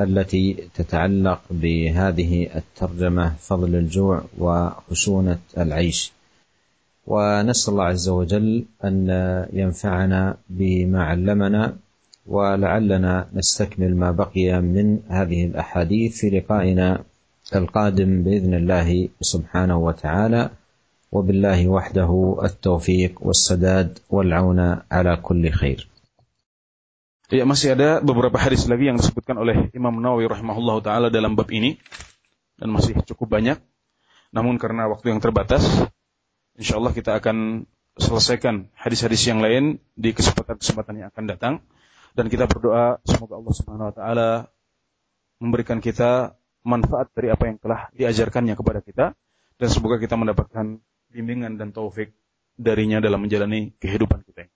التي 0.01 0.69
تتعلق 0.75 1.41
بهذه 1.51 2.57
الترجمة 2.57 3.35
فضل 3.39 3.75
الجوع 3.75 4.23
وخشونة 4.39 5.39
العيش. 5.59 6.13
ونسأل 7.07 7.73
الله 7.73 7.85
عز 7.85 8.09
وجل 8.09 8.65
أن 8.85 9.09
ينفعنا 9.53 10.37
بما 10.51 11.05
علمنا 11.05 11.77
ولعلنا 12.27 13.29
نستكمل 13.35 13.97
ما 13.97 14.11
بقي 14.11 14.61
من 14.61 14.99
هذه 15.09 15.45
الأحاديث 15.45 16.19
في 16.19 16.31
لقائنا 16.31 17.05
القادم 17.55 18.23
بإذن 18.23 18.55
الله 18.55 19.09
سبحانه 19.21 19.79
وتعالى. 19.79 20.51
وبالله 21.12 21.68
وحده 21.68 22.12
التوفيق 22.44 23.20
والسداد 23.20 24.00
والعون 24.10 24.60
على 24.92 25.14
كل 25.18 25.52
خير 25.52 25.88
Ya, 27.32 27.48
masih 27.48 27.80
ada 27.80 28.04
beberapa 28.04 28.36
hadis 28.36 28.68
lagi 28.68 28.92
yang 28.92 29.00
disebutkan 29.00 29.40
oleh 29.40 29.72
Imam 29.72 29.96
Nawawi 30.04 30.28
rahimahullah 30.28 30.84
taala 30.84 31.08
dalam 31.08 31.40
bab 31.40 31.48
ini 31.48 31.80
dan 32.60 32.68
masih 32.68 32.92
cukup 33.08 33.40
banyak. 33.40 33.56
Namun 34.36 34.60
karena 34.60 34.92
waktu 34.92 35.16
yang 35.16 35.24
terbatas, 35.24 35.64
Insya 36.60 36.76
Allah 36.76 36.92
kita 36.92 37.16
akan 37.24 37.64
selesaikan 37.96 38.68
hadis-hadis 38.76 39.24
yang 39.32 39.40
lain 39.40 39.80
di 39.96 40.12
kesempatan-kesempatan 40.12 40.94
yang 41.00 41.08
akan 41.08 41.24
datang 41.24 41.54
dan 42.20 42.28
kita 42.28 42.52
berdoa 42.52 43.00
semoga 43.08 43.40
Allah 43.40 43.54
Subhanahu 43.56 43.90
wa 43.92 43.96
taala 43.96 44.30
memberikan 45.40 45.80
kita 45.80 46.36
manfaat 46.68 47.16
dari 47.16 47.32
apa 47.32 47.48
yang 47.48 47.58
telah 47.64 47.88
diajarkannya 47.96 48.60
kepada 48.60 48.80
kita 48.84 49.06
dan 49.56 49.68
semoga 49.72 50.04
kita 50.04 50.20
mendapatkan 50.20 50.84
bimbingan 51.17 51.57
dan 51.57 51.73
taufik 51.73 52.13
darinya 52.61 53.01
dalam 53.01 53.25
menjalani 53.25 53.73
kehidupan 53.81 54.21
kita. 54.29 54.53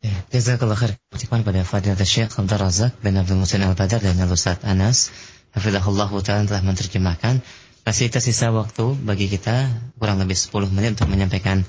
Ya, 0.00 0.14
jazakallah 0.32 0.78
khair. 0.78 0.96
Ucapan 1.12 1.44
pada 1.44 1.60
Fadilat 1.68 2.00
Syekh 2.08 2.32
Abdul 2.40 2.56
Razak 2.56 2.96
bin 3.04 3.12
Abdul 3.20 3.36
Musin 3.36 3.60
Al-Badar 3.60 4.00
dan 4.00 4.16
Al-Ustaz 4.16 4.64
Anas. 4.64 5.12
Hafizahullah 5.52 6.08
Ta'ala 6.24 6.48
telah 6.48 6.64
menerjemahkan. 6.64 7.44
Masih 7.84 8.08
tersisa 8.08 8.48
waktu 8.52 8.96
bagi 9.04 9.28
kita 9.28 9.68
kurang 10.00 10.20
lebih 10.20 10.36
10 10.36 10.72
menit 10.72 10.96
untuk 10.96 11.12
menyampaikan 11.12 11.64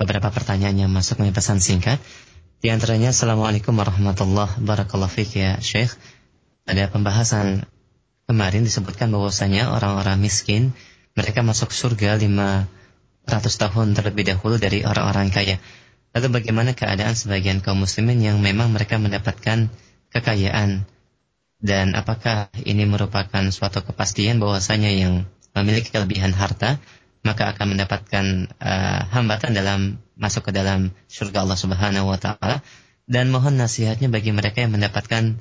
beberapa 0.00 0.32
pertanyaan 0.32 0.86
yang 0.86 0.90
masuk 0.92 1.20
melalui 1.20 1.36
pesan 1.36 1.60
singkat. 1.60 2.00
Di 2.62 2.70
antaranya, 2.70 3.10
Assalamualaikum 3.10 3.74
warahmatullahi 3.74 4.62
wabarakatuh 4.62 5.10
ya 5.34 5.58
Syekh. 5.58 5.96
Ada 6.68 6.86
pembahasan 6.92 7.66
kemarin 8.30 8.62
disebutkan 8.62 9.10
bahwasanya 9.10 9.74
orang-orang 9.74 10.22
miskin 10.22 10.70
mereka 11.18 11.42
masuk 11.42 11.74
surga 11.74 12.22
500 13.28 13.62
tahun 13.68 13.86
terlebih 13.94 14.24
dahulu 14.34 14.58
dari 14.58 14.82
orang-orang 14.82 15.30
kaya. 15.30 15.56
Lalu 16.12 16.42
bagaimana 16.42 16.76
keadaan 16.76 17.16
sebagian 17.16 17.64
kaum 17.64 17.80
muslimin 17.80 18.20
yang 18.20 18.36
memang 18.42 18.68
mereka 18.74 19.00
mendapatkan 19.00 19.72
kekayaan 20.12 20.84
dan 21.62 21.94
apakah 21.96 22.52
ini 22.66 22.84
merupakan 22.84 23.46
suatu 23.48 23.80
kepastian 23.86 24.42
bahwasanya 24.42 24.90
yang 24.92 25.24
memiliki 25.56 25.94
kelebihan 25.94 26.34
harta 26.34 26.82
maka 27.22 27.54
akan 27.54 27.78
mendapatkan 27.78 28.50
uh, 28.58 29.00
hambatan 29.14 29.54
dalam 29.54 30.02
masuk 30.18 30.50
ke 30.50 30.52
dalam 30.52 30.90
surga 31.06 31.46
Allah 31.46 31.58
Subhanahu 31.58 32.10
wa 32.10 32.18
taala 32.18 32.60
dan 33.06 33.30
mohon 33.30 33.54
nasihatnya 33.56 34.10
bagi 34.10 34.34
mereka 34.34 34.66
yang 34.66 34.74
mendapatkan 34.74 35.38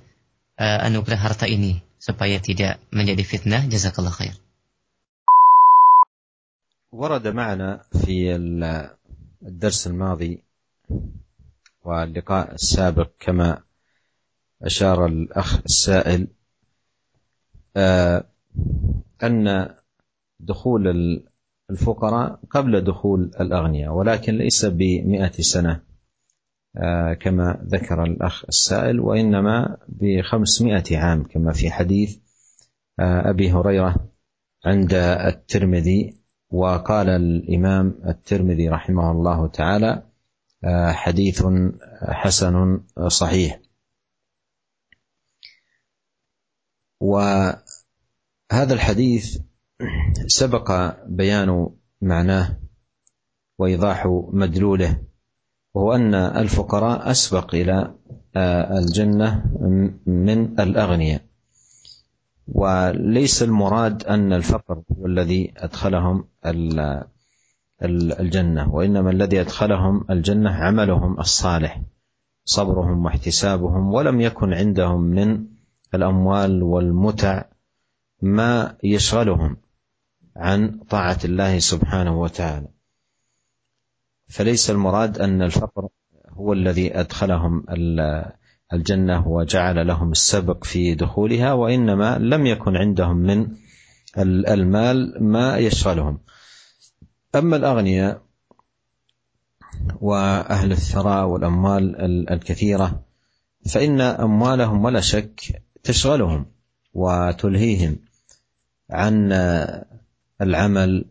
uh, 0.61 0.79
anugerah 0.86 1.19
harta 1.19 1.49
ini 1.49 1.82
supaya 1.97 2.38
tidak 2.38 2.77
menjadi 2.93 3.25
fitnah 3.25 3.65
jazakallah 3.65 4.13
khair. 4.13 4.38
ورد 6.91 7.27
معنا 7.27 7.83
في 7.91 8.35
الدرس 9.45 9.87
الماضي 9.87 10.43
واللقاء 11.83 12.53
السابق 12.53 13.09
كما 13.19 13.63
أشار 14.61 15.05
الأخ 15.05 15.61
السائل 15.65 16.27
أن 19.23 19.75
دخول 20.39 20.87
الفقراء 21.69 22.39
قبل 22.49 22.81
دخول 22.81 23.31
الأغنياء 23.39 23.93
ولكن 23.93 24.33
ليس 24.37 24.65
بمئة 24.65 25.31
سنة 25.31 25.83
كما 27.19 27.61
ذكر 27.65 28.03
الأخ 28.03 28.45
السائل 28.49 28.99
وإنما 28.99 29.77
بخمسمائة 29.87 30.97
عام 30.97 31.23
كما 31.23 31.53
في 31.53 31.71
حديث 31.71 32.17
أبي 32.99 33.51
هريرة 33.51 33.95
عند 34.65 34.93
الترمذي 34.93 36.20
وقال 36.52 37.10
الإمام 37.10 37.95
الترمذي 38.08 38.70
رحمه 38.70 39.12
الله 39.12 39.47
تعالى 39.47 40.04
حديث 40.91 41.45
حسن 42.02 42.82
صحيح. 43.08 43.60
وهذا 46.99 47.64
الحديث 48.52 49.38
سبق 50.28 50.95
بيان 51.08 51.70
معناه 52.02 52.58
وإيضاح 53.58 54.08
مدلوله 54.34 55.02
وهو 55.74 55.93
أن 55.93 56.16
الفقراء 56.16 57.12
أسبق 57.12 57.56
إلى 57.56 57.95
الجنة 58.78 59.45
من 60.06 60.60
الأغنياء. 60.60 61.30
وليس 62.52 63.43
المراد 63.43 64.04
أن 64.04 64.34
الفقر 64.34 64.82
هو 64.91 65.06
الذي 65.06 65.54
أدخلهم 65.58 66.28
الجنة 68.20 68.74
وإنما 68.76 69.12
الذي 69.12 69.41
أدخلهم 69.41 70.06
الجنة 70.10 70.52
عملهم 70.52 71.20
الصالح 71.20 71.82
صبرهم 72.45 73.06
واحتسابهم 73.06 73.93
ولم 73.93 74.22
يكن 74.22 74.54
عندهم 74.54 75.02
من 75.02 75.45
الأموال 75.93 76.64
والمتع 76.64 77.43
ما 78.22 78.78
يشغلهم 78.84 79.58
عن 80.36 80.80
طاعة 80.89 81.20
الله 81.26 81.60
سبحانه 81.60 82.22
وتعالى. 82.22 82.68
فليس 84.28 84.70
المراد 84.70 85.20
أن 85.20 85.41
الفقر 85.41 85.88
هو 86.30 86.54
الذي 86.54 86.99
أدخلهم 86.99 87.66
الجنة 88.74 89.28
وجعل 89.28 89.88
لهم 89.88 90.11
السبق 90.11 90.63
في 90.63 90.95
دخولها 90.95 91.53
وإنما 91.53 92.17
لم 92.17 92.45
يكن 92.45 92.76
عندهم 92.76 93.17
من 93.17 93.47
المال 94.47 95.24
ما 95.24 95.57
يشغلهم. 95.57 96.19
أما 97.36 97.55
الأغنياء 97.55 98.22
وأهل 100.01 100.72
الثراء 100.72 101.28
والأموال 101.28 102.01
الكثيرة 102.32 103.03
فإن 103.69 104.01
أموالهم 104.01 104.86
ولا 104.86 105.01
شك 105.01 105.63
تشغلهم 105.84 106.45
وتلهيهم 106.93 107.99
عن 108.89 109.32
العمل. 110.41 111.05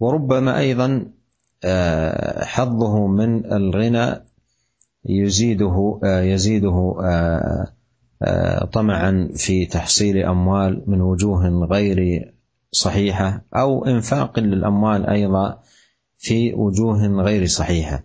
وربما 0.00 0.58
أيضا 0.58 1.10
حظه 2.44 3.06
من 3.06 3.52
الغنى 3.52 4.24
يزيده 5.06 6.00
يزيده 6.04 6.94
طمعا 8.72 9.30
في 9.34 9.66
تحصيل 9.66 10.16
أموال 10.16 10.82
من 10.86 11.00
وجوه 11.00 11.66
غير 11.66 12.32
صحيحة 12.72 13.44
أو 13.56 13.84
إنفاق 13.84 14.38
للأموال 14.38 15.06
أيضا 15.06 15.62
في 16.18 16.54
وجوه 16.54 17.06
غير 17.06 17.46
صحيحة. 17.46 18.04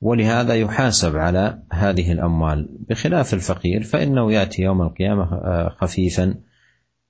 ولهذا 0.00 0.54
يحاسب 0.54 1.16
على 1.16 1.62
هذه 1.72 2.12
الأموال. 2.12 2.68
بخلاف 2.88 3.34
الفقير 3.34 3.82
فإنه 3.82 4.32
يأتي 4.32 4.62
يوم 4.62 4.82
القيامة 4.82 5.26
خفيفا 5.68 6.34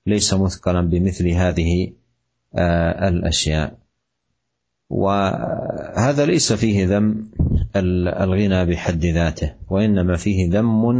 ليس 0.07 0.33
مثقلا 0.33 0.81
بمثل 0.81 1.29
هذه 1.29 1.93
الأشياء. 3.07 3.77
وهذا 4.89 6.25
ليس 6.25 6.53
فيه 6.53 6.85
ذم 6.85 7.31
الغنى 7.75 8.65
بحد 8.65 9.05
ذاته 9.05 9.53
وإنما 9.69 10.15
فيه 10.15 10.49
ذم 10.51 10.91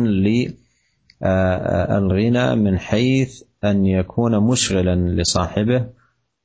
للغنى 1.21 2.55
من 2.55 2.79
حيث 2.79 3.43
أن 3.63 3.85
يكون 3.85 4.39
مشغلا 4.39 4.95
لصاحبه 5.21 5.85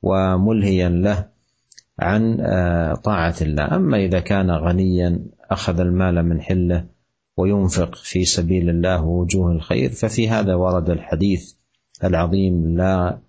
وملهيا 0.01 0.89
له 0.89 1.25
عن 1.99 2.37
طاعة 3.03 3.35
الله. 3.41 3.75
أما 3.75 3.97
إذا 3.97 4.19
كان 4.19 4.51
غنيا 4.51 5.19
أخذ 5.51 5.79
المال 5.79 6.23
من 6.23 6.41
حله 6.41 6.85
وينفق 7.37 7.95
في 7.95 8.25
سبيل 8.25 8.69
الله 8.69 9.03
ووجوه 9.03 9.51
الخير 9.51 9.89
ففي 9.89 10.29
هذا 10.29 10.55
ورد 10.55 10.89
الحديث 10.89 11.53
العظيم 12.03 12.77
لا 12.77 13.19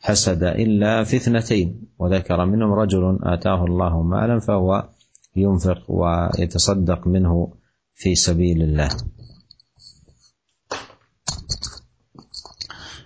حسد 0.00 0.42
إلا 0.42 1.04
في 1.04 1.16
اثنتين. 1.16 1.80
وذكر 1.98 2.44
منهم 2.44 2.72
رجل 2.72 3.18
آتاه 3.22 3.64
الله 3.64 4.02
مالا 4.02 4.38
فهو 4.40 4.88
ينفق 5.35 5.91
ويتصدق 5.91 7.07
منه 7.07 7.53
في 7.93 8.15
سبيل 8.15 8.61
الله. 8.61 8.89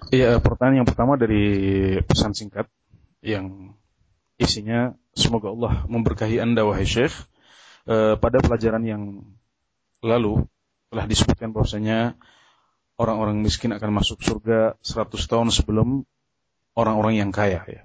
Iya, 0.08 0.40
pertanyaan 0.40 0.84
yang 0.84 0.88
pertama 0.88 1.20
dari 1.20 1.44
pesan 2.00 2.32
singkat 2.32 2.72
yang 3.20 3.76
isinya 4.40 4.96
semoga 5.12 5.52
Allah 5.52 5.84
memberkahi 5.84 6.40
Anda 6.40 6.64
wahai 6.64 6.88
Syekh. 6.88 7.12
E, 7.84 8.16
pada 8.16 8.40
pelajaran 8.40 8.88
yang 8.88 9.04
lalu 10.00 10.48
telah 10.88 11.04
disebutkan 11.12 11.52
bahwasanya 11.52 12.16
orang-orang 12.96 13.44
miskin 13.44 13.76
akan 13.76 14.00
masuk 14.00 14.24
surga 14.24 14.80
100 14.80 15.12
tahun 15.28 15.52
sebelum 15.52 16.08
orang-orang 16.80 17.20
yang 17.20 17.32
kaya 17.36 17.68
ya. 17.68 17.84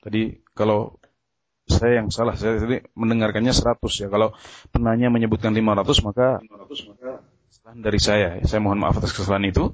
Tadi 0.00 0.40
kalau 0.56 0.96
saya 1.63 2.03
yang 2.03 2.11
salah, 2.11 2.35
saya 2.35 2.59
tadi 2.59 2.83
mendengarkannya 2.95 3.55
100 3.55 3.79
ya. 4.03 4.07
Kalau 4.11 4.35
penanya 4.75 5.07
menyebutkan 5.07 5.55
500 5.55 6.07
maka 6.07 6.43
500 6.43 6.89
maka 6.91 7.09
kesalahan 7.47 7.79
dari 7.79 7.99
saya. 7.99 8.27
Ya. 8.39 8.43
Saya 8.43 8.59
mohon 8.59 8.79
maaf 8.83 8.99
atas 8.99 9.15
kesalahan 9.15 9.47
itu. 9.47 9.71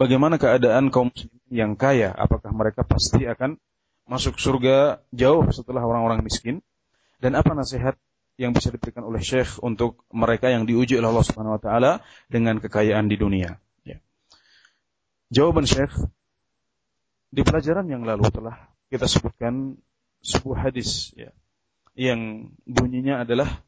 Bagaimana 0.00 0.40
keadaan 0.40 0.88
kaum 0.88 1.12
muslimin 1.12 1.52
yang 1.52 1.72
kaya? 1.76 2.08
Apakah 2.14 2.54
mereka 2.56 2.86
pasti 2.86 3.28
akan 3.28 3.60
masuk 4.08 4.40
surga 4.40 5.04
jauh 5.12 5.44
setelah 5.52 5.84
orang-orang 5.84 6.24
miskin? 6.24 6.64
Dan 7.20 7.36
apa 7.36 7.52
nasihat 7.52 8.00
yang 8.40 8.56
bisa 8.56 8.72
diberikan 8.72 9.04
oleh 9.04 9.20
Syekh 9.20 9.60
untuk 9.60 10.00
mereka 10.08 10.48
yang 10.48 10.64
diuji 10.64 10.96
oleh 10.96 11.12
Allah 11.12 11.26
Subhanahu 11.28 11.60
wa 11.60 11.62
taala 11.62 11.92
dengan 12.32 12.56
kekayaan 12.56 13.12
di 13.12 13.20
dunia. 13.20 13.60
Ya. 13.84 14.00
Jawaban 15.28 15.68
Syekh 15.68 15.92
di 17.28 17.44
pelajaran 17.44 17.84
yang 17.92 18.08
lalu 18.08 18.24
telah 18.32 18.56
kita 18.88 19.04
sebutkan 19.04 19.76
sebuah 20.20 20.70
hadis 20.70 21.12
ya, 21.16 21.32
yang 21.96 22.52
bunyinya 22.68 23.24
adalah 23.24 23.64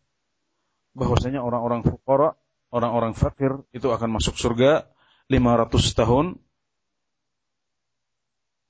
bahwasanya 0.92 1.40
orang-orang 1.40 1.84
fukara, 1.84 2.36
orang-orang 2.68 3.16
fakir 3.16 3.64
itu 3.72 3.88
akan 3.88 4.20
masuk 4.20 4.36
surga 4.36 4.88
500 5.28 5.98
tahun 5.98 6.26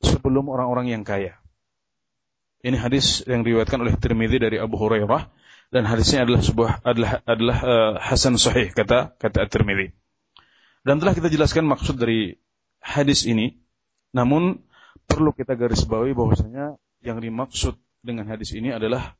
sebelum 0.03 0.51
orang-orang 0.51 0.95
yang 0.95 1.03
kaya. 1.03 1.39
Ini 2.63 2.79
hadis 2.79 3.27
yang 3.27 3.43
diriwayatkan 3.43 3.83
oleh 3.83 3.99
Tirmidzi 3.99 4.39
dari 4.39 4.63
Abu 4.63 4.79
Hurairah 4.79 5.27
dan 5.75 5.83
hadisnya 5.83 6.23
adalah 6.23 6.43
sebuah 6.47 6.71
adalah 6.87 7.13
adalah 7.27 7.59
uh, 7.59 7.93
hasan 7.99 8.39
sahih 8.39 8.71
kata 8.71 9.19
kata 9.19 9.51
Tirmidzi. 9.51 9.91
Dan 10.87 11.03
telah 11.03 11.15
kita 11.15 11.27
jelaskan 11.31 11.67
maksud 11.67 11.99
dari 11.99 12.39
hadis 12.83 13.27
ini. 13.27 13.59
Namun 14.13 14.63
perlu 15.07 15.33
kita 15.35 15.59
garis 15.59 15.87
bawahi 15.87 16.13
bahwasanya 16.13 16.77
yang 17.03 17.19
dimaksud 17.19 17.77
dengan 18.03 18.27
hadis 18.31 18.55
ini 18.55 18.75
adalah 18.75 19.15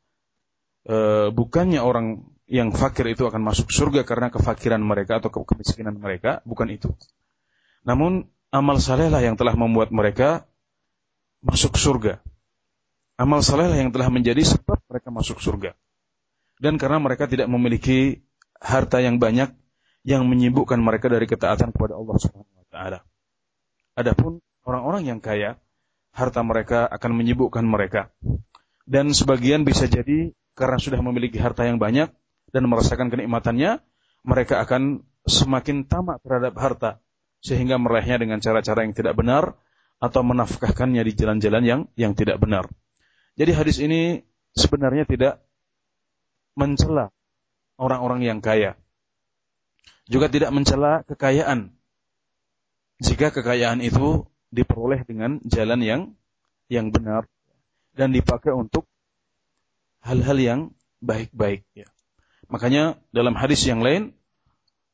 uh, 0.87 1.31
bukannya 1.31 1.83
orang 1.83 2.27
yang 2.51 2.75
fakir 2.75 3.07
itu 3.11 3.27
akan 3.27 3.43
masuk 3.43 3.71
surga 3.71 4.03
karena 4.03 4.29
kefakiran 4.29 4.83
mereka 4.83 5.23
atau 5.23 5.31
kemiskinan 5.31 5.97
mereka, 5.97 6.43
bukan 6.45 6.69
itu. 6.69 6.91
Namun 7.87 8.29
amal 8.53 8.79
salehlah 8.79 9.23
yang 9.25 9.35
telah 9.35 9.57
membuat 9.57 9.91
mereka 9.91 10.45
masuk 11.43 11.75
surga. 11.81 12.23
Amal 13.17 13.41
salehlah 13.41 13.79
yang 13.79 13.91
telah 13.91 14.13
menjadi 14.13 14.43
sebab 14.45 14.79
mereka 14.87 15.09
masuk 15.09 15.39
surga. 15.41 15.73
Dan 16.63 16.79
karena 16.79 17.03
mereka 17.03 17.27
tidak 17.27 17.51
memiliki 17.51 18.23
harta 18.63 19.03
yang 19.03 19.19
banyak 19.19 19.51
yang 20.07 20.27
menyibukkan 20.27 20.79
mereka 20.79 21.11
dari 21.11 21.27
ketaatan 21.27 21.75
kepada 21.75 21.99
Allah 21.99 22.17
Subhanahu 22.19 22.59
wa 22.59 22.67
taala. 22.71 22.99
Adapun 23.99 24.43
orang-orang 24.67 25.09
yang 25.09 25.19
kaya, 25.19 25.59
harta 26.13 26.41
mereka 26.45 26.85
akan 26.89 27.11
menyibukkan 27.17 27.65
mereka. 27.65 28.13
Dan 28.85 29.17
sebagian 29.17 29.65
bisa 29.65 29.89
jadi 29.89 30.37
karena 30.53 30.77
sudah 30.77 31.01
memiliki 31.01 31.41
harta 31.41 31.65
yang 31.65 31.81
banyak 31.81 32.13
dan 32.53 32.63
merasakan 32.69 33.09
kenikmatannya, 33.09 33.81
mereka 34.23 34.61
akan 34.61 35.03
semakin 35.25 35.89
tamak 35.89 36.21
terhadap 36.21 36.55
harta 36.61 36.91
sehingga 37.43 37.81
meraihnya 37.81 38.23
dengan 38.23 38.39
cara-cara 38.39 38.87
yang 38.87 38.95
tidak 38.95 39.19
benar 39.19 39.59
atau 40.03 40.23
menafkahkannya 40.23 41.03
di 41.03 41.13
jalan-jalan 41.15 41.63
yang 41.63 41.81
yang 41.99 42.13
tidak 42.15 42.39
benar. 42.39 42.71
Jadi 43.39 43.51
hadis 43.55 43.79
ini 43.81 44.23
sebenarnya 44.53 45.09
tidak 45.09 45.41
mencela 46.53 47.11
orang-orang 47.81 48.23
yang 48.23 48.39
kaya. 48.45 48.77
Juga 50.11 50.29
tidak 50.29 50.53
mencela 50.53 51.07
kekayaan. 51.07 51.73
Jika 53.03 53.33
kekayaan 53.33 53.81
itu 53.81 54.27
diperoleh 54.53 55.03
dengan 55.09 55.41
jalan 55.49 55.81
yang 55.81 56.01
yang 56.69 56.93
benar 56.93 57.25
dan 57.97 58.13
dipakai 58.13 58.53
untuk 58.53 58.85
hal-hal 60.05 60.39
yang 60.39 60.61
baik-baik 61.01 61.65
ya. 61.73 61.89
Makanya 62.53 63.01
dalam 63.11 63.33
hadis 63.33 63.65
yang 63.65 63.81
lain 63.81 64.13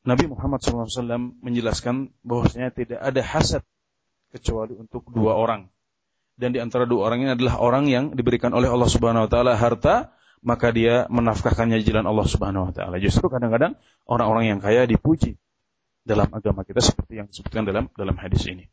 Nabi 0.07 0.31
Muhammad 0.31 0.63
SAW 0.63 1.43
menjelaskan 1.43 2.15
bahwasanya 2.23 2.71
tidak 2.71 2.99
ada 3.03 3.19
hasad 3.19 3.63
kecuali 4.31 4.79
untuk 4.79 5.03
dua 5.11 5.35
orang. 5.35 5.67
Dan 6.39 6.55
di 6.55 6.59
antara 6.63 6.87
dua 6.87 7.11
orang 7.11 7.27
ini 7.27 7.31
adalah 7.35 7.59
orang 7.59 7.91
yang 7.91 8.15
diberikan 8.15 8.55
oleh 8.55 8.71
Allah 8.71 8.87
Subhanahu 8.87 9.27
wa 9.27 9.29
taala 9.29 9.59
harta, 9.59 10.15
maka 10.39 10.71
dia 10.71 11.03
menafkahkannya 11.11 11.83
jalan 11.83 12.07
Allah 12.07 12.27
Subhanahu 12.31 12.71
wa 12.71 12.73
taala. 12.73 12.95
Justru 13.03 13.27
kadang-kadang 13.27 13.75
orang-orang 14.07 14.55
yang 14.55 14.59
kaya 14.63 14.87
dipuji 14.87 15.35
dalam 16.07 16.31
agama 16.31 16.63
kita 16.63 16.79
seperti 16.79 17.19
yang 17.19 17.27
disebutkan 17.27 17.67
dalam 17.67 17.91
dalam 17.91 18.15
hadis 18.15 18.47
ini. 18.47 18.71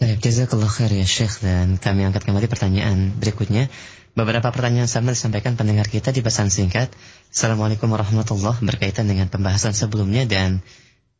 Baik, 0.00 0.24
jazakallah 0.24 0.72
khair 0.72 0.88
ya 0.88 1.04
Syekh 1.04 1.44
dan 1.44 1.76
kami 1.76 2.08
angkat 2.08 2.24
kembali 2.24 2.48
pertanyaan 2.48 3.12
berikutnya. 3.12 3.68
Beberapa 4.16 4.48
pertanyaan 4.48 4.88
sama 4.88 5.12
disampaikan 5.12 5.52
pendengar 5.52 5.84
kita 5.84 6.16
di 6.16 6.24
pesan 6.24 6.48
singkat. 6.48 6.88
Assalamualaikum 7.28 7.92
warahmatullahi 7.92 8.56
berkaitan 8.64 9.04
dengan 9.04 9.28
pembahasan 9.28 9.76
sebelumnya 9.76 10.24
dan 10.24 10.64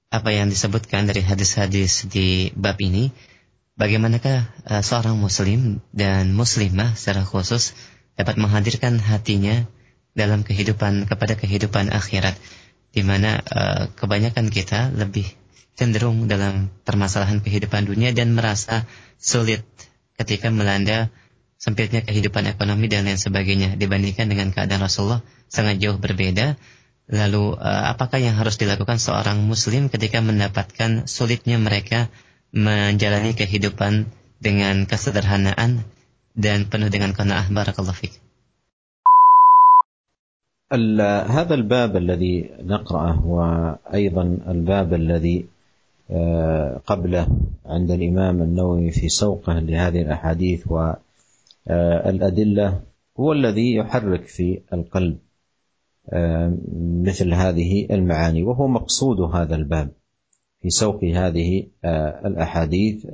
apa 0.08 0.32
yang 0.32 0.48
disebutkan 0.48 1.04
dari 1.04 1.20
hadis-hadis 1.20 2.08
di 2.08 2.48
bab 2.56 2.80
ini. 2.80 3.12
Bagaimanakah 3.76 4.48
uh, 4.64 4.80
seorang 4.80 5.20
muslim 5.20 5.84
dan 5.92 6.32
muslimah 6.32 6.96
secara 6.96 7.28
khusus 7.28 7.76
dapat 8.16 8.40
menghadirkan 8.40 8.96
hatinya 9.04 9.68
dalam 10.16 10.48
kehidupan 10.48 11.04
kepada 11.04 11.36
kehidupan 11.36 11.92
akhirat 11.92 12.40
di 12.88 13.04
mana 13.04 13.36
uh, 13.36 13.92
kebanyakan 14.00 14.48
kita 14.48 14.88
lebih 14.96 15.28
cenderung 15.77 16.25
dalam 16.25 16.73
permasalahan 16.87 17.39
kehidupan 17.39 17.85
dunia 17.85 18.09
dan 18.11 18.33
merasa 18.33 18.89
sulit 19.21 19.61
ketika 20.17 20.49
melanda 20.49 21.13
sempitnya 21.57 22.05
kehidupan 22.05 22.49
ekonomi 22.49 22.89
dan 22.89 23.05
lain 23.05 23.17
sebagainya 23.17 23.77
dibandingkan 23.77 24.29
dengan 24.29 24.49
keadaan 24.53 24.85
Rasulullah 24.85 25.21
sangat 25.49 25.81
jauh 25.81 25.97
berbeda. 25.97 26.57
Lalu 27.07 27.55
eh, 27.55 27.83
apakah 27.93 28.19
yang 28.19 28.35
harus 28.35 28.59
dilakukan 28.59 28.99
seorang 28.99 29.39
muslim 29.45 29.87
ketika 29.87 30.19
mendapatkan 30.19 31.07
sulitnya 31.07 31.55
mereka 31.61 32.09
menjalani 32.51 33.37
kehidupan 33.37 34.11
dengan 34.37 34.85
kesederhanaan 34.85 35.87
dan 36.37 36.69
penuh 36.69 36.93
dengan 36.93 37.13
qanaah 37.17 37.49
barakallahu 37.49 37.97
fiik. 37.97 38.15
هذا 41.31 41.55
الباب 41.55 41.95
الذي 41.95 42.67
نقرأه 42.67 43.17
وأيضا 43.23 44.23
الباب 44.51 44.89
الذي 44.93 45.37
آه، 45.39 45.50
قبله 46.86 47.26
عند 47.66 47.90
الإمام 47.90 48.42
النووي 48.42 48.90
في 48.90 49.08
سوقه 49.08 49.58
لهذه 49.58 50.02
الأحاديث 50.02 50.66
والأدلة 51.66 52.80
هو 53.20 53.32
الذي 53.32 53.74
يحرك 53.74 54.26
في 54.26 54.60
القلب 54.72 55.18
آه، 56.10 56.58
مثل 57.02 57.34
هذه 57.34 57.86
المعاني 57.90 58.42
وهو 58.42 58.68
مقصود 58.68 59.20
هذا 59.20 59.54
الباب 59.54 59.90
في 60.62 60.70
سوق 60.70 61.04
هذه 61.04 61.66
آه، 61.84 62.26
الأحاديث 62.26 63.06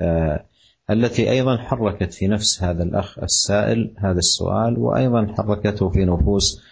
التي 0.90 1.30
أيضا 1.30 1.56
حركت 1.56 2.14
في 2.14 2.26
نفس 2.26 2.62
هذا 2.62 2.82
الأخ 2.82 3.18
السائل 3.18 3.94
هذا 3.98 4.18
السؤال 4.18 4.78
وأيضا 4.78 5.34
حركته 5.38 5.88
في 5.88 6.04
نفوس 6.04 6.62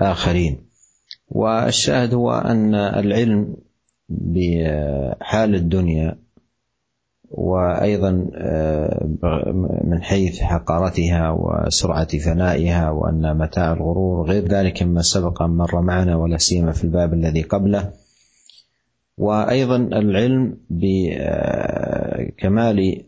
آخرين. 0.00 0.60
والشاهد 1.28 2.14
هو 2.14 2.32
أن 2.32 2.74
العلم 2.74 3.56
بحال 4.08 5.54
الدنيا 5.54 6.18
وأيضا 7.30 8.30
آه، 8.34 9.08
من 9.84 10.02
حيث 10.02 10.40
حقارتها 10.40 11.30
وسرعة 11.30 12.18
فنائها 12.18 12.90
وأن 12.90 13.38
متاع 13.38 13.72
الغرور 13.72 14.26
غير 14.28 14.44
ذلك 14.44 14.82
مما 14.82 15.02
سبق 15.02 15.42
أن 15.42 15.50
مر 15.50 15.80
معنا 15.80 16.16
ولا 16.16 16.36
سيما 16.36 16.72
في 16.72 16.84
الباب 16.84 17.14
الذي 17.14 17.42
قبله. 17.42 17.92
وأيضا 19.18 19.76
العلم 19.76 20.56
بكمال 20.70 21.84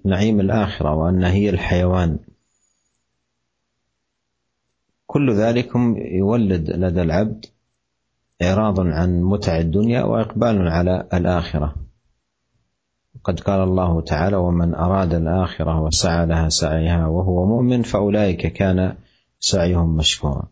نعيم 0.04 0.40
الآخرة 0.40 0.94
وأن 0.94 1.24
هي 1.24 1.50
الحيوان. 1.50 2.18
كل 5.06 5.34
ذلك 5.34 5.70
يولد 5.96 6.70
لدى 6.70 7.02
العبد 7.02 7.46
إعراض 8.42 8.80
عن 8.80 9.22
متع 9.22 9.58
الدنيا 9.58 10.02
وإقبال 10.04 10.68
على 10.68 11.08
الآخرة. 11.14 11.74
قد 13.24 13.40
قال 13.40 13.60
الله 13.60 14.00
تعالى 14.00 14.36
ومن 14.36 14.74
أراد 14.74 15.14
الآخرة 15.14 15.80
وسعى 15.80 16.26
لها 16.26 16.48
سعيها 16.48 17.06
وهو 17.06 17.46
مؤمن 17.46 17.82
فأولئك 17.82 18.46
كان 18.52 18.96
سعيهم 19.40 19.96
مشكورا. 19.96 20.48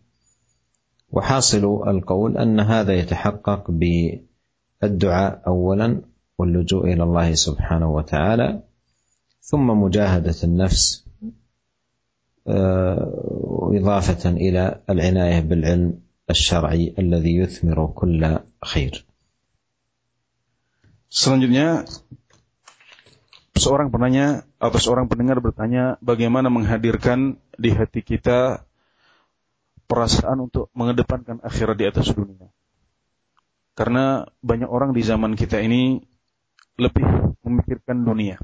وحاصل 1.10 1.88
القول 1.88 2.38
أن 2.38 2.60
هذا 2.60 2.92
يتحقق 2.92 3.70
بالدعاء 3.70 5.42
أولا 5.46 6.00
واللجوء 6.38 6.92
إلى 6.92 7.02
الله 7.02 7.34
سبحانه 7.34 7.90
وتعالى 7.90 8.62
ثم 9.40 9.66
مجاهدة 9.66 10.34
النفس 10.44 11.04
إضافة 13.78 14.30
إلى 14.30 14.80
العناية 14.90 15.40
بالعلم 15.40 15.98
الشرعي 16.29 16.93
الذي 16.99 17.33
يثمر 17.41 17.79
كل 17.97 18.21
خير. 18.61 18.93
Selanjutnya 21.09 21.89
seorang 23.57 23.89
penanya 23.89 24.45
atau 24.61 24.77
seorang 24.77 25.09
pendengar 25.09 25.41
bertanya 25.41 25.97
bagaimana 26.05 26.53
menghadirkan 26.53 27.41
di 27.57 27.73
hati 27.73 28.05
kita 28.05 28.61
perasaan 29.89 30.45
untuk 30.45 30.69
mengedepankan 30.77 31.41
akhirat 31.41 31.75
di 31.81 31.85
atas 31.89 32.13
dunia. 32.13 32.53
Karena 33.73 34.29
banyak 34.45 34.69
orang 34.69 34.93
di 34.93 35.01
zaman 35.01 35.33
kita 35.33 35.57
ini 35.65 35.97
lebih 36.77 37.35
memikirkan 37.41 38.05
dunia 38.05 38.37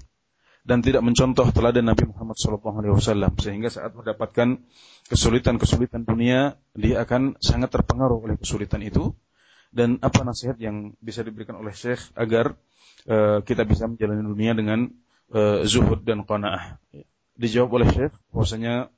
dan 0.64 0.84
tidak 0.84 1.00
mencontoh 1.00 1.48
teladan 1.50 1.88
Nabi 1.88 2.08
Muhammad 2.08 2.36
SAW 2.36 3.36
sehingga 3.40 3.72
saat 3.72 3.96
mendapatkan 3.96 4.60
kesulitan-kesulitan 5.08 6.04
dunia 6.04 6.60
dia 6.76 7.02
akan 7.02 7.40
sangat 7.40 7.72
terpengaruh 7.72 8.20
oleh 8.20 8.36
kesulitan 8.36 8.84
itu. 8.84 9.16
Dan 9.70 10.02
apa 10.02 10.26
nasihat 10.26 10.58
yang 10.58 10.98
bisa 10.98 11.22
diberikan 11.22 11.54
oleh 11.54 11.70
Syekh 11.70 12.10
agar 12.18 12.58
uh, 13.06 13.38
kita 13.46 13.62
bisa 13.62 13.86
menjalani 13.86 14.26
dunia 14.26 14.52
dengan 14.58 14.90
uh, 15.30 15.62
zuhud 15.62 16.02
dan 16.02 16.26
qanaah. 16.26 16.74
Dijawab 17.38 17.78
oleh 17.78 17.88
Syekh 17.94 18.14
bahwasanya 18.34 18.90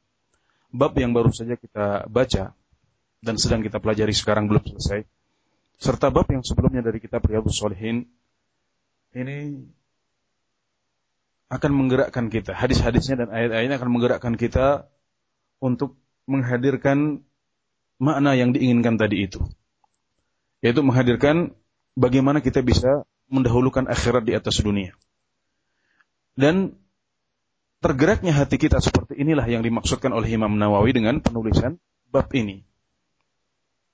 bab 0.72 0.96
yang 0.96 1.12
baru 1.12 1.28
saja 1.28 1.60
kita 1.60 2.08
baca 2.08 2.56
dan 3.20 3.34
sedang 3.36 3.60
kita 3.60 3.84
pelajari 3.84 4.16
sekarang 4.16 4.48
belum 4.48 4.64
selesai 4.64 5.04
serta 5.82 6.14
bab 6.14 6.30
yang 6.30 6.46
sebelumnya 6.46 6.78
dari 6.78 7.02
kitab 7.02 7.26
Riyadhus 7.26 7.58
Shalihin 7.58 8.06
ini 9.18 9.66
akan 11.52 11.70
menggerakkan 11.76 12.32
kita 12.32 12.56
hadis-hadisnya 12.56 13.26
dan 13.26 13.28
ayat-ayatnya 13.28 13.76
akan 13.76 13.90
menggerakkan 13.92 14.34
kita 14.40 14.88
untuk 15.60 16.00
menghadirkan 16.24 17.20
makna 18.00 18.32
yang 18.32 18.56
diinginkan 18.56 18.96
tadi 18.96 19.28
itu 19.28 19.44
yaitu 20.64 20.80
menghadirkan 20.80 21.52
bagaimana 21.92 22.40
kita 22.40 22.64
bisa 22.64 23.04
mendahulukan 23.28 23.84
akhirat 23.84 24.24
di 24.24 24.32
atas 24.32 24.64
dunia 24.64 24.96
dan 26.32 26.72
tergeraknya 27.82 28.32
hati 28.32 28.56
kita 28.56 28.78
seperti 28.78 29.18
inilah 29.18 29.44
yang 29.44 29.60
dimaksudkan 29.60 30.14
oleh 30.14 30.30
Imam 30.32 30.54
Nawawi 30.54 30.94
dengan 30.94 31.18
penulisan 31.18 31.76
bab 32.08 32.30
ini. 32.32 32.62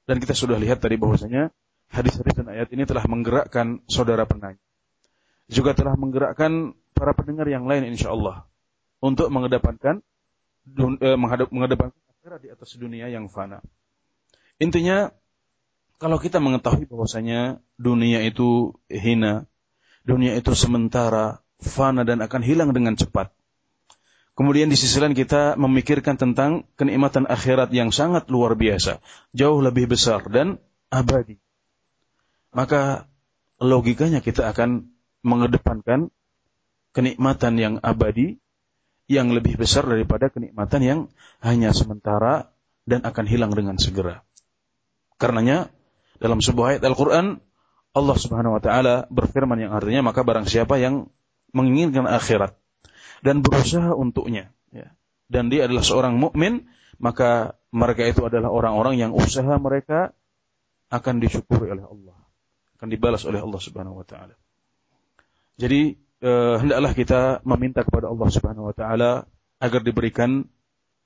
Dan 0.04 0.20
kita 0.20 0.36
sudah 0.36 0.60
lihat 0.60 0.84
tadi 0.84 1.00
bahwasanya 1.00 1.48
hadis-hadis 1.88 2.36
dan 2.36 2.52
ayat 2.52 2.68
ini 2.72 2.84
telah 2.84 3.04
menggerakkan 3.08 3.80
saudara 3.88 4.28
penanya. 4.28 4.60
Juga 5.48 5.72
telah 5.72 5.96
menggerakkan 5.96 6.76
para 6.98 7.14
pendengar 7.14 7.46
yang 7.46 7.64
lain 7.64 7.86
insya 7.86 8.10
Allah 8.10 8.44
untuk 8.98 9.30
mengedepankan 9.30 10.02
eh, 10.74 11.16
mengedepankan 11.48 12.02
akhirat 12.18 12.40
di 12.42 12.48
atas 12.50 12.74
dunia 12.74 13.06
yang 13.08 13.30
fana. 13.30 13.62
Intinya 14.58 15.14
kalau 15.98 16.18
kita 16.18 16.42
mengetahui 16.42 16.86
bahwasanya 16.86 17.62
dunia 17.78 18.22
itu 18.26 18.74
hina, 18.90 19.46
dunia 20.06 20.34
itu 20.34 20.54
sementara, 20.54 21.42
fana 21.58 22.06
dan 22.06 22.22
akan 22.22 22.42
hilang 22.42 22.70
dengan 22.70 22.94
cepat. 22.94 23.34
Kemudian 24.38 24.70
di 24.70 24.78
sisi 24.78 25.02
lain 25.02 25.18
kita 25.18 25.58
memikirkan 25.58 26.14
tentang 26.14 26.70
kenikmatan 26.78 27.26
akhirat 27.26 27.74
yang 27.74 27.90
sangat 27.90 28.30
luar 28.30 28.54
biasa, 28.54 29.02
jauh 29.34 29.58
lebih 29.58 29.90
besar 29.90 30.22
dan 30.30 30.62
abadi. 30.94 31.42
Maka 32.54 33.10
logikanya 33.58 34.22
kita 34.22 34.46
akan 34.54 34.94
mengedepankan 35.26 36.14
kenikmatan 36.92 37.54
yang 37.60 37.74
abadi 37.80 38.40
yang 39.08 39.32
lebih 39.32 39.56
besar 39.56 39.88
daripada 39.88 40.28
kenikmatan 40.28 40.80
yang 40.84 41.00
hanya 41.40 41.72
sementara 41.72 42.52
dan 42.84 43.04
akan 43.04 43.24
hilang 43.24 43.52
dengan 43.52 43.80
segera. 43.80 44.20
Karenanya 45.16 45.72
dalam 46.20 46.44
sebuah 46.44 46.76
ayat 46.76 46.82
Al-Qur'an 46.84 47.40
Allah 47.96 48.16
Subhanahu 48.20 48.60
wa 48.60 48.62
taala 48.62 49.08
berfirman 49.08 49.58
yang 49.58 49.72
artinya 49.72 50.12
maka 50.12 50.22
barang 50.22 50.44
siapa 50.44 50.76
yang 50.76 51.08
menginginkan 51.56 52.04
akhirat 52.04 52.54
dan 53.24 53.40
berusaha 53.40 53.96
untuknya. 53.96 54.52
Ya. 54.70 54.92
Dan 55.26 55.48
dia 55.48 55.68
adalah 55.68 55.84
seorang 55.84 56.16
mukmin, 56.16 56.68
maka 57.00 57.58
mereka 57.72 58.04
itu 58.08 58.24
adalah 58.24 58.48
orang-orang 58.48 58.96
yang 58.96 59.10
usaha 59.12 59.56
mereka 59.60 60.16
akan 60.88 61.20
disyukuri 61.20 61.68
oleh 61.68 61.84
Allah, 61.84 62.16
akan 62.80 62.88
dibalas 62.88 63.24
oleh 63.28 63.40
Allah 63.40 63.60
Subhanahu 63.60 64.00
wa 64.00 64.06
taala. 64.08 64.36
Jadi 65.58 65.98
eh, 66.22 66.54
hendaklah 66.58 66.92
kita 66.94 67.20
meminta 67.42 67.82
kepada 67.82 68.10
Allah 68.10 68.28
Subhanahu 68.30 68.70
wa 68.70 68.74
taala 68.74 69.26
agar 69.58 69.80
diberikan 69.82 70.46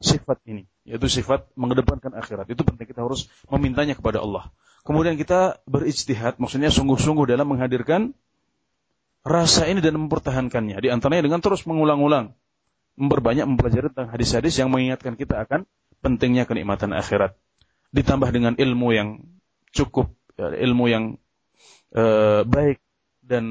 sifat 0.02 0.42
ini, 0.44 0.66
yaitu 0.84 1.06
sifat 1.08 1.48
mengedepankan 1.54 2.12
akhirat. 2.12 2.50
Itu 2.50 2.66
penting 2.66 2.90
kita 2.90 3.06
harus 3.06 3.30
memintanya 3.48 3.94
kepada 3.94 4.20
Allah. 4.20 4.50
Kemudian 4.82 5.14
kita 5.14 5.62
berijtihad, 5.70 6.42
maksudnya 6.42 6.74
sungguh-sungguh 6.74 7.30
dalam 7.30 7.46
menghadirkan 7.54 8.12
rasa 9.22 9.70
ini 9.70 9.78
dan 9.78 9.94
mempertahankannya. 9.94 10.82
Di 10.82 10.90
antaranya 10.90 11.22
dengan 11.30 11.38
terus 11.38 11.62
mengulang-ulang. 11.64 12.34
Memperbanyak 12.92 13.48
mempelajari 13.48 13.88
tentang 13.88 14.12
hadis-hadis 14.12 14.58
yang 14.60 14.68
mengingatkan 14.68 15.16
kita 15.16 15.48
akan 15.48 15.64
pentingnya 16.04 16.44
kenikmatan 16.44 16.92
akhirat. 16.92 17.38
Ditambah 17.94 18.28
dengan 18.34 18.52
ilmu 18.58 18.88
yang 18.92 19.08
cukup, 19.72 20.12
ya, 20.36 20.52
ilmu 20.52 20.84
yang 20.92 21.04
uh, 21.96 22.44
baik 22.44 22.84
dan 23.24 23.44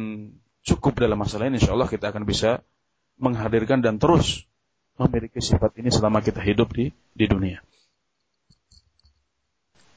cukup 0.65 1.01
dalam 1.01 1.17
masalah 1.19 1.49
ini. 1.49 1.57
Insya 1.57 1.73
Allah 1.73 1.89
kita 1.89 2.09
akan 2.13 2.23
bisa 2.25 2.61
menghadirkan 3.21 3.81
dan 3.81 4.01
terus 4.01 4.45
memiliki 4.97 5.41
sifat 5.41 5.77
ini 5.81 5.89
selama 5.89 6.21
kita 6.21 6.41
hidup 6.41 6.73
di 6.73 6.93
di 7.17 7.25
dunia. 7.27 7.61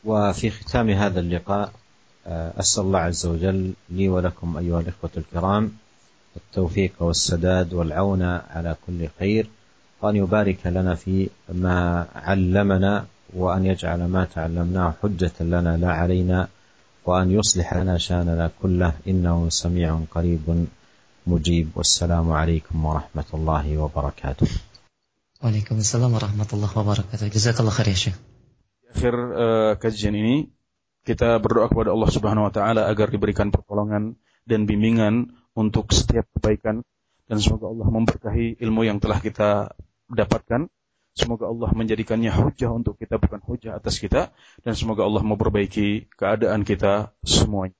وفي 0.04 0.50
ختام 0.50 0.90
هذا 0.90 1.20
اللقاء 1.20 1.72
أسأل 2.60 2.82
الله 2.84 2.98
عز 2.98 3.26
وجل 3.26 3.72
لي 3.90 4.08
ولكم 4.08 4.56
أيها 4.56 4.80
الإخوة 4.80 5.10
الكرام 5.16 5.72
التوفيق 6.36 6.92
والسداد 7.00 7.72
والعون 7.72 8.22
على 8.22 8.76
كل 8.86 9.08
خير 9.18 9.48
وأن 10.02 10.16
يبارك 10.16 10.66
لنا 10.66 10.94
في 10.94 11.28
ما 11.48 12.06
علمنا 12.14 13.06
وأن 13.32 13.66
يجعل 13.66 14.04
ما 14.04 14.24
تعلمناه 14.24 14.94
حجة 15.02 15.32
لنا 15.40 15.76
لا 15.76 15.92
علينا 15.92 16.48
وأن 17.05 17.31
يصلح 17.31 17.73
لنا 17.73 17.97
شاننا 17.97 18.51
كله 18.61 18.93
إنه 19.07 19.49
سميع 19.49 19.99
قريب 20.11 20.67
مجيب 21.27 21.67
والسلام 21.75 22.31
عليكم 22.31 22.85
ورحمة 22.85 23.29
الله 23.33 23.77
وبركاته 23.77 24.47
وعليكم 25.43 25.75
السلام 25.77 26.13
ورحمة 26.13 26.49
الله 26.53 26.77
وبركاته 26.77 27.27
جزاك 27.27 27.59
الله 27.59 27.71
خير 27.71 27.87
يا 27.87 27.93
شيخ 27.93 28.15
akhir 28.89 29.13
uh, 29.13 29.73
kajian 29.77 30.17
ini 30.17 30.49
kita 31.05 31.37
berdoa 31.37 31.69
kepada 31.69 31.93
Allah 31.93 32.09
Subhanahu 32.09 32.49
wa 32.49 32.53
taala 32.53 32.89
agar 32.89 33.13
diberikan 33.13 33.53
pertolongan 33.53 34.17
dan 34.49 34.65
bimbingan 34.65 35.29
untuk 35.53 35.93
setiap 35.93 36.25
kebaikan 36.37 36.81
dan 37.29 37.37
semoga 37.37 37.69
Allah 37.69 37.87
memberkahi 37.93 38.57
ilmu 38.57 38.89
yang 38.89 38.97
telah 38.97 39.21
kita 39.21 39.77
dapatkan. 40.09 40.65
Semoga 41.14 41.46
Allah 41.46 41.70
menjadikannya 41.70 42.34
hujah 42.34 42.74
untuk 42.74 42.98
kita 42.98 43.22
bukan 43.22 43.38
hujah 43.46 43.78
atas 43.78 44.02
kita 44.02 44.34
dan 44.66 44.74
semoga 44.74 45.06
Allah 45.06 45.22
memperbaiki 45.22 46.10
keadaan 46.10 46.66
kita 46.66 47.14
semuanya. 47.22 47.78